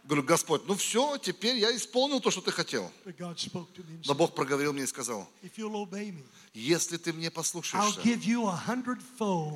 Говорю, 0.05 0.23
Господь, 0.23 0.65
ну 0.65 0.75
все, 0.75 1.17
теперь 1.17 1.57
я 1.57 1.75
исполнил 1.75 2.21
то, 2.21 2.31
что 2.31 2.39
ты 2.39 2.51
хотел. 2.51 2.89
Но 4.05 4.13
Бог 4.13 4.33
проговорил 4.33 4.71
мне 4.71 4.83
и 4.83 4.87
сказал, 4.87 5.27
me, 5.43 6.23
если 6.53 6.95
ты 6.97 7.11
мне 7.11 7.29
послушаешься, 7.29 7.99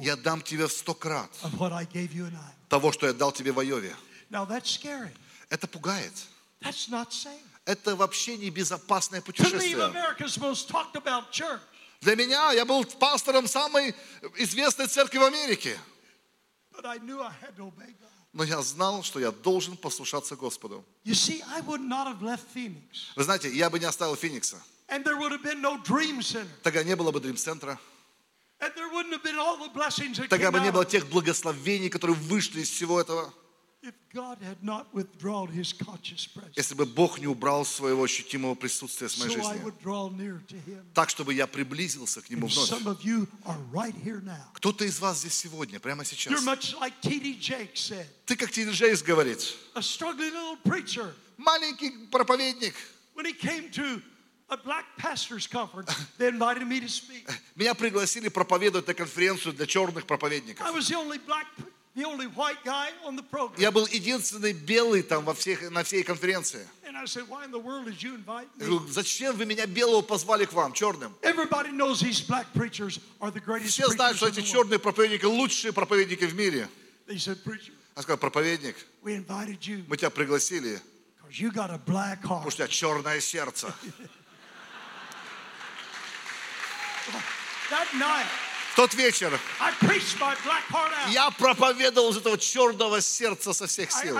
я 0.01 0.15
дам 0.17 0.41
тебе 0.41 0.67
в 0.67 0.71
сто 0.73 0.93
крат 0.93 1.31
того, 2.67 2.91
что 2.91 3.07
я 3.07 3.13
дал 3.13 3.31
тебе 3.31 3.53
в 3.53 3.59
Айове. 3.59 3.95
Это 5.49 5.67
пугает. 5.67 6.13
Это 7.65 7.95
вообще 7.95 8.35
не 8.35 8.49
безопасное 8.49 9.21
To 9.21 9.23
me, 9.23 9.25
путешествие. 9.25 9.91
Для 12.01 12.15
меня 12.15 12.51
я 12.51 12.65
был 12.65 12.83
пастором 12.83 13.47
самой 13.47 13.95
известной 14.35 14.87
церкви 14.87 15.19
в 15.19 15.23
Америке. 15.23 15.77
Но 18.31 18.43
я 18.43 18.61
знал, 18.61 19.03
что 19.03 19.19
я 19.19 19.31
должен 19.31 19.75
послушаться 19.75 20.35
Господу. 20.35 20.85
Вы 23.15 23.23
знаете, 23.23 23.49
я 23.49 23.69
бы 23.69 23.79
не 23.79 23.85
оставил 23.85 24.15
Феникса. 24.15 24.61
Тогда 26.63 26.83
не 26.83 26.95
было 26.95 27.11
бы 27.11 27.19
Дрим-центра. 27.19 27.79
Тогда 30.29 30.51
бы 30.51 30.59
не 30.59 30.71
было 30.71 30.85
тех 30.85 31.07
благословений, 31.07 31.89
которые 31.89 32.15
вышли 32.17 32.61
из 32.61 32.69
всего 32.69 32.99
этого. 32.99 33.33
Если 36.55 36.75
бы 36.75 36.85
Бог 36.85 37.19
не 37.19 37.27
убрал 37.27 37.63
своего 37.63 38.03
ощутимого 38.03 38.55
присутствия 38.55 39.07
с 39.07 39.17
моей 39.17 39.35
жизни. 39.35 40.83
Так, 40.93 41.09
чтобы 41.09 41.33
я 41.33 41.47
приблизился 41.47 42.21
к 42.21 42.29
Нему 42.29 42.47
вновь. 42.47 42.69
Кто-то 44.53 44.83
из 44.83 44.99
вас 44.99 45.19
здесь 45.19 45.35
сегодня, 45.35 45.79
прямо 45.79 46.03
You're 46.03 46.05
сейчас. 46.05 46.43
much 46.43 46.75
like 46.79 46.93
T.D. 47.01 47.39
Jakes 47.39 47.75
said, 47.75 48.05
Ты, 48.25 48.35
как 48.35 48.51
Ти 48.51 48.65
Джейс 48.69 49.01
говорит, 49.01 49.55
a 49.75 49.81
struggling 49.81 50.33
little 50.33 50.57
preacher. 50.63 51.13
маленький 51.37 51.91
проповедник. 52.11 52.75
When 53.15 53.25
he 53.25 53.33
came 53.33 53.69
to 53.71 54.01
a 54.49 54.57
black 54.57 54.85
pastors 54.97 55.47
conference, 55.47 55.93
they 56.17 56.27
invited 56.27 56.67
me 56.67 56.81
to 56.81 56.89
speak. 56.89 57.29
Меня 57.55 57.73
пригласили 57.75 58.27
проповедовать 58.27 58.87
на 58.87 58.93
конференцию 58.93 59.53
для 59.53 59.65
черных 59.65 60.05
проповедников. 60.05 60.65
Я 61.95 63.71
был 63.71 63.87
единственный 63.87 64.53
белый 64.53 65.01
там 65.01 65.25
во 65.25 65.33
всех, 65.33 65.69
на 65.71 65.83
всей 65.83 66.03
конференции. 66.03 66.67
Говорю, 68.55 68.87
зачем 68.87 69.35
вы 69.35 69.45
меня 69.45 69.65
белого 69.65 70.01
позвали 70.01 70.45
к 70.45 70.53
вам, 70.53 70.71
черным? 70.73 71.15
Все 73.65 73.87
знают, 73.89 74.17
что 74.17 74.27
эти 74.27 74.41
черные 74.41 74.79
проповедники 74.79 75.25
лучшие 75.25 75.73
проповедники 75.73 76.25
в 76.25 76.35
мире. 76.35 76.69
Я 77.07 78.01
сказал, 78.01 78.17
проповедник, 78.17 78.75
мы 79.01 79.97
тебя 79.97 80.09
пригласили, 80.09 80.79
потому 81.27 82.51
что 82.51 82.63
у 82.63 82.67
тебя 82.67 82.67
черное 82.67 83.19
сердце. 83.19 83.73
That 87.71 87.87
night, 87.93 88.25
тот 88.79 88.93
вечер 88.93 89.37
я 91.09 91.29
проповедовал 91.31 92.11
из 92.11 92.17
этого 92.17 92.37
черного 92.37 93.01
сердца 93.01 93.51
со 93.51 93.67
всех 93.67 93.91
сил. 93.91 94.17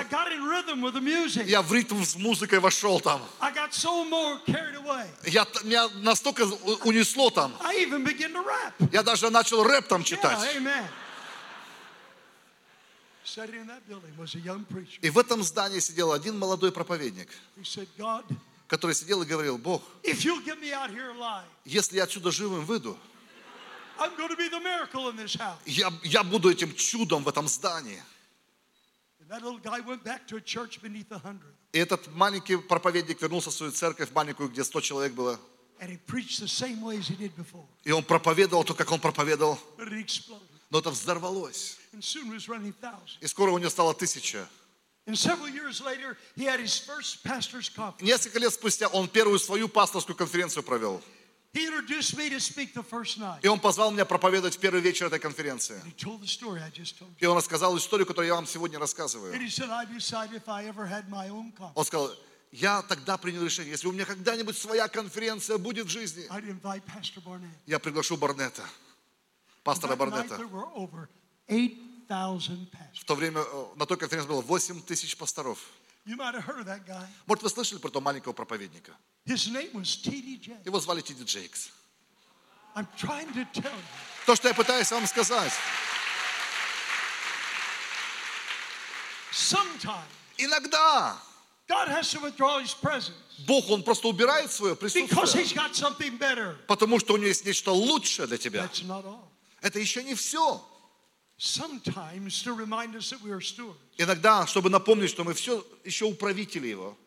Я 1.46 1.62
в 1.62 1.74
ритм 1.74 2.04
с 2.04 2.18
музыкой 2.18 2.60
вошел 2.60 3.00
там. 3.00 3.22
Я, 5.24 5.48
меня 5.64 5.88
настолько 6.02 6.42
унесло 6.84 7.30
там. 7.30 7.56
Я 8.92 9.02
даже 9.02 9.30
начал 9.30 9.64
рэп 9.64 9.88
там 9.88 10.04
читать. 10.04 10.40
И 15.02 15.10
в 15.10 15.20
этом 15.20 15.42
здании 15.42 15.80
сидел 15.80 16.12
один 16.12 16.38
молодой 16.38 16.74
проповедник, 16.74 17.30
который 18.68 18.94
сидел 18.94 19.22
и 19.22 19.26
говорил, 19.26 19.58
Бог, 19.58 19.84
если 21.64 21.96
я 21.96 22.04
отсюда 22.04 22.32
живым 22.32 22.66
выйду, 22.66 23.00
я, 25.66 25.92
я 26.04 26.24
буду 26.24 26.50
этим 26.50 26.74
чудом 26.76 27.24
в 27.24 27.28
этом 27.30 27.48
здании. 27.48 28.02
И 31.72 31.78
этот 31.78 32.08
маленький 32.16 32.58
проповедник 32.58 33.22
вернулся 33.22 33.50
в 33.52 33.54
свою 33.54 33.72
церковь 33.72 34.12
маленькую, 34.12 34.50
где 34.50 34.64
100 34.64 34.82
человек 34.82 35.14
было. 35.14 35.40
И 37.84 37.92
он 37.92 38.04
проповедовал 38.04 38.64
то, 38.64 38.74
как 38.74 38.92
он 38.92 39.00
проповедовал. 39.00 39.58
Но 40.70 40.80
это 40.80 40.90
взорвалось. 40.90 41.78
И 43.22 43.28
скоро 43.28 43.52
у 43.52 43.58
него 43.58 43.70
стало 43.70 43.94
тысяча. 43.94 44.48
Несколько 48.02 48.40
лет 48.40 48.54
спустя 48.54 48.88
он 48.88 49.08
первую 49.08 49.40
свою 49.40 49.68
пасторскую 49.68 50.16
конференцию 50.16 50.64
провел. 50.64 51.02
И 53.42 53.48
он 53.48 53.60
позвал 53.60 53.92
меня 53.92 54.06
проповедовать 54.06 54.56
в 54.56 54.60
первый 54.60 54.82
вечер 54.82 55.08
этой 55.08 55.20
конференции. 55.20 55.82
И 57.20 57.26
он 57.26 57.38
рассказал 57.38 57.76
историю, 57.78 58.06
которую 58.06 58.28
я 58.28 58.36
вам 58.36 58.46
сегодня 58.46 58.78
рассказываю. 58.78 59.34
Он 61.76 61.86
сказал, 61.86 62.12
я 62.52 62.82
тогда 62.84 63.18
принял 63.18 63.44
решение, 63.44 63.72
если 63.72 63.88
у 63.88 63.92
меня 63.92 64.06
когда-нибудь 64.06 64.58
своя 64.58 64.88
конференция 64.88 65.58
будет 65.58 65.86
в 65.86 65.90
жизни, 65.90 66.28
я 67.66 67.80
приглашу 67.80 68.18
Барнета, 68.18 68.64
пастора 69.64 69.96
Барнета. 69.96 70.36
there 70.36 70.48
were 70.48 70.68
over 70.76 71.08
8,000 71.48 72.72
pastors. 72.72 73.02
В 73.02 73.06
то 73.06 73.16
время 73.16 73.42
э, 73.42 73.66
на 73.76 73.86
той 73.86 73.98
конференции 73.98 74.30
было 74.30 74.42
8 74.42 74.82
тысяч 74.82 75.16
пасторов. 75.16 75.60
You 76.10 76.18
might 76.18 76.34
have 76.34 76.44
heard 76.44 76.62
of 76.62 76.66
that 76.66 76.88
guy. 76.88 77.06
Может, 77.28 77.44
вы 77.44 77.50
слышали 77.52 77.78
про 77.78 77.90
того 77.92 78.02
маленького 78.04 78.34
проповедника? 78.34 78.96
His 79.28 79.48
name 79.48 79.70
was 79.74 79.96
T.D. 79.96 80.40
Jakes. 80.42 80.66
Его 80.66 80.80
звали 80.80 81.02
Тиди 81.02 81.24
Джейкс. 81.24 81.70
I'm 82.76 82.88
trying 82.98 83.32
to 83.34 83.46
tell 83.54 83.72
you. 83.72 84.26
То, 84.26 84.36
что 84.36 84.48
я 84.48 84.56
пытаюсь 84.56 84.90
вам 84.90 85.06
сказать. 85.06 85.54
Sometimes 89.32 90.08
Иногда 90.40 91.16
God 91.68 91.88
has 91.90 92.10
to 92.10 92.20
withdraw 92.22 92.58
his 92.60 92.74
presence 92.74 93.14
Бог, 93.46 93.70
Он 93.70 93.84
просто 93.84 94.08
убирает 94.08 94.52
свое 94.52 94.74
because 94.74 94.94
присутствие, 94.94 95.44
he's 95.44 95.54
got 95.54 95.76
something 95.76 96.18
better. 96.18 96.56
потому 96.68 96.98
что 97.00 97.14
у 97.14 97.18
Него 97.18 97.28
есть 97.28 97.46
нечто 97.46 97.72
лучшее 97.72 98.26
для 98.26 98.40
тебя. 98.40 98.64
That's 98.64 98.84
not 98.84 99.06
all. 99.06 99.30
Это 99.62 99.78
еще 99.78 100.04
не 100.04 100.16
все. 100.16 100.60
Иногда, 103.98 104.46
чтобы 104.46 104.70
напомнить, 104.70 105.10
что 105.10 105.24
мы 105.24 105.34
все 105.34 105.66
еще 105.86 106.06
управители 106.06 106.68
Его. 106.68 106.98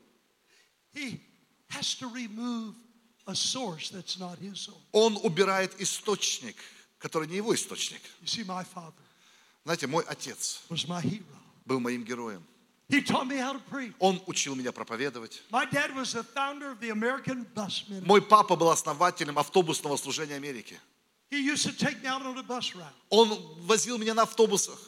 Он 4.92 5.18
убирает 5.22 5.80
источник, 5.80 6.56
который 6.98 7.28
не 7.28 7.36
Его 7.36 7.54
источник. 7.54 8.00
Знаете, 9.64 9.86
мой 9.86 10.04
отец 10.04 10.60
был 11.64 11.78
моим 11.80 12.02
героем. 12.04 12.42
Он 13.98 14.20
учил 14.26 14.54
меня 14.54 14.72
проповедовать. 14.72 15.42
Мой 18.06 18.20
папа 18.20 18.56
был 18.56 18.70
основателем 18.70 19.38
автобусного 19.38 19.96
служения 19.96 20.36
Америки. 20.36 20.78
Он 23.10 23.28
возил 23.66 23.98
меня 23.98 24.14
на 24.14 24.22
автобусах. 24.22 24.78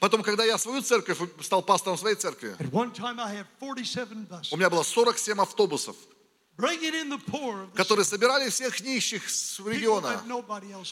Потом, 0.00 0.22
когда 0.22 0.44
я 0.44 0.58
свою 0.58 0.82
церковь, 0.82 1.18
стал 1.42 1.62
пастором 1.62 1.96
своей 1.96 2.16
церкви, 2.16 2.56
at 2.58 2.70
one 2.72 2.92
time 2.92 3.20
I 3.20 3.36
had 3.36 3.46
47 3.60 4.26
buses, 4.26 4.48
у 4.52 4.56
меня 4.56 4.68
было 4.68 4.82
47 4.82 5.40
автобусов, 5.40 5.94
которые 7.76 8.04
собирали 8.04 8.48
всех 8.50 8.80
нищих 8.80 9.28
с 9.30 9.60
региона, 9.60 10.20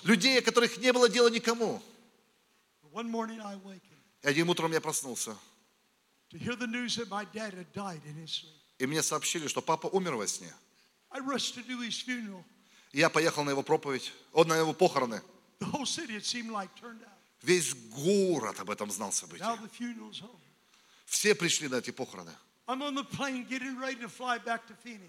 людей, 0.05 0.41
которых 0.43 0.77
не 0.79 0.93
было 0.93 1.09
дела 1.09 1.29
никому. 1.29 1.83
И 4.23 4.29
одним 4.29 4.49
утром 4.51 4.71
я 4.73 4.81
проснулся, 4.81 5.37
и 8.79 8.87
мне 8.87 9.03
сообщили, 9.03 9.49
что 9.49 9.61
папа 9.61 9.89
умер 9.89 10.15
во 10.15 10.27
сне. 10.29 10.53
И 12.97 13.01
я 13.01 13.11
поехал 13.11 13.45
на 13.45 13.51
его 13.51 13.63
проповедь, 13.63 14.11
он 14.33 14.49
на 14.49 14.57
его 14.57 14.73
похороны. 14.73 15.21
Весь 17.43 17.75
город 17.91 18.59
об 18.59 18.71
этом 18.71 18.91
знал 18.91 19.11
over. 19.11 19.37
Все 21.05 21.35
пришли 21.35 21.69
на 21.69 21.77
эти 21.77 21.91
похороны. 21.91 22.33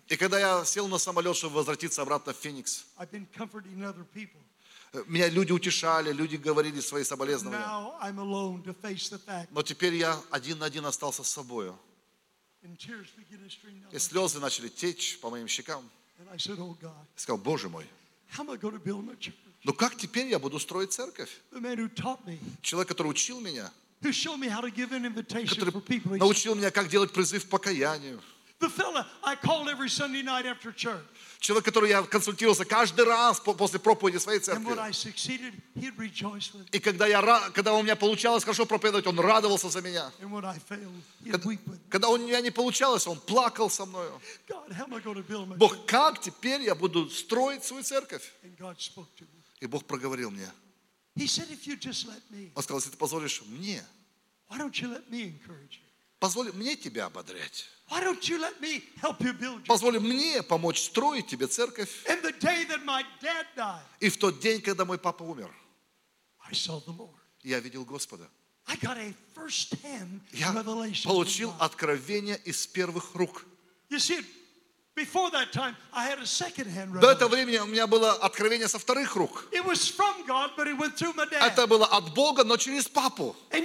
И 0.10 0.18
когда 0.18 0.38
я 0.38 0.66
сел 0.66 0.90
на 0.90 0.98
самолет, 0.98 1.38
чтобы 1.38 1.56
возвратиться 1.56 2.02
обратно 2.02 2.34
в 2.34 2.36
Феникс, 2.36 2.88
э, 2.98 3.06
меня 5.08 5.30
люди 5.30 5.54
утешали, 5.54 6.12
люди 6.12 6.36
говорили 6.36 6.82
свои 6.82 7.06
соболезнования. 7.06 7.64
Но 9.52 9.64
теперь 9.64 9.96
я 9.96 10.22
один 10.30 10.60
на 10.60 10.66
один 10.66 10.86
остался 10.86 11.24
с 11.24 11.30
собой. 11.30 11.72
И 13.92 13.98
слезы 13.98 14.42
начали 14.42 14.68
течь 14.68 15.18
по 15.22 15.30
моим 15.30 15.48
щекам. 15.48 15.90
Oh 16.20 16.76
Я 16.82 16.92
сказал, 17.16 17.38
Боже 17.38 17.70
мой, 17.70 17.86
ну 19.64 19.74
как 19.74 19.96
теперь 19.96 20.28
я 20.28 20.40
буду 20.40 20.60
строить 20.60 20.92
церковь? 20.92 21.30
Человек, 22.62 22.88
который 22.88 23.08
учил 23.08 23.40
меня, 23.40 23.72
который 24.02 26.18
научил 26.18 26.56
меня, 26.56 26.72
как 26.72 26.90
делать 26.90 27.12
призыв 27.12 27.46
к 27.46 27.50
покаянию. 27.50 28.22
The 28.60 28.70
fella 28.70 29.06
I 29.22 29.36
called 29.36 29.68
every 29.68 29.88
Sunday 29.88 30.24
night 30.24 30.48
after 30.48 30.72
church. 30.72 31.06
Человек, 31.40 31.66
который 31.66 31.90
я 31.92 32.02
консультировался 32.02 32.66
каждый 32.66 33.06
раз 33.06 33.40
по- 33.40 33.54
после 33.54 33.80
проповеди 33.80 34.18
своей 34.18 34.40
церкви. 34.40 34.66
И 36.72 36.80
когда, 36.80 37.06
я, 37.08 37.22
когда 37.54 37.74
у 37.74 37.84
меня 37.84 37.96
получалось 37.96 38.44
хорошо 38.44 38.66
проповедовать, 38.66 39.06
он 39.06 39.20
радовался 39.20 39.70
за 39.70 39.82
меня. 39.82 40.12
Когда, 41.32 41.50
когда 41.90 42.08
у 42.10 42.18
меня 42.18 42.42
не 42.42 42.50
получалось, 42.52 43.06
он 43.08 43.20
плакал 43.20 43.70
со 43.70 43.86
мной. 43.86 44.10
Бог, 45.58 45.86
как 45.86 46.20
теперь 46.22 46.62
я 46.64 46.74
буду 46.74 47.08
строить 47.10 47.64
свою 47.64 47.84
церковь? 47.84 48.34
И 49.62 49.68
Бог 49.68 49.86
проговорил 49.86 50.32
мне. 50.32 50.50
Он 52.56 52.64
сказал, 52.64 52.80
если 52.80 52.92
ты 52.92 52.98
позволишь 52.98 53.42
мне, 53.46 53.84
позволь 56.20 56.52
мне 56.54 56.76
тебя 56.76 57.06
ободрять. 57.06 57.66
Позволь 59.66 60.00
мне 60.00 60.44
помочь 60.44 60.82
строить 60.82 61.28
тебе 61.28 61.48
церковь. 61.48 61.90
И 64.00 64.10
в 64.10 64.18
тот 64.18 64.40
день, 64.40 64.62
когда 64.62 64.84
мой 64.86 64.98
папа 64.98 65.24
умер, 65.24 65.50
я 67.44 67.60
видел 67.60 67.86
Господа. 67.86 68.30
Я 70.34 70.52
получил 71.06 71.54
откровение 71.60 72.38
из 72.46 72.68
первых 72.68 73.16
рук. 73.16 73.46
До 77.02 77.12
этого 77.12 77.30
времени 77.30 77.58
у 77.60 77.66
меня 77.68 77.86
было 77.88 78.14
откровение 78.14 78.68
со 78.68 78.80
вторых 78.80 79.16
рук. 79.16 79.46
Это 81.42 81.68
было 81.68 81.86
от 81.86 82.14
Бога, 82.14 82.44
но 82.44 82.58
через 82.58 82.88
папу. 82.88 83.36
И, 83.54 83.58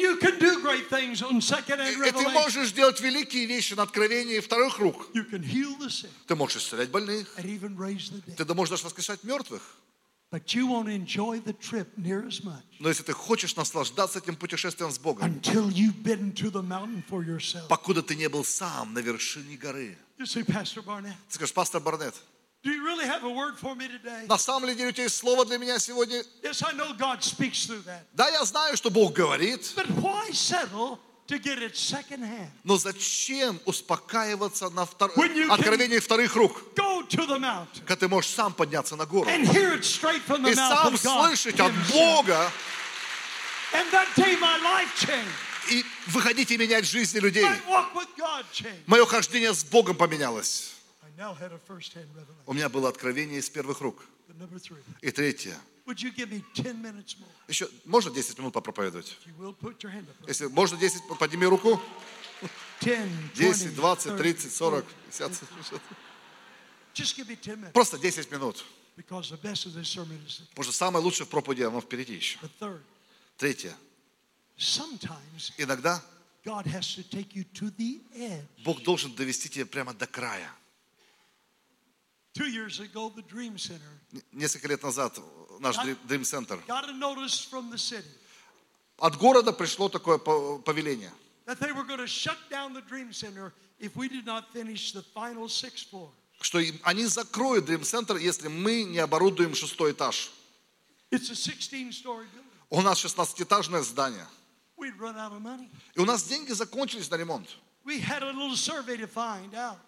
ты 2.12 2.28
можешь 2.28 2.72
делать 2.72 3.00
великие 3.00 3.46
вещи 3.46 3.74
на 3.74 3.84
откровении 3.84 4.40
вторых 4.40 4.78
рук. 4.78 5.06
Ты 6.26 6.34
можешь 6.34 6.62
исцелять 6.62 6.90
больных. 6.90 7.28
Ты 8.36 8.44
можешь 8.54 8.70
даже 8.70 8.84
воскрешать 8.84 9.24
мертвых. 9.24 9.62
But 10.32 10.54
you 10.54 10.66
won't 10.66 10.88
enjoy 10.88 11.40
the 11.40 11.52
trip 11.52 11.88
near 11.98 12.26
as 12.26 12.42
much 12.42 12.62
Но 12.80 12.88
если 12.88 13.02
ты 13.02 13.12
хочешь 13.12 13.54
наслаждаться 13.54 14.18
этим 14.18 14.34
путешествием 14.34 14.90
с 14.90 14.98
Богом, 14.98 15.24
until 15.26 15.68
you've 15.70 16.02
been 16.02 16.32
to 16.32 16.50
the 16.50 16.62
mountain 16.62 17.04
for 17.08 17.22
yourself. 17.22 17.68
покуда 17.68 18.02
ты 18.02 18.16
не 18.16 18.28
был 18.30 18.42
сам 18.44 18.94
на 18.94 19.00
вершине 19.00 19.56
горы. 19.58 19.96
You 20.18 20.24
see, 20.24 20.42
Pastor 20.42 20.82
Barnett, 20.82 21.14
Ты 21.28 21.34
скажешь, 21.34 21.52
пастор 21.52 21.82
Барнетт, 21.82 22.14
do 22.64 22.70
you 22.70 22.82
really 22.82 23.04
have 23.06 23.24
a 23.24 23.28
word 23.30 23.58
for 23.58 23.74
me 23.76 23.88
today? 23.88 24.26
на 24.26 24.38
самом 24.38 24.68
ли 24.70 24.74
деле 24.74 24.88
у 24.88 24.92
тебя 24.92 25.04
есть 25.04 25.16
слово 25.16 25.44
для 25.44 25.58
меня 25.58 25.78
сегодня? 25.78 26.24
Yes, 26.42 26.62
I 26.66 26.72
know 26.72 26.96
God 26.96 27.20
speaks 27.22 27.66
through 27.66 27.84
that. 27.84 28.00
Да, 28.14 28.28
я 28.30 28.42
знаю, 28.46 28.74
что 28.78 28.88
Бог 28.90 29.12
говорит, 29.12 29.74
But 29.76 29.90
why 30.00 30.30
settle 30.32 30.98
to 31.26 31.38
get 31.38 31.58
it 31.58 31.74
secondhand? 31.74 32.50
но 32.64 32.76
зачем 32.76 33.60
успокаиваться 33.64 34.70
на 34.70 34.84
втор... 34.86 35.10
Откровении 35.50 35.98
вторых 35.98 36.34
рук, 36.36 36.62
когда 36.74 37.96
ты 37.96 38.08
можешь 38.08 38.30
сам 38.30 38.52
подняться 38.52 38.96
на 38.96 39.06
гору 39.06 39.28
и 39.30 40.54
сам 40.54 40.96
слышать 40.96 41.60
от. 41.60 41.72
Бога 41.92 42.50
и 45.70 45.84
выходить 46.08 46.50
и 46.50 46.58
менять 46.58 46.86
жизни 46.86 47.18
людей. 47.20 47.46
Мое 48.86 49.06
хождение 49.06 49.54
с 49.54 49.64
Богом 49.64 49.96
поменялось. 49.96 50.74
У 52.46 52.52
меня 52.52 52.68
было 52.68 52.88
откровение 52.88 53.38
из 53.38 53.48
первых 53.48 53.80
рук. 53.80 54.04
И 55.00 55.10
третье. 55.10 55.56
Would 55.86 56.00
you 56.00 56.10
give 56.12 56.30
me 56.30 56.42
10 56.54 56.82
minutes 56.82 57.16
more? 57.18 57.28
Еще 57.48 57.68
можно 57.84 58.10
10 58.10 58.38
минут 58.38 58.52
попроповедовать? 58.52 59.16
Если 60.26 60.46
можно 60.46 60.76
10, 60.76 61.02
подними 61.18 61.46
руку. 61.46 61.80
10, 62.80 63.34
10, 63.34 63.74
20, 63.74 64.16
30, 64.16 64.18
30, 64.18 64.52
40, 64.52 64.84
50. 65.06 65.32
Just 66.94 67.16
give 67.16 67.28
me 67.28 67.36
10 67.36 67.56
minutes. 67.58 67.72
Просто 67.72 67.98
10 67.98 68.30
минут. 68.30 68.64
Потому 68.96 69.22
что 69.22 70.72
самое 70.72 71.02
лучшее 71.04 71.26
в 71.26 71.30
проповеди, 71.30 71.62
оно 71.62 71.80
впереди 71.80 72.14
еще. 72.14 72.38
Третье. 73.36 73.74
Иногда. 75.56 76.02
Бог 78.64 78.82
должен 78.82 79.14
довести 79.14 79.48
тебя 79.48 79.64
прямо 79.64 79.94
до 79.94 80.06
края. 80.06 80.52
Несколько 84.32 84.68
лет 84.68 84.82
назад 84.82 85.18
наш 85.62 85.78
А? 85.78 85.84
Dream 85.84 86.22
Center. 86.22 86.60
От 88.98 89.16
города 89.16 89.52
пришло 89.52 89.88
такое 89.88 90.18
по- 90.18 90.58
повеление, 90.58 91.12
что 96.40 96.58
они 96.82 97.06
закроют 97.06 97.68
Dream 97.68 97.82
Center, 97.82 98.20
если 98.20 98.48
мы 98.48 98.82
не 98.84 98.98
оборудуем 98.98 99.54
шестой 99.54 99.92
этаж. 99.92 100.30
It's 101.10 101.30
a 101.30 101.34
16-story 101.34 102.26
building. 102.26 102.44
У 102.70 102.80
нас 102.80 103.04
16-этажное 103.04 103.82
здание. 103.82 104.26
И 105.94 106.00
у 106.00 106.04
нас 106.04 106.24
деньги 106.24 106.52
закончились 106.52 107.10
на 107.10 107.16
ремонт. 107.16 107.48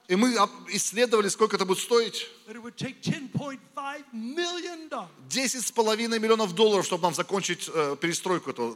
И 0.08 0.16
мы 0.16 0.34
исследовали, 0.68 1.28
сколько 1.28 1.56
это 1.56 1.64
будет 1.64 1.78
стоить. 1.78 2.26
that 2.46 2.56
it 2.56 2.62
would 2.62 2.76
take 2.76 3.00
10.5 3.02 4.04
million 4.12 4.88
dollars, 4.88 5.08
10,5 5.28 6.18
миллионов 6.18 6.54
долларов, 6.54 6.84
чтобы 6.84 7.04
нам 7.04 7.14
закончить 7.14 7.70
э, 7.72 7.96
перестройку 8.00 8.50
этого 8.50 8.74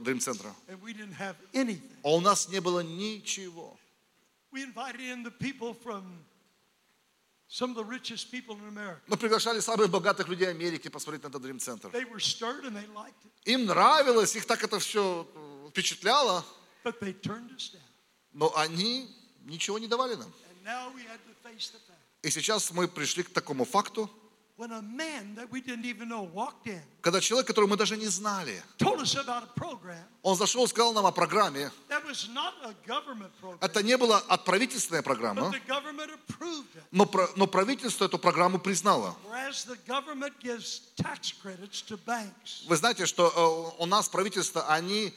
anything. 1.53 1.91
А 2.05 2.11
у 2.11 2.21
нас 2.21 2.49
не 2.49 2.61
было 2.61 2.81
ничего. 2.81 3.77
Мы 9.07 9.16
приглашали 9.16 9.61
самых 9.61 9.91
богатых 9.91 10.29
людей 10.29 10.49
Америки 10.49 10.89
посмотреть 10.89 11.23
на 11.25 11.29
этот 11.29 11.45
it, 11.45 11.91
Им 13.45 13.66
нравилось, 13.66 14.37
их 14.37 14.47
так 14.47 14.62
это 14.62 14.79
все 14.79 15.27
впечатляло, 15.71 16.45
but 16.85 17.01
they 17.01 17.12
turned 17.12 17.51
us 17.57 17.71
down. 17.71 17.88
Но 18.39 18.57
они 18.57 19.11
ничего 19.47 19.78
не 19.80 19.89
давали 19.89 20.14
нам. 20.14 20.32
И 22.22 22.30
сейчас 22.30 22.70
мы 22.70 22.86
пришли 22.86 23.24
к 23.24 23.30
такому 23.30 23.64
факту, 23.64 24.09
когда 27.01 27.20
человек, 27.20 27.47
которого 27.47 27.70
мы 27.70 27.76
даже 27.76 27.97
не 27.97 28.09
знали, 28.09 28.61
он 30.22 30.36
зашел 30.36 30.64
и 30.64 30.68
сказал 30.68 30.93
нам 30.93 31.07
о 31.07 31.12
программе. 31.12 31.70
Это 33.61 33.82
не 33.84 33.97
была 33.97 34.18
от 34.18 34.45
правительственная 34.45 35.03
программа, 35.03 35.53
но, 36.91 37.11
но 37.36 37.47
правительство 37.47 38.05
эту 38.07 38.18
программу 38.18 38.59
признало. 38.59 39.16
Вы 42.66 42.76
знаете, 42.76 43.07
что 43.07 43.74
э, 43.78 43.82
у 43.82 43.86
нас 43.86 44.09
правительство, 44.09 44.66
они, 44.66 45.14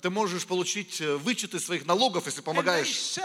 ты 0.00 0.10
можешь 0.10 0.44
получить 0.46 1.00
э, 1.00 1.16
вычеты 1.16 1.60
своих 1.60 1.86
налогов, 1.86 2.26
если 2.26 2.40
помогаешь. 2.40 3.16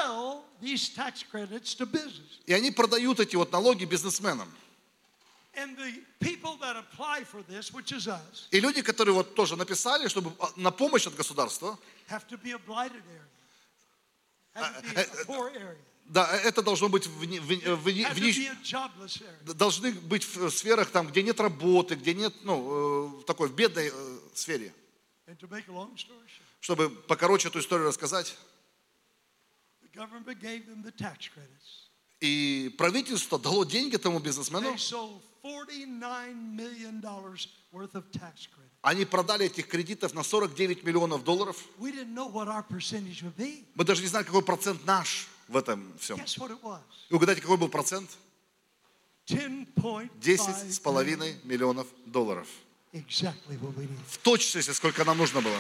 И 2.46 2.54
они 2.54 2.72
продают 2.72 3.20
эти 3.20 3.36
вот 3.36 3.52
налоги 3.52 3.86
бизнесменам. 3.86 4.48
This, 7.50 7.72
us, 8.08 8.48
И 8.52 8.60
люди, 8.60 8.82
которые 8.82 9.14
вот 9.14 9.36
тоже 9.36 9.56
написали, 9.56 10.08
чтобы 10.08 10.32
а, 10.40 10.50
на 10.56 10.72
помощь 10.72 11.08
от 11.08 11.16
государства, 11.16 11.78
poor 15.28 15.52
area. 15.54 15.76
да, 16.06 16.30
э, 16.34 16.48
это 16.48 16.62
должно 16.62 16.90
быть 16.90 17.08
в, 17.08 17.20
в, 17.20 17.24
нищ- 17.24 18.56
должны 19.54 19.92
быть 19.92 20.24
в 20.24 20.50
сферах 20.52 20.92
там, 20.92 21.08
где 21.08 21.24
нет 21.24 21.40
работы, 21.40 21.96
где 21.96 22.14
нет, 22.14 22.34
ну, 22.44 23.22
э, 23.22 23.24
такой 23.24 23.50
в 23.50 23.56
бедной 23.56 23.92
э, 23.94 24.20
сфере. 24.34 24.74
Чтобы 26.60 26.90
покороче 26.90 27.48
эту 27.50 27.60
историю 27.60 27.88
рассказать. 27.88 28.38
И 32.20 32.76
правительство 32.78 33.40
дало 33.40 33.64
деньги 33.64 33.98
тому 33.98 34.20
бизнесмену. 34.20 34.70
They 34.70 34.78
sold 34.78 35.22
$49 35.44 36.36
million 36.36 37.02
worth 37.02 37.94
of 37.94 38.04
tax 38.12 38.48
credits. 38.48 38.72
Они 38.84 39.06
продали 39.06 39.46
этих 39.46 39.68
кредитов 39.68 40.14
на 40.14 40.24
49 40.24 40.84
миллионов 40.84 41.24
долларов. 41.24 41.58
Мы 41.78 41.92
даже 43.86 44.02
не 44.02 44.08
знали, 44.08 44.24
какой 44.24 44.44
процент 44.44 44.86
наш 44.86 45.28
в 45.48 45.58
этом 45.58 45.98
всем. 46.00 46.20
И 47.10 47.14
угадайте, 47.14 47.42
какой 47.42 47.58
был 47.58 47.70
процент? 47.70 48.10
10.5 49.28 50.10
10 50.20 50.74
с 50.74 50.80
половиной 50.80 51.40
миллионов 51.44 51.88
долларов. 52.06 52.48
Exactly 52.94 53.56
what 53.62 53.76
we 53.78 53.84
need. 53.86 54.00
В 54.10 54.18
точности, 54.18 54.72
сколько 54.72 55.06
нам 55.06 55.18
нужно 55.18 55.42
было. 55.42 55.58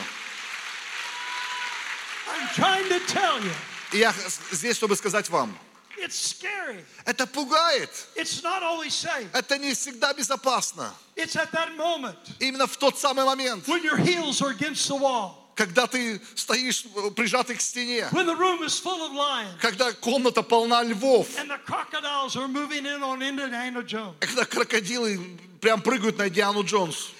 I'm 2.29 2.47
trying 2.55 2.89
to 2.89 2.99
tell 3.07 3.39
you, 3.41 3.51
И 3.93 3.97
я 3.99 4.13
здесь, 4.51 4.75
чтобы 4.75 4.95
сказать 4.97 5.29
вам, 5.29 5.57
it's 5.97 6.15
scary. 6.19 6.83
это 7.05 7.25
пугает. 7.27 7.89
It's 8.15 8.41
not 8.43 8.63
always 8.63 8.91
safe. 8.93 9.29
Это 9.33 9.57
не 9.57 9.73
всегда 9.73 10.13
безопасно. 10.13 10.93
It's 11.15 11.35
at 11.37 11.51
that 11.51 11.75
moment 11.77 12.17
Именно 12.39 12.67
в 12.67 12.75
тот 12.77 12.99
самый 12.99 13.23
момент, 13.23 13.65
when 13.67 13.81
your 13.83 13.97
heels 13.97 14.41
are 14.41 14.49
against 14.53 14.87
the 14.89 14.97
wall, 14.99 15.35
когда 15.55 15.87
ты 15.87 16.19
стоишь 16.35 16.85
э, 16.95 17.11
прижатый 17.11 17.55
к 17.55 17.61
стене, 17.61 18.09
when 18.11 18.25
the 18.25 18.35
room 18.35 18.61
is 18.63 18.77
full 18.77 19.01
of 19.03 19.13
lions, 19.13 19.57
когда 19.61 19.93
комната 19.93 20.43
полна 20.43 20.83
львов, 20.83 21.27
and 21.37 21.49
the 21.49 21.59
crocodiles 21.65 22.35
are 22.35 22.49
moving 22.49 22.85
in 22.85 23.01
on 23.03 23.21
Indiana 23.21 23.81
Jones. 23.83 24.15
когда 24.19 24.43
крокодилы 24.43 25.17
прям 25.61 25.81
прыгают 25.81 26.17
на 26.17 26.29
Диану 26.29 26.63
Джонс. 26.65 27.11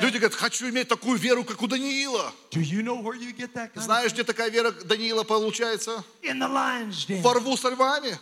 Люди 0.00 0.18
говорят, 0.18 0.34
хочу 0.34 0.68
иметь 0.68 0.88
такую 0.88 1.18
веру, 1.18 1.44
как 1.44 1.60
у 1.62 1.66
Даниила. 1.66 2.32
Знаешь, 3.80 4.12
где 4.12 4.24
такая 4.24 4.50
вера 4.50 4.70
Даниила 4.72 5.24
получается? 5.24 6.04
Во 7.22 7.34
рву 7.34 7.56
со 7.56 7.70
львами. 7.70 8.18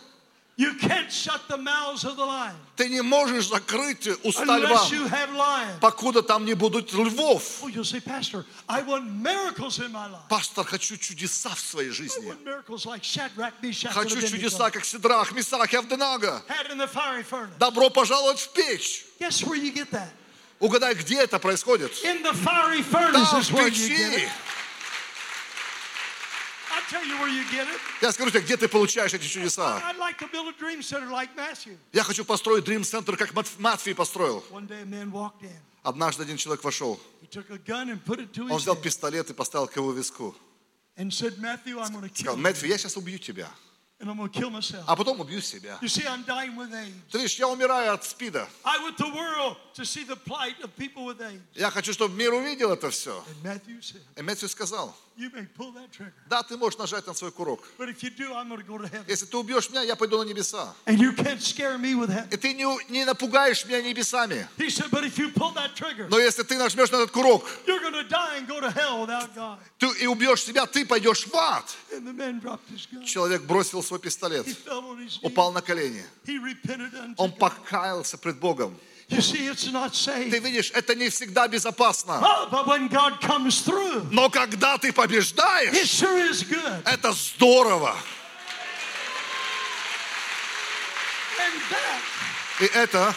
You 0.59 0.73
can't 0.73 1.11
shut 1.11 1.47
the 1.47 1.57
mouths 1.57 2.03
of 2.03 2.15
the 2.17 2.25
lion 2.25 2.55
Ты 2.75 2.89
не 2.89 3.01
можешь 3.03 3.47
закрыть 3.47 4.07
уста 4.23 4.57
льва, 4.57 4.83
lions. 4.89 5.79
покуда 5.79 6.23
там 6.23 6.45
не 6.45 6.55
будут 6.55 6.91
львов. 6.93 7.61
Oh, 7.61 7.83
say, 7.83 7.99
Pastor, 7.99 8.43
I 8.67 8.81
want 8.81 9.05
miracles 9.21 9.77
in 9.77 9.91
my 9.91 10.07
life. 10.07 10.27
Пастор, 10.29 10.65
хочу 10.65 10.97
чудеса 10.97 11.49
в 11.53 11.59
своей 11.59 11.89
I 11.89 11.93
жизни. 11.93 12.25
want 12.27 12.43
miracles 12.43 12.87
like 12.87 13.03
Shadrach, 13.03 13.53
Meshach, 13.61 13.91
Хочу 13.91 14.19
чудеса, 14.19 14.71
как 14.71 14.83
Сидрах, 14.83 15.31
Мисах 15.31 15.71
и 15.71 15.77
Авденага. 15.77 16.41
Добро 17.59 17.91
пожаловать 17.91 18.39
в 18.39 18.49
печь. 18.53 19.05
Guess 19.19 19.43
where 19.43 19.55
you 19.57 19.71
get 19.71 19.91
that? 19.91 20.09
Угадай, 20.59 20.95
где 20.95 21.19
это 21.21 21.37
происходит? 21.37 21.91
In 22.03 22.23
the 22.23 22.33
fiery 22.33 22.81
furnace 22.81 23.29
Там, 23.29 23.41
is 23.41 23.49
в 23.51 23.53
where 23.53 23.67
you 23.67 23.89
get 23.89 24.11
печи. 24.11 24.23
it. 24.23 24.29
I'll 24.29 24.31
tell 24.31 24.31
you 24.31 24.31
where 24.31 24.31
you 24.31 24.41
get 26.67 26.73
it. 26.73 26.76
Я 28.01 28.11
скажу 28.11 28.29
тебе, 28.31 28.41
где 28.41 28.55
ты 28.57 28.67
получаешь 28.67 29.13
эти 29.13 29.27
чудеса. 29.27 29.79
Я 31.93 32.03
хочу 32.03 32.23
построить 32.25 32.65
Dream 32.65 32.81
Center, 32.81 33.15
как 33.17 33.33
Мат- 33.33 33.59
Матфей 33.59 33.93
построил. 33.95 34.43
Однажды 35.83 36.23
один 36.23 36.37
человек 36.37 36.63
вошел. 36.63 36.99
Он 38.51 38.57
взял 38.57 38.75
пистолет 38.75 39.29
и 39.29 39.33
поставил 39.33 39.67
к 39.67 39.75
его 39.75 39.91
виску. 39.93 40.35
Сказал, 42.15 42.37
Мэтфи, 42.37 42.65
я 42.67 42.77
сейчас 42.77 42.97
убью 42.97 43.19
тебя, 43.19 43.49
а 44.87 44.95
потом 44.95 45.19
убью 45.19 45.41
себя. 45.41 45.77
Ты 47.11 47.17
видишь, 47.19 47.37
я 47.39 47.47
умираю 47.47 47.93
от 47.93 48.03
СПИДа. 48.03 48.47
Я 51.55 51.69
хочу, 51.71 51.93
чтобы 51.93 52.15
мир 52.15 52.33
увидел 52.33 52.71
это 52.71 52.89
все. 52.89 53.23
И 54.15 54.21
Мэтфи 54.21 54.47
сказал, 54.47 54.95
да, 56.29 56.43
ты 56.43 56.57
можешь 56.57 56.77
нажать 56.77 57.07
на 57.07 57.13
свой 57.13 57.31
курок. 57.31 57.67
Если 59.07 59.25
ты 59.25 59.37
убьешь 59.37 59.69
меня, 59.71 59.81
я 59.81 59.95
пойду 59.95 60.17
на 60.19 60.23
небеса. 60.23 60.75
И 62.31 62.37
ты 62.37 62.53
не, 62.53 62.91
не 62.91 63.05
напугаешь 63.05 63.65
меня 63.65 63.81
небесами. 63.81 64.47
Но 66.09 66.19
если 66.19 66.43
ты 66.43 66.57
нажмешь 66.57 66.91
на 66.91 66.97
этот 66.97 67.11
курок 67.11 67.43
ты, 69.79 69.87
и 69.99 70.07
убьешь 70.07 70.43
себя, 70.43 70.65
ты 70.67 70.85
пойдешь 70.85 71.25
в 71.25 71.35
ад. 71.35 71.75
Человек 73.05 73.41
бросил 73.43 73.81
свой 73.81 73.99
пистолет, 73.99 74.47
упал 75.23 75.51
на 75.51 75.61
колени. 75.61 76.05
Он 77.17 77.31
покаялся 77.31 78.17
пред 78.17 78.39
Богом. 78.39 78.77
Ты 80.29 80.39
видишь, 80.39 80.71
это 80.73 80.93
не 80.95 81.09
всегда 81.09 81.47
безопасно. 81.47 82.19
Oh, 82.21 82.49
Но 84.11 84.29
когда 84.29 84.77
ты 84.77 84.91
побеждаешь, 84.91 85.73
это 86.85 87.13
здорово. 87.13 87.95
И 92.59 92.65
это, 92.65 93.15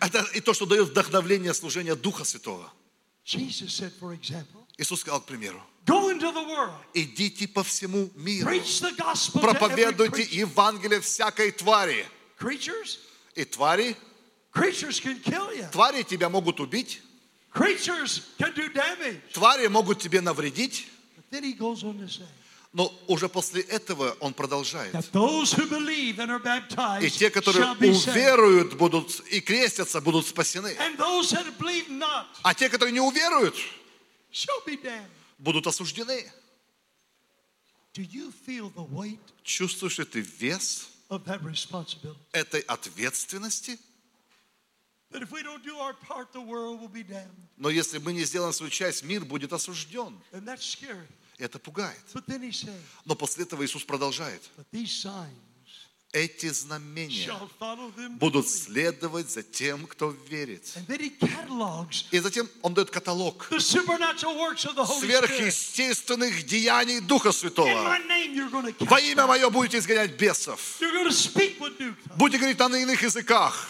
это 0.00 0.26
и 0.34 0.40
то, 0.40 0.54
что 0.54 0.66
дает 0.66 0.88
вдохновление 0.88 1.54
служения 1.54 1.94
Духа 1.94 2.24
Святого. 2.24 2.72
Иисус 4.78 5.00
сказал, 5.00 5.20
к 5.20 5.24
примеру, 5.26 5.60
идите 6.94 7.48
по 7.48 7.62
всему 7.64 8.10
миру, 8.14 8.48
проповедуйте. 9.40 10.22
Евангелие 10.22 11.00
всякой 11.00 11.50
твари. 11.50 12.06
И 13.34 13.44
твари, 13.44 13.96
твари 15.72 16.02
тебя 16.04 16.28
могут 16.28 16.60
убить, 16.60 17.02
твари 19.32 19.66
могут 19.68 19.98
тебе 20.00 20.20
навредить, 20.20 20.86
но 22.72 22.92
уже 23.08 23.28
после 23.28 23.62
этого 23.62 24.16
он 24.20 24.32
продолжает. 24.34 24.94
И 27.02 27.10
те, 27.10 27.30
которые 27.30 27.64
уверуют, 28.12 28.74
будут 28.74 29.20
и 29.30 29.40
крестятся, 29.40 30.00
будут 30.00 30.26
спасены. 30.26 30.76
А 32.42 32.54
те, 32.54 32.68
которые 32.68 32.92
не 32.92 33.00
уверуют. 33.00 33.56
Будут 35.38 35.66
осуждены. 35.66 36.30
Чувствуешь 39.42 39.98
ли 39.98 40.04
ты 40.04 40.20
вес 40.20 40.88
этой 42.32 42.60
ответственности? 42.60 43.78
Но 47.56 47.70
если 47.70 47.98
мы 47.98 48.12
не 48.12 48.24
сделаем 48.24 48.52
свою 48.52 48.70
часть, 48.70 49.02
мир 49.02 49.24
будет 49.24 49.52
осужден. 49.52 50.20
Это 51.38 51.58
пугает. 51.58 52.02
Но 53.04 53.14
после 53.14 53.44
этого 53.44 53.64
Иисус 53.64 53.84
продолжает. 53.84 54.42
Эти 56.12 56.48
знамения 56.48 57.30
будут 58.18 58.48
следовать 58.48 59.30
за 59.30 59.42
тем, 59.42 59.86
кто 59.86 60.14
верит. 60.30 60.64
И 62.10 62.18
затем 62.18 62.48
он 62.62 62.72
дает 62.72 62.90
каталог 62.90 63.46
сверхъестественных 63.50 66.46
деяний 66.46 67.00
Духа 67.00 67.30
Святого. 67.30 67.98
Во 68.80 69.00
имя 69.00 69.26
мое 69.26 69.50
будете 69.50 69.78
изгонять 69.78 70.12
бесов. 70.12 70.78
Будете 72.16 72.38
говорить 72.38 72.58
на 72.58 72.76
иных 72.76 73.02
языках. 73.02 73.68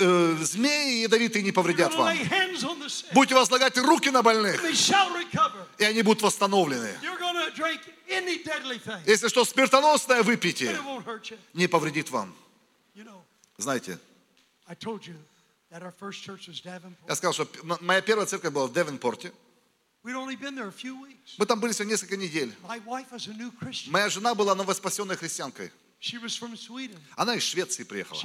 Э, 0.00 0.36
змеи 0.42 1.02
ядовитые 1.02 1.42
не 1.42 1.52
повредят 1.52 1.94
вам. 1.94 2.16
Будете 3.12 3.34
возлагать 3.34 3.76
руки 3.78 4.10
на 4.10 4.22
больных, 4.22 4.62
и 5.78 5.84
они 5.84 6.02
будут 6.02 6.22
восстановлены. 6.22 6.90
Если 9.06 9.28
что 9.28 9.44
смертоносное 9.44 10.22
you. 10.22 11.38
не 11.54 11.66
повредит 11.66 12.10
вам. 12.10 12.34
Знаете, 13.56 13.98
я 17.08 17.14
сказал, 17.14 17.32
что 17.32 17.48
моя 17.80 18.00
первая 18.00 18.26
церковь 18.26 18.52
была 18.52 18.66
в 18.66 18.72
Девенпорте. 18.72 19.32
Мы 20.02 21.46
там 21.46 21.60
были 21.60 21.72
всего 21.72 21.88
несколько 21.88 22.16
недель. 22.16 22.54
Моя 23.88 24.08
жена 24.08 24.34
была 24.34 24.54
новоспасенной 24.54 25.16
христианкой. 25.16 25.70
Она 27.16 27.34
из 27.34 27.42
Швеции 27.42 27.82
приехала. 27.82 28.20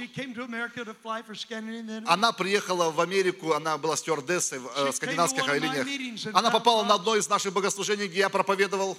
Она 2.06 2.32
приехала 2.32 2.90
в 2.90 3.00
Америку, 3.00 3.52
она 3.52 3.76
была 3.78 3.96
стюардессой 3.96 4.60
в 4.60 4.70
э, 4.76 4.92
скандинавских 4.92 5.48
авиалиниях. 5.48 6.34
Она 6.34 6.52
попала 6.52 6.84
на 6.84 6.94
одно 6.94 7.16
из 7.16 7.28
наших 7.28 7.52
богослужений, 7.52 8.06
где 8.06 8.20
я 8.20 8.28
проповедовал. 8.28 8.96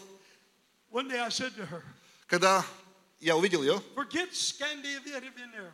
One 0.95 1.09
day 1.09 1.19
I 1.19 1.27
said 1.29 1.53
to 1.57 1.65
her, 1.65 1.83
Когда 2.25 2.65
я 3.19 3.35
увидел 3.35 3.61
ее, 3.61 3.81
forget 3.95 4.31
Scandinavian 4.31 5.51
Airlines 5.53 5.73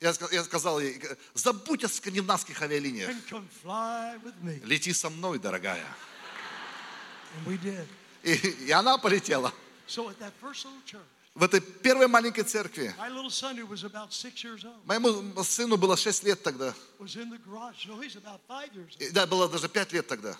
я, 0.00 0.10
ска- 0.10 0.32
я 0.32 0.44
сказал 0.44 0.78
ей, 0.78 1.02
забудь 1.34 1.82
о 1.82 1.88
скандинавских 1.88 2.62
авиалиниях. 2.62 3.10
and 3.10 3.20
come 3.28 3.48
fly 3.64 4.16
with 4.22 4.40
me. 4.44 4.60
Лети 4.64 4.92
со 4.92 5.10
мной, 5.10 5.40
дорогая. 5.40 5.84
And 7.34 7.46
we 7.46 7.58
did. 7.60 7.84
И, 8.22 8.66
и 8.66 8.70
она 8.70 8.96
полетела. 8.96 9.52
So 9.88 10.08
at 10.08 10.20
that 10.20 10.32
first 10.40 10.64
little 10.64 10.80
church, 10.86 11.02
В 11.34 11.42
этой 11.42 11.60
первой 11.60 12.06
маленькой 12.06 12.44
церкви. 12.44 12.94
Моему 14.84 15.42
сыну 15.42 15.76
было 15.76 15.96
6 15.96 16.22
лет 16.24 16.42
тогда. 16.44 16.74
И, 19.00 19.10
Да, 19.10 19.26
было 19.26 19.48
даже 19.48 19.68
5 19.68 19.92
лет 19.92 20.06
тогда. 20.06 20.36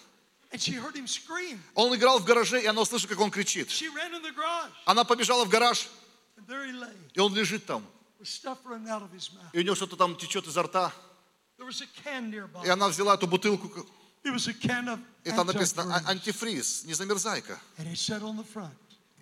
And 0.51 0.61
she 0.61 0.73
heard 0.75 0.95
him 0.97 1.07
scream. 1.07 1.61
Он 1.75 1.95
играл 1.95 2.19
в 2.19 2.25
гараже, 2.25 2.63
и 2.63 2.67
она 2.67 2.81
услышала, 2.83 3.11
как 3.11 3.21
он 3.21 3.31
кричит. 3.31 3.69
She 3.69 3.89
ran 3.95 4.15
in 4.15 4.23
the 4.23 4.33
garage, 4.35 4.71
Она 4.87 5.05
побежала 5.05 5.45
в 5.45 5.49
гараж, 5.49 5.89
and 6.39 6.47
there 6.47 6.65
he 6.67 6.73
lay, 6.73 6.97
и 7.15 7.21
он 7.21 7.35
лежит 7.35 7.67
там. 7.67 7.85
with 8.19 8.27
stuff 8.29 8.59
running 8.65 8.89
out 8.89 9.03
of 9.03 9.13
his 9.13 9.31
mouth. 9.33 9.51
И 9.53 9.59
у 9.59 9.63
него 9.63 9.75
что-то 9.75 9.97
там 9.97 10.17
течет 10.17 10.47
изо 10.47 10.63
рта. 10.63 10.93
There 11.59 11.67
was 11.67 11.83
a 11.83 11.87
can 12.03 12.31
nearby. 12.31 12.65
И 12.65 12.69
она 12.69 12.89
взяла 12.89 13.15
эту 13.15 13.27
бутылку, 13.27 13.69
It 14.25 14.33
was 14.35 14.49
a 14.49 14.53
can 14.53 14.89
of 14.89 15.01
и 15.25 15.31
там 15.31 15.47
написано 15.47 15.95
«А- 15.95 16.11
антифриз, 16.11 16.85
не 16.85 16.95
замерзайка. 16.95 17.61
and 17.77 17.87
it 17.93 17.97
said 17.97 18.23
on 18.23 18.37
the 18.37 18.45
front, 18.45 18.73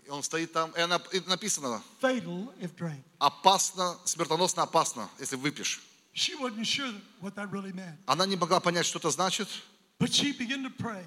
И 0.06 0.08
он 0.08 0.22
стоит 0.22 0.52
там, 0.52 0.70
и, 0.70 0.80
она, 0.80 1.00
и 1.12 1.20
написано 1.20 1.82
опасно, 3.18 3.98
смертоносно 4.04 4.62
опасно, 4.62 5.10
если 5.18 5.36
выпьешь. 5.36 5.80
She 6.14 6.34
wasn't 6.40 6.64
sure 6.66 6.94
what 7.20 7.34
that 7.34 7.50
really 7.50 7.72
meant, 7.72 7.96
Она 8.06 8.24
не 8.26 8.36
могла 8.36 8.60
понять, 8.60 8.86
что 8.86 8.98
это 8.98 9.10
значит, 9.10 9.48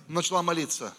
начала 0.08 0.42
молиться. 0.42 0.96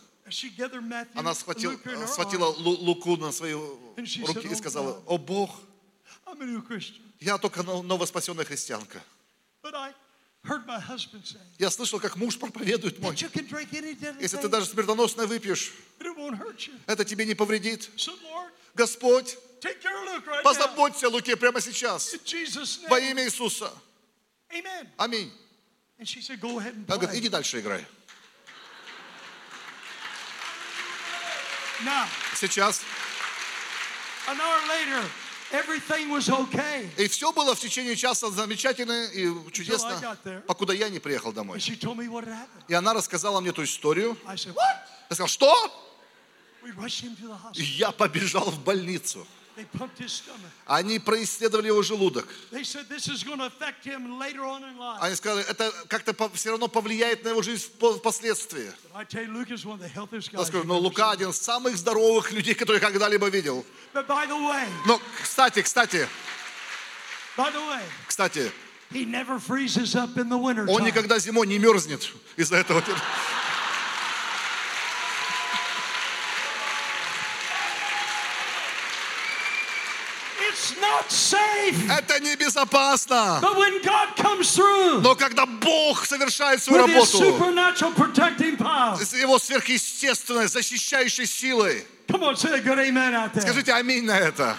Она 1.14 1.34
схватила, 1.34 1.76
схватила 2.06 2.46
Луку 2.46 3.16
на 3.16 3.32
свои 3.32 3.52
руки 3.54 3.80
и 3.96 4.22
"Oh, 4.22 4.56
сказала, 4.56 4.90
God." 4.90 5.04
о 5.06 5.18
Бог, 5.18 5.60
я 7.20 7.38
только 7.38 7.62
но- 7.62 7.82
новоспасенная 7.82 8.44
христианка. 8.44 9.02
Я 11.58 11.70
слышал, 11.70 12.00
как 12.00 12.16
муж 12.16 12.38
проповедует 12.38 12.98
мой. 13.00 13.14
Если 13.14 14.36
ты 14.36 14.48
даже 14.48 14.66
смертоносное 14.66 15.26
выпьешь, 15.26 15.72
это 16.86 17.04
тебе 17.04 17.26
не 17.26 17.34
повредит. 17.34 17.90
Господь, 18.74 19.36
позаботься 20.44 21.08
о 21.08 21.10
Луке 21.10 21.36
прямо 21.36 21.60
сейчас. 21.60 22.14
Во 22.88 23.00
имя 23.00 23.24
Иисуса. 23.24 23.72
Аминь. 24.96 25.32
And 26.00 26.08
said, 26.08 26.40
go 26.40 26.58
ahead 26.58 26.72
and 26.74 26.90
Он 26.90 26.98
говорит, 26.98 27.14
иди 27.20 27.28
дальше 27.28 27.60
играй. 27.60 27.84
Now, 31.84 32.06
Сейчас. 32.34 32.80
an 34.28 34.40
hour 34.40 34.60
later, 34.68 35.04
everything 35.52 36.08
was 36.10 36.28
okay. 36.30 36.88
И 36.96 37.06
все 37.08 37.32
было 37.32 37.54
в 37.54 37.60
течение 37.60 37.96
часа 37.96 38.30
замечательно 38.30 39.08
и 39.12 39.28
чудесно, 39.52 40.16
покуда 40.46 40.72
я 40.72 40.88
не 40.88 41.00
приехал 41.00 41.30
And 41.32 41.34
домой. 41.34 41.58
she 41.58 41.76
told 41.76 41.98
me 41.98 42.08
what 42.08 42.24
happened. 42.24 42.64
И 42.68 42.72
она 42.74 42.94
рассказала 42.94 43.40
мне 43.40 43.50
эту 43.50 43.64
историю. 43.64 44.16
I 44.26 44.36
said, 44.36 44.54
what? 44.54 44.86
Я 45.10 45.16
сказал, 45.16 45.28
что? 45.28 45.52
We 46.62 46.70
rushed 46.72 47.02
him 47.02 47.14
to 47.16 47.28
the 47.28 47.36
И 47.54 47.62
hospital. 47.62 47.76
я 47.78 47.92
побежал 47.92 48.50
в 48.50 48.62
больницу. 48.64 49.26
Они 50.66 50.98
происследовали 50.98 51.68
его 51.68 51.82
желудок. 51.82 52.26
Они 55.00 55.14
сказали, 55.16 55.44
это 55.48 55.72
как-то 55.88 56.14
все 56.34 56.50
равно 56.50 56.68
повлияет 56.68 57.24
на 57.24 57.30
его 57.30 57.42
жизнь 57.42 57.70
впо- 57.78 57.98
впоследствии. 57.98 58.72
Я 60.32 60.44
скажу, 60.46 60.64
но 60.64 60.78
Лука 60.78 61.10
один 61.12 61.30
из 61.30 61.40
самых 61.40 61.76
здоровых 61.76 62.32
людей, 62.32 62.54
которые 62.54 62.80
я 62.80 62.86
когда-либо 62.88 63.28
видел. 63.28 63.64
Но, 64.86 65.00
кстати, 65.22 65.62
кстати, 65.62 66.08
кстати, 68.06 68.50
он 70.68 70.82
никогда 70.84 71.18
зимой 71.18 71.46
не 71.46 71.58
мерзнет 71.58 72.12
из-за 72.36 72.56
этого. 72.56 72.82
It's 80.40 80.74
not 81.00 81.10
safe. 81.10 81.90
Это 81.90 82.20
небезопасно. 82.20 83.40
But 83.42 83.56
when 83.56 83.82
God 83.82 84.16
comes 84.16 84.54
through 84.54 85.00
Но 85.00 85.14
когда 85.14 85.46
Бог 85.46 86.04
совершает 86.06 86.62
свою 86.62 86.86
with 86.86 86.90
His 86.90 87.14
работу, 87.14 87.38
supernatural 87.38 87.94
protecting 87.94 88.56
power, 88.56 88.96
с 88.96 89.12
его 89.14 89.38
сверхъестественной, 89.38 90.46
защищающей 90.48 91.26
силой, 91.26 91.84
come 92.08 92.22
on, 92.22 92.36
say 92.36 92.54
a 92.54 92.60
good 92.60 92.78
amen 92.78 93.14
out 93.14 93.32
there. 93.34 93.42
скажите 93.42 93.72
аминь 93.72 94.04
на 94.04 94.18
это. 94.18 94.56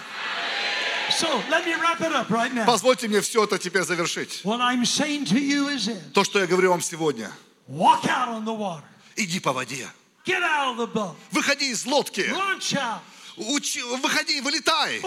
So 1.10 1.28
let 1.50 1.66
me 1.66 1.74
wrap 1.74 2.00
it 2.00 2.12
up 2.12 2.30
right 2.30 2.52
now. 2.54 2.64
Позвольте 2.64 3.06
мне 3.06 3.20
все 3.20 3.44
это 3.44 3.58
теперь 3.58 3.82
завершить. 3.82 4.40
What 4.44 4.60
I'm 4.60 4.84
saying 4.84 5.26
to 5.26 5.38
you 5.38 5.68
is 5.68 5.86
this: 5.86 5.98
То, 6.14 6.24
что 6.24 6.38
я 6.38 6.46
говорю 6.46 6.70
вам 6.70 6.80
сегодня. 6.80 7.30
walk 7.68 8.04
out 8.06 8.28
on 8.28 8.44
the 8.44 8.54
water, 8.56 8.82
Иди 9.16 9.38
по 9.40 9.52
воде. 9.52 9.86
get 10.24 10.42
out 10.42 10.74
of 10.74 10.76
the 10.78 10.86
boat, 10.86 11.14
Выходи 11.30 11.70
из 11.70 11.84
лодки. 11.84 12.22
launch 12.32 12.74
out, 12.74 13.00
Учи- 13.36 13.82
выходи, 13.82 14.40
вылетай. 14.40 15.00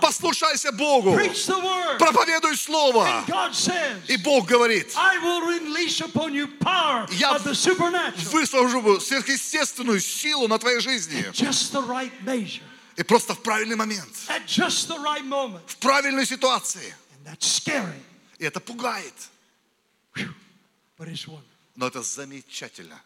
Послушайся 0.00 0.70
Богу. 0.72 1.12
Проповедуй 1.98 2.56
Слово. 2.56 3.24
И 4.08 4.16
Бог 4.16 4.46
говорит, 4.46 4.94
Я 7.10 7.32
выслужу 8.30 9.00
сверхъестественную 9.00 10.00
силу 10.00 10.46
на 10.48 10.58
твоей 10.58 10.80
жизни. 10.80 11.24
И 12.96 13.02
просто 13.02 13.34
в 13.34 13.42
правильный 13.42 13.74
момент, 13.76 14.08
в 15.66 15.76
правильной 15.78 16.26
ситуации. 16.26 16.94
И 18.38 18.44
это 18.44 18.60
пугает. 18.60 19.14
Но 21.74 21.86
это 21.86 22.02
замечательно. 22.02 23.00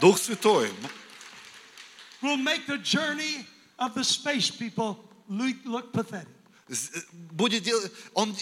Дух 0.00 0.18
Святой 0.18 0.70
will 2.22 2.36
make 2.36 2.66
the 2.66 2.78
journey 2.78 3.46
of 3.78 3.94
the 3.94 4.04
space 4.04 4.50
people 4.50 4.96
look, 5.28 5.56
look 5.64 5.92
pathetic. 5.92 6.28
з- 6.68 7.04
будет 7.32 7.62
делать, 7.62 7.90
он 8.14 8.34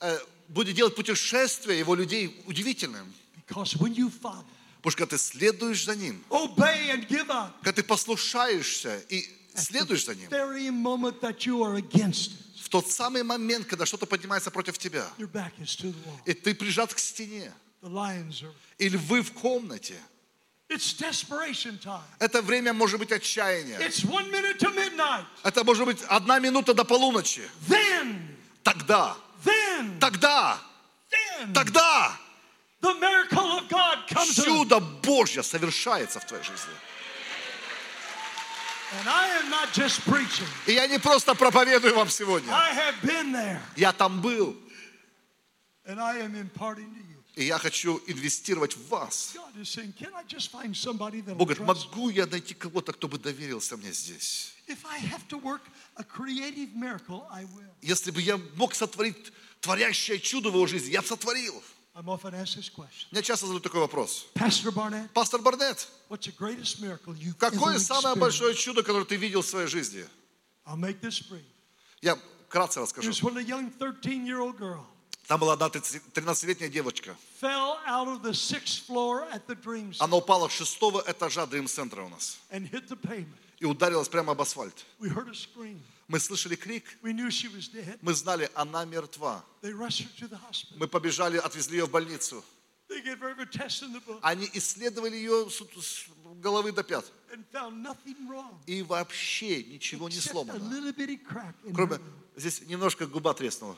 э, 0.00 0.18
будет 0.48 0.74
делать 0.74 0.94
путешествие 0.94 1.78
его 1.78 1.94
людей 1.94 2.40
удивительным. 2.46 3.12
Because 3.46 3.76
when 3.76 3.94
you 3.94 4.10
follow, 4.10 4.44
Потому 4.82 4.90
что 4.92 4.98
когда 4.98 5.16
ты 5.16 5.18
следуешь 5.22 5.84
за 5.84 5.96
ним, 5.96 6.22
obey, 6.30 6.90
and 6.90 7.08
give 7.08 7.28
up, 7.28 7.52
когда 7.62 7.72
ты 7.72 7.82
послушаешься 7.82 8.98
и 9.08 9.24
следуешь 9.54 10.04
за 10.04 10.14
ним, 10.14 10.28
very 10.30 10.70
moment 10.70 11.20
that 11.20 11.44
you 11.46 11.62
are 11.62 11.76
against 11.76 12.32
it, 12.32 12.62
в 12.64 12.68
тот 12.68 12.90
самый 12.90 13.22
момент, 13.22 13.66
когда 13.66 13.86
что-то 13.86 14.06
поднимается 14.06 14.50
против 14.50 14.76
тебя, 14.78 15.06
и 16.26 16.32
ты 16.34 16.54
прижат 16.54 16.92
к 16.92 16.98
стене, 16.98 17.52
и 18.78 18.88
львы 18.88 19.22
в 19.22 19.32
комнате. 19.32 19.96
Это 22.18 22.42
время 22.42 22.72
может 22.72 22.98
быть 22.98 23.10
отчаяния. 23.12 23.78
Это 25.42 25.64
может 25.64 25.86
быть 25.86 26.02
одна 26.08 26.38
минута 26.38 26.74
до 26.74 26.84
полуночи. 26.84 27.48
Then, 27.66 28.36
Тогда, 28.62 29.16
then, 29.44 29.98
тогда, 29.98 30.58
then, 31.10 31.54
тогда 31.54 32.12
the 32.82 32.92
miracle 33.00 33.58
of 33.58 33.68
God 33.68 34.06
comes 34.08 34.38
in. 34.38 34.44
чудо 34.44 34.80
Божье 34.80 35.42
совершается 35.42 36.20
в 36.20 36.26
твоей 36.26 36.44
жизни. 36.44 36.74
And 39.00 39.08
I 39.08 39.28
am 39.40 39.50
not 39.50 39.72
just 39.72 40.00
preaching. 40.04 40.46
И 40.66 40.72
я 40.72 40.86
не 40.86 40.98
просто 40.98 41.34
проповедую 41.34 41.94
вам 41.94 42.10
сегодня. 42.10 42.52
I 42.52 42.74
have 42.74 43.00
been 43.02 43.32
there. 43.32 43.60
Я 43.76 43.92
там 43.92 44.20
был. 44.20 44.54
И 47.38 47.44
я 47.44 47.58
хочу 47.58 48.02
инвестировать 48.08 48.76
в 48.76 48.88
вас. 48.88 49.32
Бог 51.36 51.48
говорит, 51.48 51.60
могу 51.60 52.10
я 52.10 52.26
найти 52.26 52.52
кого-то, 52.52 52.92
кто 52.92 53.06
бы 53.06 53.16
доверился 53.16 53.76
мне 53.76 53.92
здесь? 53.92 54.54
Если 57.80 58.10
бы 58.10 58.20
я 58.20 58.38
мог 58.56 58.74
сотворить 58.74 59.32
творящее 59.60 60.18
чудо 60.18 60.50
в 60.50 60.54
его 60.54 60.66
жизни, 60.66 60.90
я 60.90 61.00
бы 61.00 61.06
сотворил. 61.06 61.62
Меня 63.12 63.22
часто 63.22 63.46
задают 63.46 63.62
такой 63.62 63.80
вопрос. 63.82 64.26
Пастор 65.14 65.40
Барнетт, 65.40 65.88
какое 67.38 67.78
самое 67.78 68.16
большое 68.16 68.54
чудо, 68.56 68.82
которое 68.82 69.04
ты 69.04 69.14
видел 69.14 69.42
в 69.42 69.46
своей 69.46 69.68
жизни? 69.68 70.04
Я 72.02 72.18
вкратце 72.48 72.80
расскажу. 72.80 73.12
Was 75.28 75.40
when 75.40 75.40
a 75.40 75.40
young 75.40 75.40
13-year-old 75.40 75.40
girl 75.40 75.40
Там 75.40 75.40
была 75.40 75.52
одна 75.52 75.66
13-летняя 75.68 76.70
девочка. 76.70 77.16
Dream 79.62 79.90
Center 79.90 79.96
Она 80.00 80.16
упала 80.16 80.48
с 80.48 80.52
шестого 80.52 81.04
этажа 81.06 81.46
Дрим-центра 81.46 82.02
у 82.02 82.08
нас 82.08 82.38
и 83.60 83.64
ударилась 83.64 84.08
прямо 84.08 84.32
об 84.32 84.40
асфальт. 84.40 84.86
Мы 86.08 86.20
слышали 86.20 86.54
крик, 86.56 86.84
мы 87.02 88.14
знали, 88.14 88.50
она 88.54 88.84
мертва. 88.84 89.44
Мы 89.62 90.88
побежали, 90.88 91.36
отвезли 91.38 91.78
ее 91.78 91.86
в 91.86 91.90
больницу. 91.90 92.44
Они 94.22 94.48
исследовали 94.54 95.16
ее 95.16 95.50
с 95.50 96.06
головы 96.40 96.72
до 96.72 96.82
пят. 96.82 97.04
И 98.66 98.82
вообще 98.82 99.62
ничего 99.64 100.08
не 100.08 100.20
сломано. 100.20 100.94
Кроме, 101.74 101.98
здесь 102.36 102.62
немножко 102.62 103.06
губа 103.06 103.34
треснула. 103.34 103.76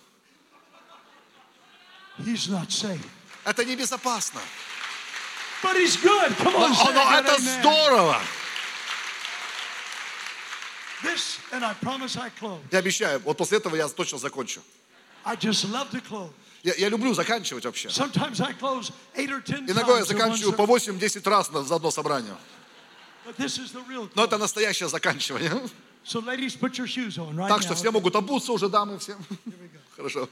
He's 2.24 2.48
not 2.48 2.70
safe. 2.70 3.04
Это 3.44 3.64
небезопасно. 3.64 4.40
But 5.62 5.76
he's 5.76 5.96
good. 5.96 6.32
Come 6.38 6.54
on, 6.56 6.70
Но 6.70 6.92
that, 6.92 7.20
это 7.24 7.34
amen. 7.36 7.60
здорово. 7.60 8.20
This, 11.02 11.38
and 11.52 11.64
I 11.64 11.72
promise 11.74 12.16
I 12.16 12.30
close. 12.30 12.60
Я 12.70 12.78
обещаю, 12.78 13.20
вот 13.20 13.36
после 13.38 13.58
этого 13.58 13.74
я 13.74 13.88
точно 13.88 14.18
закончу. 14.18 14.60
I 15.24 15.36
just 15.36 15.64
love 15.70 15.90
to 15.90 16.00
close. 16.00 16.30
Я, 16.62 16.74
я 16.74 16.88
люблю 16.90 17.14
заканчивать 17.14 17.64
вообще. 17.64 17.88
Sometimes 17.88 18.40
I 18.40 18.52
close 18.52 18.92
eight 19.14 19.30
or 19.30 19.42
ten 19.42 19.66
Иногда 19.70 19.98
я 19.98 20.04
заканчиваю 20.04 20.52
по 20.52 20.64
service. 20.64 20.98
8-10 20.98 21.28
раз 21.28 21.50
на, 21.50 21.62
за 21.62 21.76
одно 21.76 21.90
собрание. 21.90 22.36
But 23.26 23.36
this 23.38 23.58
is 23.58 23.72
the 23.72 23.82
real 23.88 24.10
Но 24.14 24.24
это 24.24 24.36
настоящее 24.36 24.88
заканчивание. 24.88 25.52
So 26.04 26.20
ladies, 26.20 26.54
put 26.56 26.76
your 26.78 26.86
shoes 26.86 27.18
on 27.18 27.34
right 27.36 27.48
Так 27.48 27.60
now. 27.60 27.64
что 27.64 27.74
все 27.74 27.90
могут 27.90 28.14
обуться 28.16 28.52
уже, 28.52 28.68
дамы, 28.68 28.98
все. 28.98 29.16
Хорошо. 29.96 30.28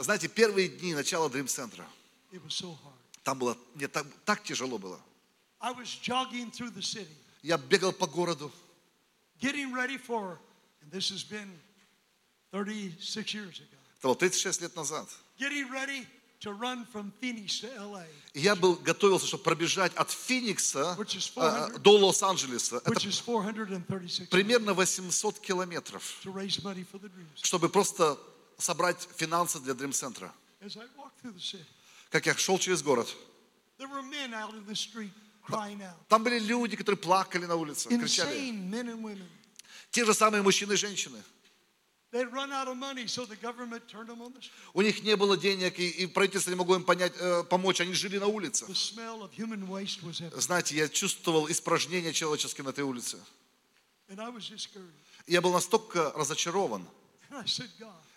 Знаете, 0.00 0.28
первые 0.28 0.68
дни 0.68 0.94
начала 0.94 1.28
so 2.48 2.72
hard. 2.72 2.92
там 3.22 3.38
было, 3.38 3.56
мне 3.74 3.88
так, 3.88 4.06
так 4.24 4.42
тяжело 4.42 4.78
было. 4.78 5.00
Я 7.42 7.58
бегал 7.58 7.92
по 7.92 8.06
городу, 8.06 8.50
getting 9.40 9.72
ready 9.72 9.98
for, 9.98 10.38
and 10.82 10.90
this 10.90 11.10
has 11.10 11.22
been 11.22 11.50
36 12.52 13.34
years 13.34 13.60
ago, 13.60 13.76
это 13.98 14.08
было 14.08 14.14
36 14.16 14.60
лет 14.62 14.76
назад. 14.76 15.08
getting 15.38 15.70
ready 15.70 16.06
И 18.34 18.40
я 18.40 18.54
был, 18.54 18.76
готовился, 18.76 19.26
чтобы 19.26 19.44
пробежать 19.44 19.94
от 19.94 20.10
Феникса 20.10 20.92
а, 20.92 21.04
400. 21.04 21.78
до 21.78 21.98
Лос-Анджелеса. 21.98 22.76
Это 22.76 22.90
which 22.90 23.06
is 23.06 23.20
436 23.24 24.30
примерно 24.30 24.74
800 24.74 25.38
километров, 25.40 26.02
Dream 26.24 26.48
Center. 26.48 27.26
чтобы 27.42 27.68
просто 27.68 28.18
собрать 28.58 29.08
финансы 29.16 29.60
для 29.60 29.74
the 29.74 31.38
city, 31.38 31.64
Как 32.10 32.26
я 32.26 32.36
шел 32.36 32.58
через 32.58 32.82
город, 32.82 33.08
там 36.08 36.24
были 36.24 36.38
люди, 36.38 36.76
которые 36.76 36.98
плакали 36.98 37.46
на 37.46 37.56
улице, 37.56 37.88
кричали. 37.88 39.28
Те 39.90 40.04
же 40.04 40.14
самые 40.14 40.42
мужчины 40.42 40.72
и 40.72 40.76
женщины. 40.76 41.22
У 44.72 44.82
них 44.82 45.02
не 45.02 45.16
было 45.16 45.36
денег, 45.36 45.78
и, 45.80 45.88
и 45.88 46.06
правительство 46.06 46.50
не 46.50 46.56
могло 46.56 46.76
им 46.76 46.84
понять, 46.84 47.12
э, 47.18 47.42
помочь. 47.44 47.80
Они 47.80 47.92
жили 47.92 48.18
на 48.18 48.26
улице. 48.26 48.66
Знаете, 50.36 50.76
я 50.76 50.88
чувствовал 50.88 51.50
испражнения 51.50 52.12
человеческие 52.12 52.64
на 52.64 52.70
этой 52.70 52.84
улице. 52.84 53.18
И 55.26 55.32
я 55.32 55.40
был 55.40 55.52
настолько 55.52 56.12
разочарован. 56.12 56.86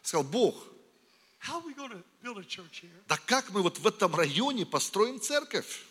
Сказал, 0.04 0.24
Бог, 0.24 0.56
да 3.08 3.18
как 3.26 3.50
мы 3.52 3.62
вот 3.62 3.80
в 3.80 3.88
этом 3.88 4.14
районе 4.16 4.66
построим 4.66 5.20
церковь? 5.20 5.86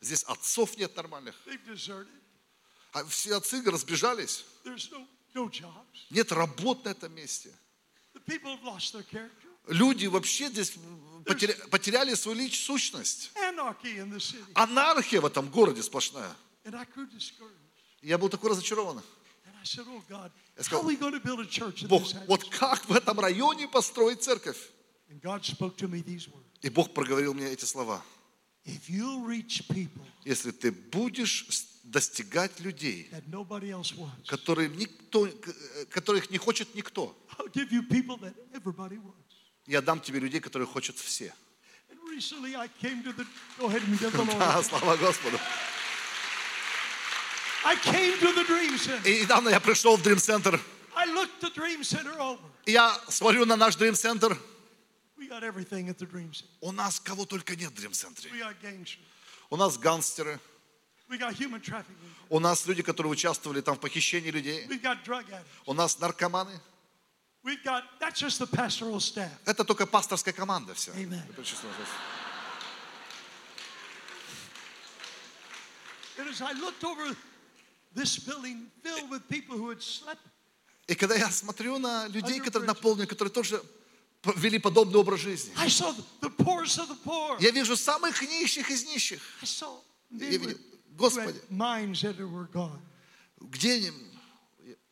Здесь 0.00 0.22
отцов 0.24 0.76
нет 0.76 0.94
нормальных. 0.94 1.34
А 2.92 3.04
все 3.04 3.36
отцы 3.36 3.60
разбежались. 3.64 4.44
Нет 6.10 6.32
работ 6.32 6.84
на 6.84 6.90
этом 6.90 7.12
месте. 7.14 7.52
Люди 9.68 10.06
вообще 10.06 10.48
здесь 10.48 10.74
потеря- 11.24 11.68
потеряли 11.68 12.14
свою 12.14 12.38
лич- 12.38 12.54
сущность. 12.64 13.30
Анархия 14.54 15.20
в 15.20 15.26
этом 15.26 15.48
городе 15.50 15.82
сплошная. 15.82 16.34
Я 18.02 18.16
был 18.18 18.28
такой 18.28 18.50
разочарован. 18.50 18.98
Oh 18.98 19.02
Я 20.56 20.62
сказал, 20.64 20.84
Бог, 21.88 22.02
вот 22.28 22.44
как 22.50 22.88
в 22.88 22.92
этом 22.92 23.18
районе 23.20 23.66
построить 23.68 24.22
церковь? 24.22 24.56
И 26.62 26.68
Бог 26.70 26.94
проговорил 26.94 27.34
мне 27.34 27.46
эти 27.52 27.64
слова. 27.64 28.02
Если 30.24 30.50
ты 30.52 30.70
будешь 30.72 31.46
достигать 31.86 32.60
людей, 32.60 33.10
которые 34.26 34.68
никто, 34.68 35.26
э, 35.26 35.84
которых 35.90 36.30
не 36.30 36.38
хочет 36.38 36.74
никто, 36.74 37.16
я 39.66 39.82
дам 39.82 40.00
тебе 40.00 40.20
людей, 40.20 40.40
которые 40.40 40.66
хочет 40.66 40.96
все. 40.98 41.34
А, 44.38 44.60
Lord. 44.60 44.64
слава 44.64 44.96
Господу. 44.96 45.38
И 49.04 49.22
недавно 49.22 49.48
я 49.48 49.60
пришел 49.60 49.96
в 49.96 50.02
Dream 50.02 50.16
Center. 50.16 50.60
I 50.94 51.08
looked 51.08 51.40
the 51.40 51.52
Dream 51.54 51.80
Center 51.80 52.16
over. 52.16 52.40
И 52.64 52.72
Я 52.72 53.00
смотрю 53.08 53.44
на 53.44 53.56
наш 53.56 53.76
Dream 53.76 53.92
Center. 53.92 54.38
У 56.60 56.72
нас 56.72 57.00
кого 57.00 57.26
только 57.26 57.56
нет 57.56 57.72
в 57.72 57.74
Dream 57.74 57.92
Center. 57.92 58.28
У 59.50 59.56
нас 59.56 59.78
гангстеры. 59.78 60.40
У 62.28 62.40
нас 62.40 62.66
люди, 62.66 62.82
которые 62.82 63.12
участвовали 63.12 63.60
там 63.60 63.76
в 63.76 63.80
похищении 63.80 64.30
людей. 64.30 64.66
У 65.66 65.72
нас 65.74 65.98
наркоманы. 66.00 66.60
Это 69.44 69.64
только 69.64 69.86
пасторская 69.86 70.34
команда 70.34 70.74
вся. 70.74 70.92
И 80.88 80.94
когда 80.94 81.14
я 81.14 81.30
смотрю 81.30 81.78
на 81.78 82.08
людей, 82.08 82.40
которые 82.40 82.66
наполнены, 82.66 83.06
которые 83.06 83.32
тоже 83.32 83.62
вели 84.36 84.58
подобный 84.58 84.98
образ 84.98 85.20
жизни, 85.20 85.52
я 87.38 87.50
вижу 87.50 87.76
самых 87.76 88.22
нищих 88.22 88.70
из 88.70 88.84
нищих. 88.86 89.20
Я 90.10 90.28
видел, 90.38 90.58
Господи, 90.96 91.40
где? 93.40 93.92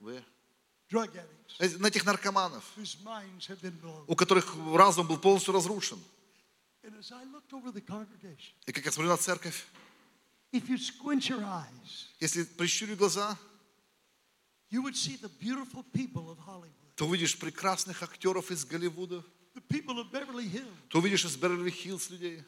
Вы? 0.00 0.22
Э, 1.58 1.68
На 1.78 1.86
этих 1.88 2.04
наркоманов, 2.04 2.62
у 4.06 4.14
которых 4.14 4.54
разум 4.74 5.06
был 5.06 5.18
полностью 5.18 5.54
разрушен. 5.54 5.98
И 8.66 8.72
как 8.72 8.84
я 8.84 8.92
смотрю 8.92 9.10
на 9.10 9.16
церковь, 9.16 9.66
если 12.20 12.44
прищурю 12.44 12.96
глаза, 12.96 13.36
то 16.96 17.06
увидишь 17.06 17.36
прекрасных 17.38 18.02
актеров 18.02 18.50
из 18.50 18.64
Голливуда, 18.64 19.24
то 20.90 20.98
увидишь 20.98 21.24
из 21.24 21.36
Берверли-Хиллз 21.36 22.10
людей, 22.10 22.42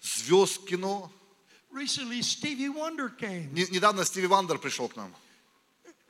звезд 0.00 0.64
кино. 0.66 1.10
Recently, 1.72 2.22
Stevie 2.22 2.68
Wonder 2.68 3.08
came 3.10 3.52
Не- 3.52 3.66
Недавно 3.70 4.04
Стиви 4.04 4.26
Вандер 4.26 4.58
пришел 4.58 4.88
к 4.88 4.96
нам. 4.96 5.14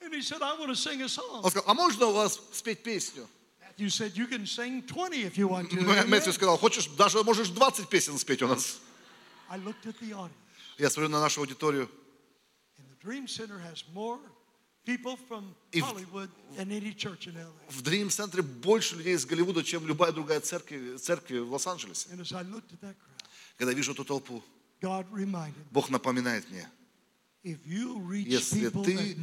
and 0.00 0.14
he 0.14 0.22
said, 0.22 0.40
I 0.42 0.56
want 0.58 0.68
to 0.70 0.76
sing 0.76 1.02
a 1.02 1.08
song. 1.08 1.42
Он 1.42 1.50
сказал, 1.50 1.64
а 1.68 1.74
можно 1.74 2.06
у 2.06 2.12
вас 2.12 2.40
спеть 2.52 2.82
песню? 2.82 3.26
Matthew 3.60 3.88
said, 3.90 4.14
You 4.16 4.26
can 4.28 4.46
sing 4.46 4.82
20 4.86 5.24
if 5.24 5.36
you 5.36 5.48
want 5.48 5.70
to. 5.70 6.06
Мэтью 6.06 6.32
сказал, 6.32 6.56
хочешь, 6.58 6.86
даже 6.96 7.22
можешь 7.24 7.48
20 7.48 7.88
песен 7.88 8.18
спеть 8.18 8.42
у 8.42 8.48
нас. 8.48 8.78
I 9.50 9.58
looked 9.58 9.84
at 9.86 9.98
the 10.00 10.12
audience. 10.12 10.30
Я 10.78 10.90
смотрю 10.90 11.08
на 11.10 11.20
нашу 11.20 11.40
аудиторию, 11.40 11.90
And 12.78 12.86
the 12.88 13.04
Dream 13.04 13.26
Center 13.26 13.58
has 13.58 13.82
more 13.92 14.18
people 14.86 15.16
from 15.28 15.54
Hollywood 15.74 16.30
than 16.56 16.70
any 16.70 16.94
church 16.94 17.26
in 17.26 17.34
LA. 17.34 17.50
в 17.68 17.82
Дрим-центре 17.82 18.42
больше 18.42 18.94
людей 18.96 19.14
из 19.14 19.26
Голливуда, 19.26 19.62
чем 19.64 19.86
любая 19.86 20.12
другая 20.12 20.40
церковь, 20.40 21.00
церковь 21.00 21.40
в 21.40 21.52
Лос-Анджелесе. 21.52 22.08
And 22.10 22.20
as 22.20 22.32
I 22.32 22.42
looked 22.44 22.72
at 22.72 22.80
that 22.80 22.94
crowd, 22.94 23.24
Когда 23.58 23.72
вижу 23.74 23.92
эту 23.92 24.04
толпу, 24.04 24.42
Бог 25.70 25.90
напоминает 25.90 26.48
мне, 26.50 26.68
если 27.42 28.68
ты 28.70 29.16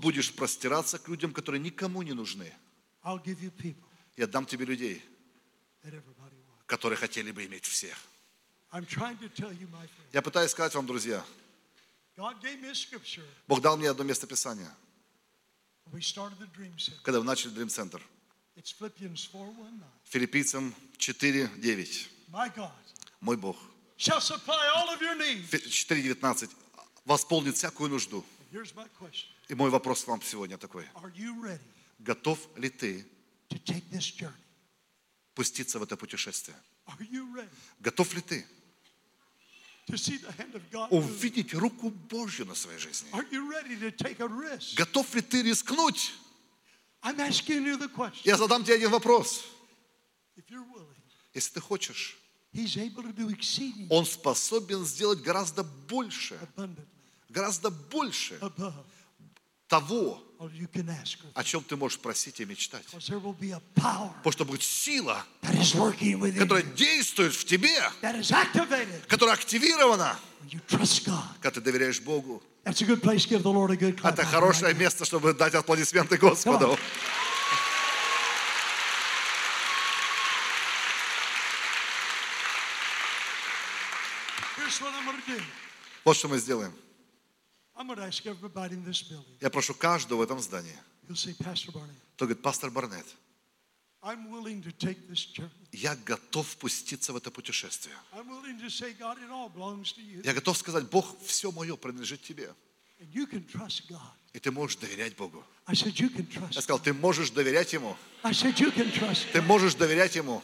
будешь 0.00 0.34
простираться 0.34 0.98
к 0.98 1.08
людям, 1.08 1.32
которые 1.32 1.60
никому 1.60 2.02
не 2.02 2.12
нужны, 2.12 2.52
я 4.16 4.26
дам 4.26 4.46
тебе 4.46 4.64
людей, 4.64 5.04
которые 6.66 6.96
хотели 6.96 7.30
бы 7.32 7.44
иметь 7.46 7.64
всех. 7.64 7.96
Я 10.12 10.22
пытаюсь 10.22 10.50
сказать 10.50 10.74
вам, 10.74 10.86
друзья, 10.86 11.24
Бог 13.46 13.60
дал 13.60 13.76
мне 13.76 13.90
одно 13.90 14.04
место 14.04 14.26
Писания, 14.26 14.74
Dream 15.86 16.76
Center. 16.76 17.00
когда 17.02 17.20
мы 17.20 17.24
начали 17.24 17.52
Philippians 17.52 18.00
4.19. 18.58 19.82
Филиппийцам 20.04 20.74
4.9. 20.98 22.08
My 22.28 22.54
God 22.54 22.72
Мой 23.20 23.36
Бог. 23.36 23.56
Shall 23.98 24.20
supply 24.20 24.70
all 24.74 24.88
of 24.88 25.00
your 25.02 25.14
needs. 25.16 25.48
Фи- 25.50 25.68
4.19. 25.68 26.50
Восполнит 27.04 27.56
всякую 27.56 27.90
нужду. 27.90 28.24
И 29.48 29.54
мой 29.54 29.70
вопрос 29.70 30.04
к 30.04 30.08
вам 30.08 30.22
сегодня 30.22 30.56
такой. 30.58 30.86
Готов 31.98 32.38
ли 32.56 32.70
ты 32.70 33.04
пуститься 35.34 35.78
в 35.78 35.82
это 35.82 35.96
путешествие? 35.96 36.56
Готов 37.80 38.14
ли 38.14 38.20
ты 38.20 38.46
увидеть 40.90 41.54
руку 41.54 41.90
Божью 41.90 42.44
на 42.46 42.54
своей 42.54 42.78
жизни? 42.78 43.08
Готов 44.76 45.14
ли 45.14 45.22
ты 45.22 45.42
рискнуть? 45.42 46.12
Я 48.24 48.36
задам 48.36 48.64
тебе 48.64 48.74
один 48.74 48.90
вопрос. 48.90 49.44
Если 51.34 51.52
ты 51.54 51.60
хочешь, 51.60 52.17
Он 53.90 54.06
способен 54.06 54.84
сделать 54.84 55.20
гораздо 55.20 55.62
больше, 55.62 56.38
гораздо 57.28 57.70
больше 57.70 58.38
того, 59.68 60.22
о 61.34 61.44
чем 61.44 61.62
ты 61.64 61.76
можешь 61.76 61.98
просить 61.98 62.40
и 62.40 62.44
мечтать. 62.44 62.86
Потому 62.86 64.32
что 64.32 64.44
будет 64.44 64.62
сила, 64.62 65.24
которая 65.42 66.62
действует 66.62 67.34
в 67.34 67.44
тебе, 67.44 67.78
которая 69.08 69.34
активирована, 69.34 70.18
когда 71.40 71.50
ты 71.50 71.60
доверяешь 71.60 72.00
Богу. 72.00 72.42
Это 72.64 74.24
хорошее 74.24 74.74
место, 74.74 75.04
чтобы 75.04 75.34
дать 75.34 75.54
аплодисменты 75.54 76.16
Господу. 76.18 76.78
Here's 84.56 84.80
what 84.82 84.92
I'm 84.92 85.04
going 85.04 85.06
to 85.06 85.12
do. 85.12 85.16
Вот 86.04 86.16
что 86.16 86.28
мы 86.28 86.38
сделаем. 86.38 86.72
Я 89.40 89.50
прошу 89.50 89.74
каждого 89.74 90.18
в 90.18 90.22
этом 90.22 90.40
здании, 90.40 90.76
кто 92.16 92.24
говорит, 92.26 92.42
пастор 92.42 92.70
Барнетт, 92.70 93.06
journey. 95.34 95.68
я 95.72 95.94
готов 95.96 96.56
пуститься 96.56 97.12
в 97.12 97.16
это 97.16 97.30
путешествие. 97.30 97.94
Я 100.24 100.34
готов 100.34 100.56
сказать, 100.56 100.88
Бог, 100.90 101.16
все 101.24 101.50
мое 101.52 101.76
принадлежит 101.76 102.22
тебе. 102.22 102.52
И 104.34 104.38
ты 104.38 104.50
можешь 104.50 104.76
доверять 104.76 105.16
Богу. 105.16 105.42
Я 106.52 106.60
сказал, 106.62 106.78
ты 106.78 106.92
можешь 106.92 107.30
доверять 107.30 107.72
Ему. 107.72 107.96
Ты 109.32 109.40
можешь 109.42 109.74
доверять 109.74 110.14
Ему. 110.16 110.42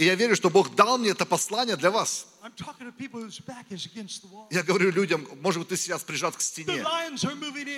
И 0.00 0.04
я 0.04 0.16
верю, 0.16 0.34
что 0.34 0.50
Бог 0.50 0.74
дал 0.74 0.98
мне 0.98 1.10
это 1.10 1.24
послание 1.24 1.76
для 1.76 1.90
вас. 1.92 2.26
Я 4.50 4.62
говорю 4.64 4.90
людям, 4.90 5.28
может 5.40 5.60
быть, 5.60 5.68
ты 5.68 5.76
сейчас 5.76 6.02
прижат 6.02 6.34
к 6.36 6.40
стене. 6.40 6.82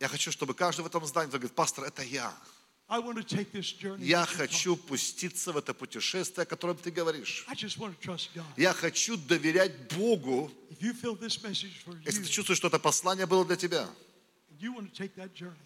Я 0.00 0.08
хочу, 0.08 0.32
чтобы 0.32 0.54
каждый 0.54 0.80
в 0.80 0.86
этом 0.86 1.04
здании 1.06 1.30
говорит, 1.30 1.52
пастор, 1.54 1.84
это 1.84 2.02
я. 2.02 2.32
Я 3.98 4.26
хочу 4.26 4.76
пуститься 4.76 5.52
в 5.52 5.56
это 5.56 5.74
путешествие, 5.74 6.44
о 6.44 6.46
котором 6.46 6.76
ты 6.76 6.90
говоришь. 6.92 7.44
Я 8.56 8.72
хочу 8.72 9.16
доверять 9.16 9.92
Богу. 9.94 10.50
Если 10.80 12.22
ты 12.22 12.28
чувствуешь, 12.28 12.58
что 12.58 12.68
это 12.68 12.78
послание 12.78 13.26
было 13.26 13.44
для 13.44 13.56
тебя, 13.56 13.88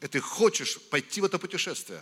и 0.01 0.07
ты 0.09 0.21
хочешь 0.21 0.81
пойти 0.91 1.21
в 1.21 1.25
это 1.25 1.39
путешествие, 1.39 2.01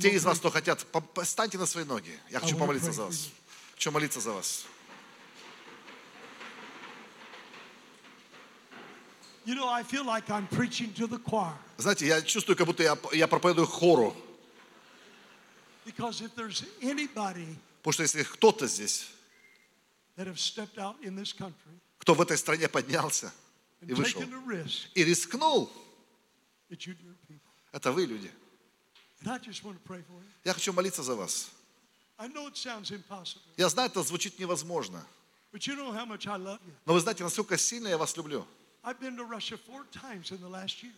те 0.00 0.10
из 0.10 0.24
вас, 0.24 0.38
кто 0.38 0.50
хотят, 0.50 0.86
постаньте 1.14 1.58
на 1.58 1.66
свои 1.66 1.84
ноги. 1.84 2.18
Я 2.30 2.40
хочу 2.40 2.56
помолиться 2.56 2.92
за 2.92 3.04
вас. 3.04 3.30
Хочу 3.74 3.90
молиться 3.90 4.20
за 4.20 4.32
вас. 4.32 4.66
Знаете, 11.76 12.06
я 12.06 12.22
чувствую, 12.22 12.56
как 12.56 12.66
будто 12.66 12.82
я, 12.82 12.96
я 13.12 13.28
проповедую 13.28 13.66
хору. 13.66 14.16
Потому 17.82 17.92
что 17.92 18.02
если 18.02 18.22
кто-то 18.22 18.66
здесь, 18.66 19.06
кто 21.98 22.14
в 22.14 22.20
этой 22.20 22.38
стране 22.38 22.68
поднялся 22.68 23.32
и 23.88 23.92
вышел, 23.92 24.22
и 24.94 25.04
рискнул, 25.04 25.70
это 27.72 27.92
вы, 27.92 28.06
люди. 28.06 28.30
Я 30.44 30.52
хочу 30.52 30.72
молиться 30.72 31.02
за 31.02 31.14
вас. 31.14 31.50
Я 33.56 33.68
знаю, 33.68 33.90
это 33.90 34.02
звучит 34.02 34.38
невозможно. 34.38 35.04
Но 36.84 36.92
вы 36.92 37.00
знаете, 37.00 37.24
насколько 37.24 37.56
сильно 37.56 37.88
я 37.88 37.98
вас 37.98 38.16
люблю. 38.16 38.46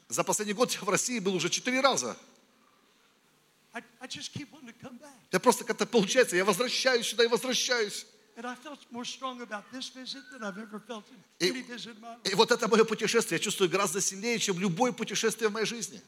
За 0.09 0.25
последний 0.25 0.55
год 0.55 0.73
я 0.73 0.81
в 0.81 0.89
России 0.89 1.19
был 1.19 1.35
уже 1.35 1.49
четыре 1.49 1.81
раза. 1.81 2.17
Я 5.31 5.41
просто 5.41 5.65
как-то 5.65 5.87
получается, 5.87 6.37
я 6.37 6.45
возвращаюсь 6.45 7.07
сюда 7.07 7.25
и 7.25 7.29
возвращаюсь. 7.29 8.07
И- 11.39 12.35
вот 12.35 12.51
это 12.51 12.69
мое 12.69 12.85
путешествие 12.85 13.39
я 13.39 13.45
чувствую 13.45 13.71
гораздо 13.71 14.01
сильнее, 14.01 14.39
чем 14.39 14.59
любое 14.59 14.93
путешествие 14.93 15.49
в 15.49 15.53
моей 15.53 15.67
жизни. 15.67 16.03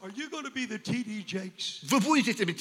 Вы 1.83 1.99
будете 1.99 2.31
этими 2.31 2.53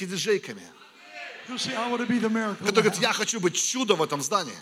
которые 2.67 2.83
говорят, 2.83 2.99
now"? 2.99 3.03
я 3.03 3.13
хочу 3.13 3.41
быть 3.41 3.57
чудом 3.57 3.99
в 3.99 4.03
этом 4.03 4.23
здании. 4.23 4.57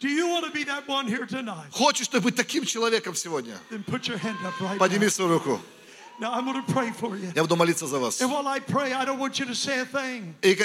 Do 0.00 0.08
you 0.08 0.26
want 0.28 0.44
to 0.44 0.52
be 0.52 0.64
that 0.64 0.86
one 0.86 1.06
here 1.06 1.26
tonight? 1.26 1.70
Хочешь 1.70 2.08
ты 2.08 2.20
быть 2.20 2.36
таким 2.36 2.64
человеком 2.66 3.14
сегодня? 3.14 3.58
Then 3.70 3.84
put 3.84 4.06
your 4.08 4.18
hand 4.18 4.36
up 4.44 4.52
right 4.60 4.78
Подними 4.78 5.08
свою 5.08 5.32
руку. 5.32 5.60
Now 6.18 6.32
I'm 6.32 6.46
going 6.46 6.64
to 6.64 6.72
pray 6.72 6.92
for 6.92 7.14
you. 7.16 7.30
Я 7.34 7.42
буду 7.42 7.56
молиться 7.56 7.86
за 7.86 7.98
вас. 7.98 8.20
И 8.20 8.24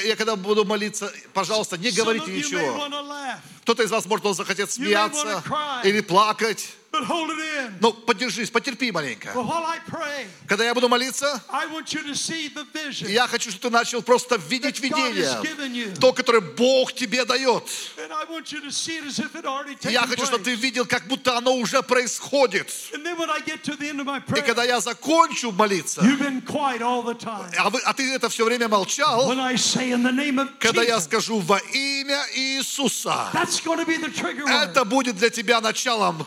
я 0.08 0.16
когда 0.16 0.36
буду 0.36 0.66
молиться, 0.66 1.12
пожалуйста, 1.34 1.78
не 1.78 1.92
говорите 1.92 2.32
ничего. 2.32 2.88
Кто-то 3.64 3.84
из 3.84 3.92
вас, 3.92 4.06
может, 4.06 4.26
он 4.26 4.34
захотет 4.34 4.70
You 4.70 4.88
may 4.88 4.94
wanna 4.94 5.14
смеяться 5.14 5.44
или 5.84 6.02
плакать. 6.02 6.74
But 6.92 7.04
hold 7.04 7.30
it 7.32 7.40
in. 7.40 7.74
Ну, 7.80 7.94
подержись, 7.94 8.50
потерпи 8.50 8.92
маленько. 8.92 9.30
But 9.34 9.46
while 9.46 9.66
I 9.66 9.80
pray, 9.88 10.28
Когда 10.48 10.66
я 10.66 10.74
буду 10.74 10.90
молиться, 10.90 11.42
I 11.50 11.66
want 11.68 11.94
you 11.94 12.04
to 12.04 12.14
see 12.14 12.50
the 12.54 12.66
vision 12.74 13.10
я 13.10 13.28
хочу, 13.28 13.50
чтобы 13.50 13.62
ты 13.62 13.70
начал 13.70 14.02
просто 14.02 14.36
видеть 14.36 14.80
видение. 14.82 15.96
То, 16.00 16.12
которое 16.12 16.42
Бог 16.42 16.94
тебе 16.94 17.24
дает. 17.26 17.64
Я 19.84 20.02
хочу, 20.08 20.26
чтобы 20.26 20.44
ты 20.44 20.56
видел, 20.56 20.86
как 20.86 21.08
будто 21.08 21.38
оно 21.38 21.54
уже 21.56 21.82
происходит. 21.82 22.70
И 22.94 24.42
когда 24.42 24.64
я 24.64 24.80
закончу 24.82 25.52
молиться, 25.52 26.02
you've 26.02 26.20
been 26.20 26.42
quiet 26.42 26.82
all 26.82 27.04
the 27.04 27.16
time. 27.18 27.54
а, 27.58 27.70
вы- 27.70 27.82
а 27.86 27.94
ты 27.94 28.14
это 28.14 28.30
все 28.30 28.44
время 28.46 28.68
молчал, 28.68 29.30
When 29.30 29.40
I 29.40 29.56
say 29.56 29.92
in 29.92 30.04
the 30.04 30.12
name 30.12 30.40
of 30.40 30.50
когда 30.60 30.84
я 30.84 31.00
скажу 31.00 31.40
во 31.40 31.58
имя 31.74 32.26
Иисуса, 32.36 33.30
that's 33.34 33.60
going 33.62 33.78
to 33.80 33.86
be 33.86 33.98
the 33.98 34.10
trigger 34.10 34.46
word. 34.46 34.70
это 34.72 34.84
будет 34.86 35.16
для 35.18 35.30
тебя 35.30 35.62
началом. 35.62 36.26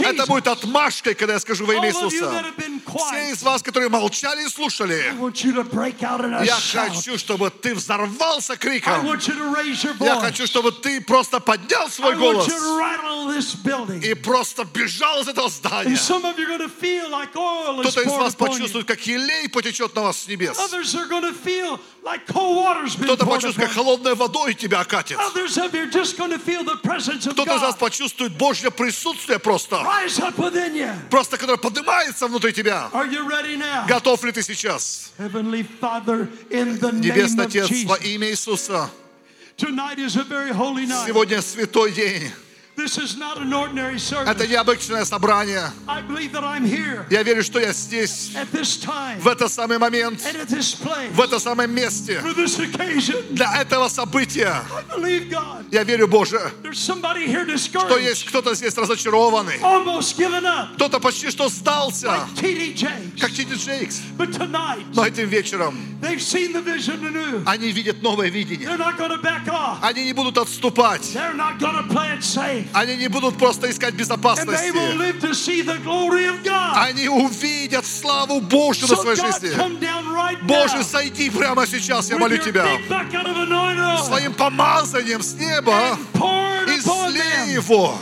Это 0.00 0.26
будет 0.26 0.46
отмашкой, 0.48 1.14
когда 1.14 1.34
я 1.34 1.40
скажу 1.40 1.66
во 1.66 1.74
имя 1.74 1.88
Иисуса. 1.88 2.44
Все 2.86 3.30
из 3.32 3.42
вас, 3.42 3.62
которые 3.62 3.88
молчали 3.90 4.44
и 4.44 4.48
слушали, 4.48 5.14
я 6.44 6.54
хочу, 6.54 7.18
чтобы 7.18 7.50
ты 7.50 7.74
взорвался 7.74 8.56
криком. 8.56 9.06
Я 10.00 10.16
хочу, 10.20 10.46
чтобы 10.46 10.72
ты 10.72 11.00
просто 11.00 11.40
поднял 11.40 11.88
свой 11.90 12.14
голос 12.16 12.48
и 14.02 14.14
просто 14.14 14.64
бежал 14.64 15.20
из 15.20 15.28
этого 15.28 15.48
здания. 15.48 15.96
Кто-то 17.80 18.00
из 18.00 18.12
вас 18.12 18.34
почувствует, 18.34 18.86
как 18.86 19.06
елей 19.06 19.48
потечет 19.48 19.94
на 19.94 20.02
вас 20.02 20.22
с 20.22 20.26
небес. 20.28 20.56
Кто-то 23.02 23.26
почувствует, 23.26 23.68
как 23.68 23.72
холодной 23.72 24.14
водой 24.14 24.54
тебя 24.54 24.80
окатит. 24.80 25.18
Кто-то 27.32 27.54
из 27.56 27.60
вас 27.60 27.76
почувствует 27.76 28.32
Божье 28.32 28.70
присутствие 28.70 29.09
просто. 29.38 29.76
within 30.38 30.74
you. 30.74 30.90
Просто, 31.10 31.36
которое 31.36 31.58
поднимается 31.58 32.26
внутри 32.26 32.52
тебя. 32.52 32.88
Готов 33.88 34.24
ли 34.24 34.32
ты 34.32 34.42
сейчас? 34.42 35.12
Небесный 35.18 35.64
Отец, 37.46 37.70
во 37.84 37.96
имя 37.96 38.30
Иисуса, 38.30 38.90
сегодня 41.06 41.42
святой 41.42 41.92
день. 41.92 42.30
Это 44.26 44.46
необычное 44.46 45.04
собрание. 45.04 45.70
Я 47.10 47.22
верю, 47.22 47.42
что 47.42 47.58
я 47.60 47.72
здесь 47.72 48.30
в 49.20 49.28
этот 49.28 49.50
самый 49.52 49.78
момент, 49.78 50.20
в 51.12 51.20
этом 51.20 51.40
самом 51.40 51.70
месте, 51.72 52.22
для 53.30 53.60
этого 53.60 53.88
события. 53.88 54.62
Я 55.70 55.84
верю, 55.84 56.08
Боже, 56.08 56.40
что 56.72 57.98
есть 57.98 58.24
кто-то 58.24 58.54
здесь 58.54 58.76
разочарованный, 58.76 59.60
кто-то 60.74 61.00
почти 61.00 61.30
что 61.30 61.48
сдался, 61.48 62.26
как 63.20 63.30
Тити 63.32 63.54
Джейкс. 63.54 64.00
Но 64.94 65.06
этим 65.06 65.28
вечером 65.28 65.78
они 67.46 67.70
видят 67.72 68.02
новое 68.02 68.28
видение. 68.30 68.68
Они 69.82 70.04
не 70.04 70.12
будут 70.12 70.38
отступать. 70.38 71.16
Они 72.72 72.96
не 72.96 73.08
будут 73.08 73.36
просто 73.36 73.70
искать 73.70 73.94
безопасности. 73.94 74.72
Они 76.74 77.08
увидят 77.08 77.86
славу 77.86 78.40
Божью 78.40 78.88
на 78.88 78.96
своей 78.96 79.16
жизни. 79.16 79.50
Боже, 80.42 80.84
сойди 80.84 81.30
прямо 81.30 81.66
сейчас, 81.66 82.10
я 82.10 82.18
молю 82.18 82.38
Тебя, 82.38 82.66
своим 84.04 84.32
помазанием 84.32 85.22
с 85.22 85.34
неба 85.34 85.98
и 86.66 86.80
them. 86.80 87.50
его. 87.50 87.98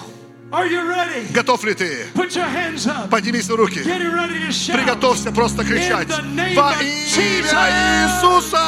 Готов 1.31 1.65
ли 1.65 1.75
ты? 1.75 2.07
Подними 3.11 3.43
свои 3.43 3.57
руки. 3.57 3.81
Приготовься 3.81 5.31
просто 5.31 5.65
кричать. 5.65 6.09
Во 6.09 6.73
имя. 6.81 7.49
Иисуса! 8.09 8.59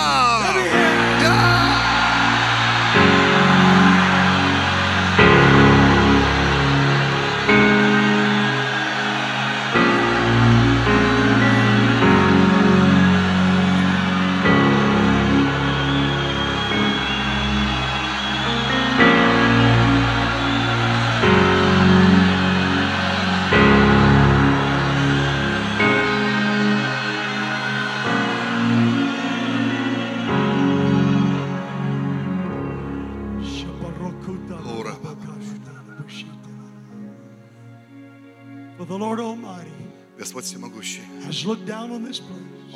Let 1.23 1.70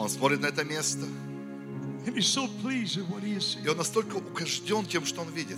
Он 0.05 0.11
смотрит 0.11 0.41
на 0.43 0.49
это 0.49 0.65
место, 0.65 1.07
и 3.65 3.69
Он 3.69 3.77
настолько 3.79 4.17
угожден 4.17 4.85
тем, 4.85 5.07
что 5.07 5.23
Он 5.23 5.31
видит. 5.31 5.57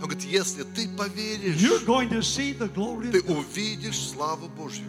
Он 0.00 0.08
говорит, 0.08 0.22
если 0.24 0.62
ты 0.62 0.88
поверишь, 0.96 1.60
ты 3.12 3.20
увидишь 3.20 3.98
славу 4.08 4.48
Божью 4.48 4.86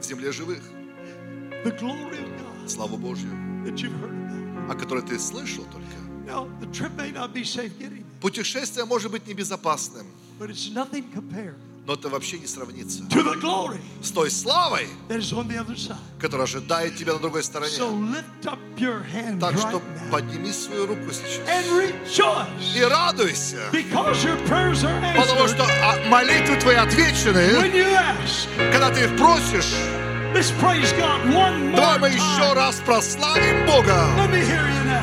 в 0.00 0.02
земле 0.02 0.32
живых. 0.32 0.62
Славу 2.66 2.96
Божью, 2.96 3.30
о 4.70 4.74
которой 4.74 5.02
ты 5.02 5.18
слышал 5.18 5.64
только. 5.64 5.84
Путешествие 8.22 8.86
может 8.86 9.10
быть 9.10 9.26
небезопасным, 9.26 10.06
но 11.86 11.94
это 11.94 12.08
вообще 12.08 12.38
не 12.38 12.46
сравнится. 12.46 13.02
С 14.02 14.10
той 14.10 14.30
славой, 14.30 14.88
которая 16.20 16.46
ожидает 16.46 16.96
тебя 16.96 17.14
на 17.14 17.18
другой 17.18 17.42
стороне. 17.42 17.72
Так 19.40 19.54
right 19.54 19.58
что 19.58 19.78
now 19.78 20.10
подними 20.10 20.52
свою 20.52 20.86
руку 20.86 21.10
сейчас. 21.12 21.40
и 22.76 22.82
радуйся, 22.84 23.58
потому 23.72 25.48
что 25.48 25.64
а, 25.82 25.96
молитвы 26.08 26.56
твои 26.56 26.76
отвечены, 26.76 27.50
когда 28.72 28.90
ты 28.90 29.04
их 29.04 29.16
просишь. 29.16 29.74
Давай 31.74 31.98
мы 31.98 32.08
еще 32.08 32.52
раз 32.54 32.80
прославим 32.86 33.66
Бога. 33.66 34.08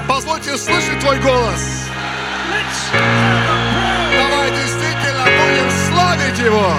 Позвольте 0.08 0.58
слышать 0.58 1.00
твой 1.02 1.20
голос. 1.20 1.90
Let's 2.50 3.49
славить 6.20 6.40
Его. 6.40 6.74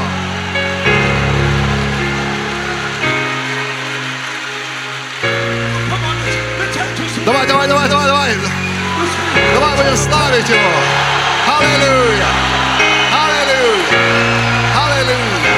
Давай, 7.25 7.47
давай, 7.47 7.69
давай, 7.69 7.89
давай, 7.89 8.07
давай. 8.07 8.37
Давай 9.55 9.77
будем 9.77 9.97
славить 9.97 10.49
Его. 10.49 10.59
Аллилуйя. 11.59 12.27
Аллилуйя. 13.13 13.85
Аллилуйя. 14.85 15.55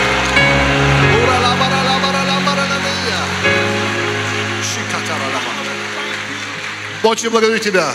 Шикатара-ла-ба. 4.63 5.53
Очень 7.09 7.31
благодарю 7.31 7.59
Тебя. 7.59 7.95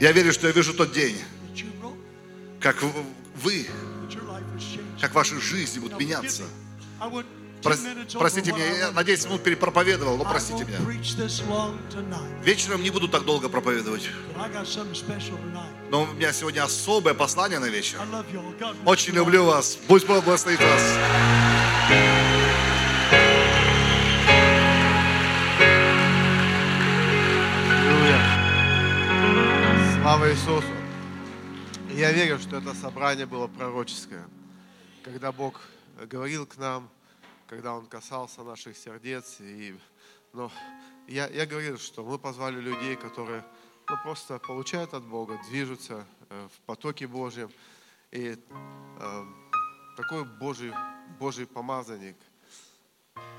Я 0.00 0.12
верю, 0.12 0.32
что 0.32 0.46
я 0.48 0.52
вижу 0.52 0.74
тот 0.74 0.92
день, 0.92 1.16
как 2.64 2.82
вы, 3.42 3.66
как 4.98 5.14
ваши 5.14 5.38
жизни 5.38 5.80
будут 5.80 6.00
меняться. 6.00 6.44
me. 6.44 6.48
I 6.98 7.08
went 7.08 7.26
10 7.60 7.62
Прос- 7.62 7.84
minutes 7.84 8.14
over 8.14 8.18
Простите 8.20 8.52
меня, 8.52 8.64
я 8.78 8.90
на 8.90 9.04
10 9.04 9.26
to 9.26 9.28
минут 9.28 9.42
перепроповедовал, 9.42 10.16
но 10.16 10.24
простите 10.24 10.64
меня. 10.64 10.78
Вечером 12.42 12.82
не 12.82 12.88
буду 12.88 13.06
так 13.08 13.26
долго 13.26 13.50
проповедовать. 13.50 14.08
Но 15.90 16.04
у 16.04 16.06
меня 16.06 16.32
сегодня 16.32 16.64
особое 16.64 17.12
послание 17.12 17.58
на 17.58 17.66
вечер. 17.66 17.98
Очень 18.86 19.12
люблю 19.12 19.44
вас. 19.44 19.76
Пусть 19.86 20.06
Бог 20.06 20.24
благословит 20.24 20.60
вас. 20.60 20.82
Слава 30.00 30.32
Иисусу. 30.32 30.83
Я 31.94 32.10
верю, 32.10 32.40
что 32.40 32.56
это 32.56 32.74
собрание 32.74 33.24
было 33.24 33.46
пророческое. 33.46 34.28
Когда 35.04 35.30
Бог 35.30 35.60
говорил 35.96 36.44
к 36.44 36.56
нам, 36.56 36.90
когда 37.46 37.72
Он 37.72 37.86
касался 37.86 38.42
наших 38.42 38.76
сердец. 38.76 39.36
И, 39.38 39.78
ну, 40.32 40.50
я, 41.06 41.28
я 41.28 41.46
говорил, 41.46 41.78
что 41.78 42.04
мы 42.04 42.18
позвали 42.18 42.60
людей, 42.60 42.96
которые 42.96 43.44
ну, 43.88 43.96
просто 44.02 44.40
получают 44.40 44.92
от 44.92 45.04
Бога, 45.04 45.38
движутся 45.48 46.04
э, 46.30 46.48
в 46.52 46.60
потоке 46.66 47.06
Божьем. 47.06 47.48
И 48.10 48.36
э, 49.00 49.24
такой 49.96 50.24
Божий, 50.24 50.72
Божий 51.20 51.46
помазанник. 51.46 52.16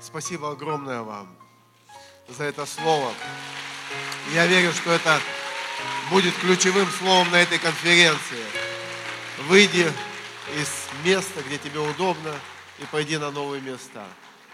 Спасибо 0.00 0.52
огромное 0.52 1.02
вам 1.02 1.36
за 2.26 2.44
это 2.44 2.64
слово. 2.64 3.12
Я 4.32 4.46
верю, 4.46 4.72
что 4.72 4.92
это 4.92 5.20
будет 6.10 6.34
ключевым 6.36 6.88
словом 6.88 7.30
на 7.30 7.36
этой 7.36 7.58
конференции. 7.58 8.44
Выйди 9.48 9.90
из 10.56 10.88
места, 11.04 11.42
где 11.46 11.58
тебе 11.58 11.80
удобно, 11.80 12.32
и 12.78 12.84
пойди 12.86 13.16
на 13.16 13.30
новые 13.30 13.60
места. 13.60 14.04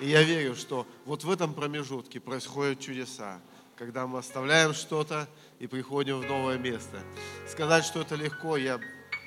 И 0.01 0.09
я 0.09 0.23
верю, 0.23 0.57
что 0.57 0.87
вот 1.05 1.25
в 1.25 1.31
этом 1.31 1.55
промежутке 1.55 2.21
происходят 2.21 2.81
чудеса, 2.81 3.41
когда 3.77 4.07
мы 4.07 4.19
оставляем 4.19 4.75
что-то 4.75 5.29
и 5.59 5.67
приходим 5.67 6.21
в 6.21 6.27
новое 6.27 6.57
место. 6.59 7.01
Сказать, 7.49 7.85
что 7.85 8.01
это 8.01 8.15
легко, 8.15 8.57
я 8.57 8.81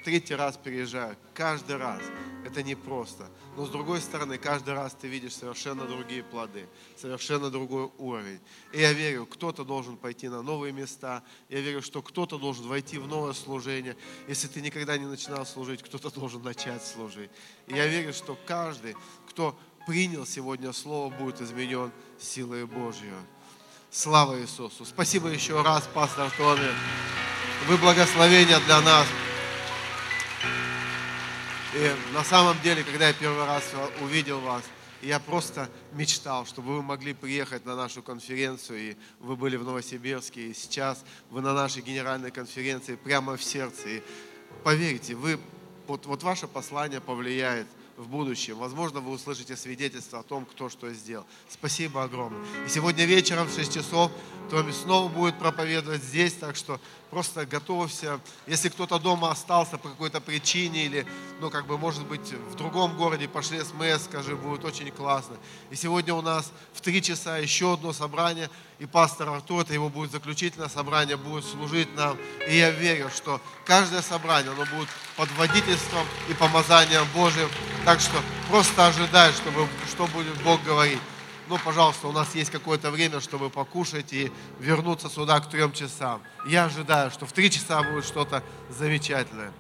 третий 0.06 0.36
раз 0.36 0.56
переезжаю. 0.56 1.18
Каждый 1.34 1.77
раз. 1.77 1.99
Это 2.45 2.61
непросто. 2.61 3.27
Но 3.57 3.65
с 3.65 3.69
другой 3.69 3.99
стороны, 3.99 4.38
каждый 4.38 4.76
раз 4.76 4.94
ты 4.94 5.07
видишь 5.07 5.34
совершенно 5.34 5.86
другие 5.86 6.23
плоды, 6.23 6.69
совершенно 6.95 7.49
другой 7.49 7.90
уровень. 7.98 8.40
И 8.72 8.80
я 8.80 8.94
верю, 8.94 9.26
кто-то 9.26 9.65
должен 9.65 9.98
пойти 9.98 10.30
на 10.30 10.44
новые 10.44 10.72
места. 10.72 11.23
Я 11.49 11.60
верю, 11.61 11.82
что 11.82 12.03
кто-то 12.03 12.38
должен 12.38 12.68
войти 12.68 12.99
в 12.99 13.07
новое 13.07 13.34
служение. 13.34 13.98
Если 14.27 14.48
ты 14.48 14.61
никогда 14.61 14.95
не 14.95 15.07
начинал 15.07 15.44
служить, 15.44 15.82
кто-то 15.82 16.11
должен 16.11 16.44
начать 16.44 16.86
служить. 16.86 17.32
И 17.65 17.73
я 17.73 17.88
верю, 17.88 18.14
что 18.14 18.38
каждый, 18.45 18.95
кто 19.27 19.57
принял 19.88 20.27
сегодня 20.27 20.72
Слово, 20.72 21.11
будет 21.11 21.41
изменен 21.41 21.91
силой 22.19 22.68
Божьей. 22.68 23.11
Слава 23.90 24.40
Иисусу. 24.40 24.86
Спасибо 24.86 25.30
еще 25.30 25.64
раз, 25.64 25.90
пастор 25.91 26.30
Тони. 26.38 26.69
Вы 27.68 27.77
благословение 27.77 28.60
для 28.60 28.82
нас. 28.82 29.07
И 31.76 31.92
на 32.14 32.24
самом 32.24 32.58
деле, 32.62 32.86
когда 32.86 33.10
я 33.10 33.14
первый 33.14 33.46
раз 33.46 33.66
увидел 34.02 34.40
вас, 34.40 34.64
я 35.02 35.20
просто 35.20 35.70
мечтал, 35.92 36.46
чтобы 36.46 36.78
вы 36.78 36.82
могли 36.82 37.14
приехать 37.14 37.66
на 37.66 37.76
нашу 37.76 38.02
конференцию, 38.02 38.80
и 38.80 38.96
вы 39.20 39.36
были 39.36 39.58
в 39.58 39.66
Новосибирске, 39.66 40.48
и 40.48 40.54
сейчас 40.54 41.04
вы 41.30 41.42
на 41.42 41.54
нашей 41.54 41.82
генеральной 41.82 42.32
конференции 42.32 42.96
прямо 42.96 43.36
в 43.36 43.44
сердце. 43.44 43.90
И 43.90 44.04
поверьте, 44.64 45.16
вы, 45.16 45.38
вот, 45.86 46.06
вот 46.06 46.24
ваше 46.24 46.48
послание 46.48 47.02
повлияет 47.02 47.68
в 47.98 48.08
будущем. 48.08 48.58
Возможно, 48.58 49.02
вы 49.02 49.12
услышите 49.12 49.58
свидетельство 49.58 50.20
о 50.20 50.24
том, 50.24 50.46
кто 50.46 50.70
что 50.70 50.92
сделал. 50.94 51.26
Спасибо 51.50 52.04
огромное. 52.04 52.46
И 52.66 52.70
сегодня 52.70 53.04
вечером 53.04 53.48
в 53.48 53.54
6 53.54 53.74
часов 53.74 54.12
Томми 54.50 54.72
снова 54.72 55.10
будет 55.10 55.38
проповедовать 55.40 56.04
здесь, 56.04 56.34
так 56.34 56.56
что 56.56 56.80
просто 57.16 57.46
готовься. 57.46 58.20
Если 58.46 58.68
кто-то 58.68 59.00
дома 59.00 59.32
остался 59.32 59.78
по 59.78 59.88
какой-то 59.88 60.20
причине 60.20 60.84
или, 60.84 61.08
ну, 61.40 61.50
как 61.50 61.66
бы, 61.66 61.78
может 61.78 62.06
быть, 62.06 62.34
в 62.52 62.56
другом 62.56 62.98
городе 62.98 63.30
пошли 63.30 63.62
СМС, 63.62 64.04
скажи, 64.04 64.36
будет 64.36 64.66
очень 64.66 64.92
классно. 64.92 65.38
И 65.72 65.78
сегодня 65.78 66.14
у 66.14 66.22
нас 66.22 66.52
в 66.74 66.82
3 66.82 67.02
часа 67.02 67.38
еще 67.38 67.76
одно 67.76 67.94
собрание, 67.94 68.50
и 68.80 68.86
пастор 68.86 69.30
Артур, 69.30 69.62
это 69.62 69.74
его 69.74 69.88
будет 69.88 70.12
заключительное 70.12 70.68
собрание, 70.68 71.16
будет 71.16 71.46
служить 71.46 71.96
нам. 71.96 72.18
И 72.50 72.58
я 72.58 72.72
верю, 72.72 73.10
что 73.16 73.40
каждое 73.64 74.02
собрание, 74.02 74.52
оно 74.52 74.66
будет 74.66 74.90
под 75.16 75.32
водительством 75.38 76.06
и 76.28 76.34
помазанием 76.34 77.08
Божьим. 77.14 77.48
Так 77.86 78.02
что 78.02 78.22
просто 78.50 78.88
ожидай, 78.88 79.32
чтобы, 79.32 79.70
что 79.90 80.06
будет 80.08 80.36
Бог 80.44 80.62
говорить 80.64 81.00
ну, 81.48 81.58
пожалуйста, 81.64 82.08
у 82.08 82.12
нас 82.12 82.36
есть 82.36 82.50
какое-то 82.52 82.92
время, 82.92 83.20
чтобы 83.22 83.50
покушать 83.50 84.14
и 84.14 84.32
вернуться 84.60 85.10
сюда 85.10 85.40
к 85.40 85.50
трем 85.50 85.72
часам. 85.72 86.22
Я 86.48 86.66
ожидаю, 86.66 87.12
что 87.12 87.26
в 87.26 87.34
три 87.34 87.52
часа 87.52 87.84
будет 87.84 88.06
что-то 88.06 88.44
замечательное. 88.70 89.52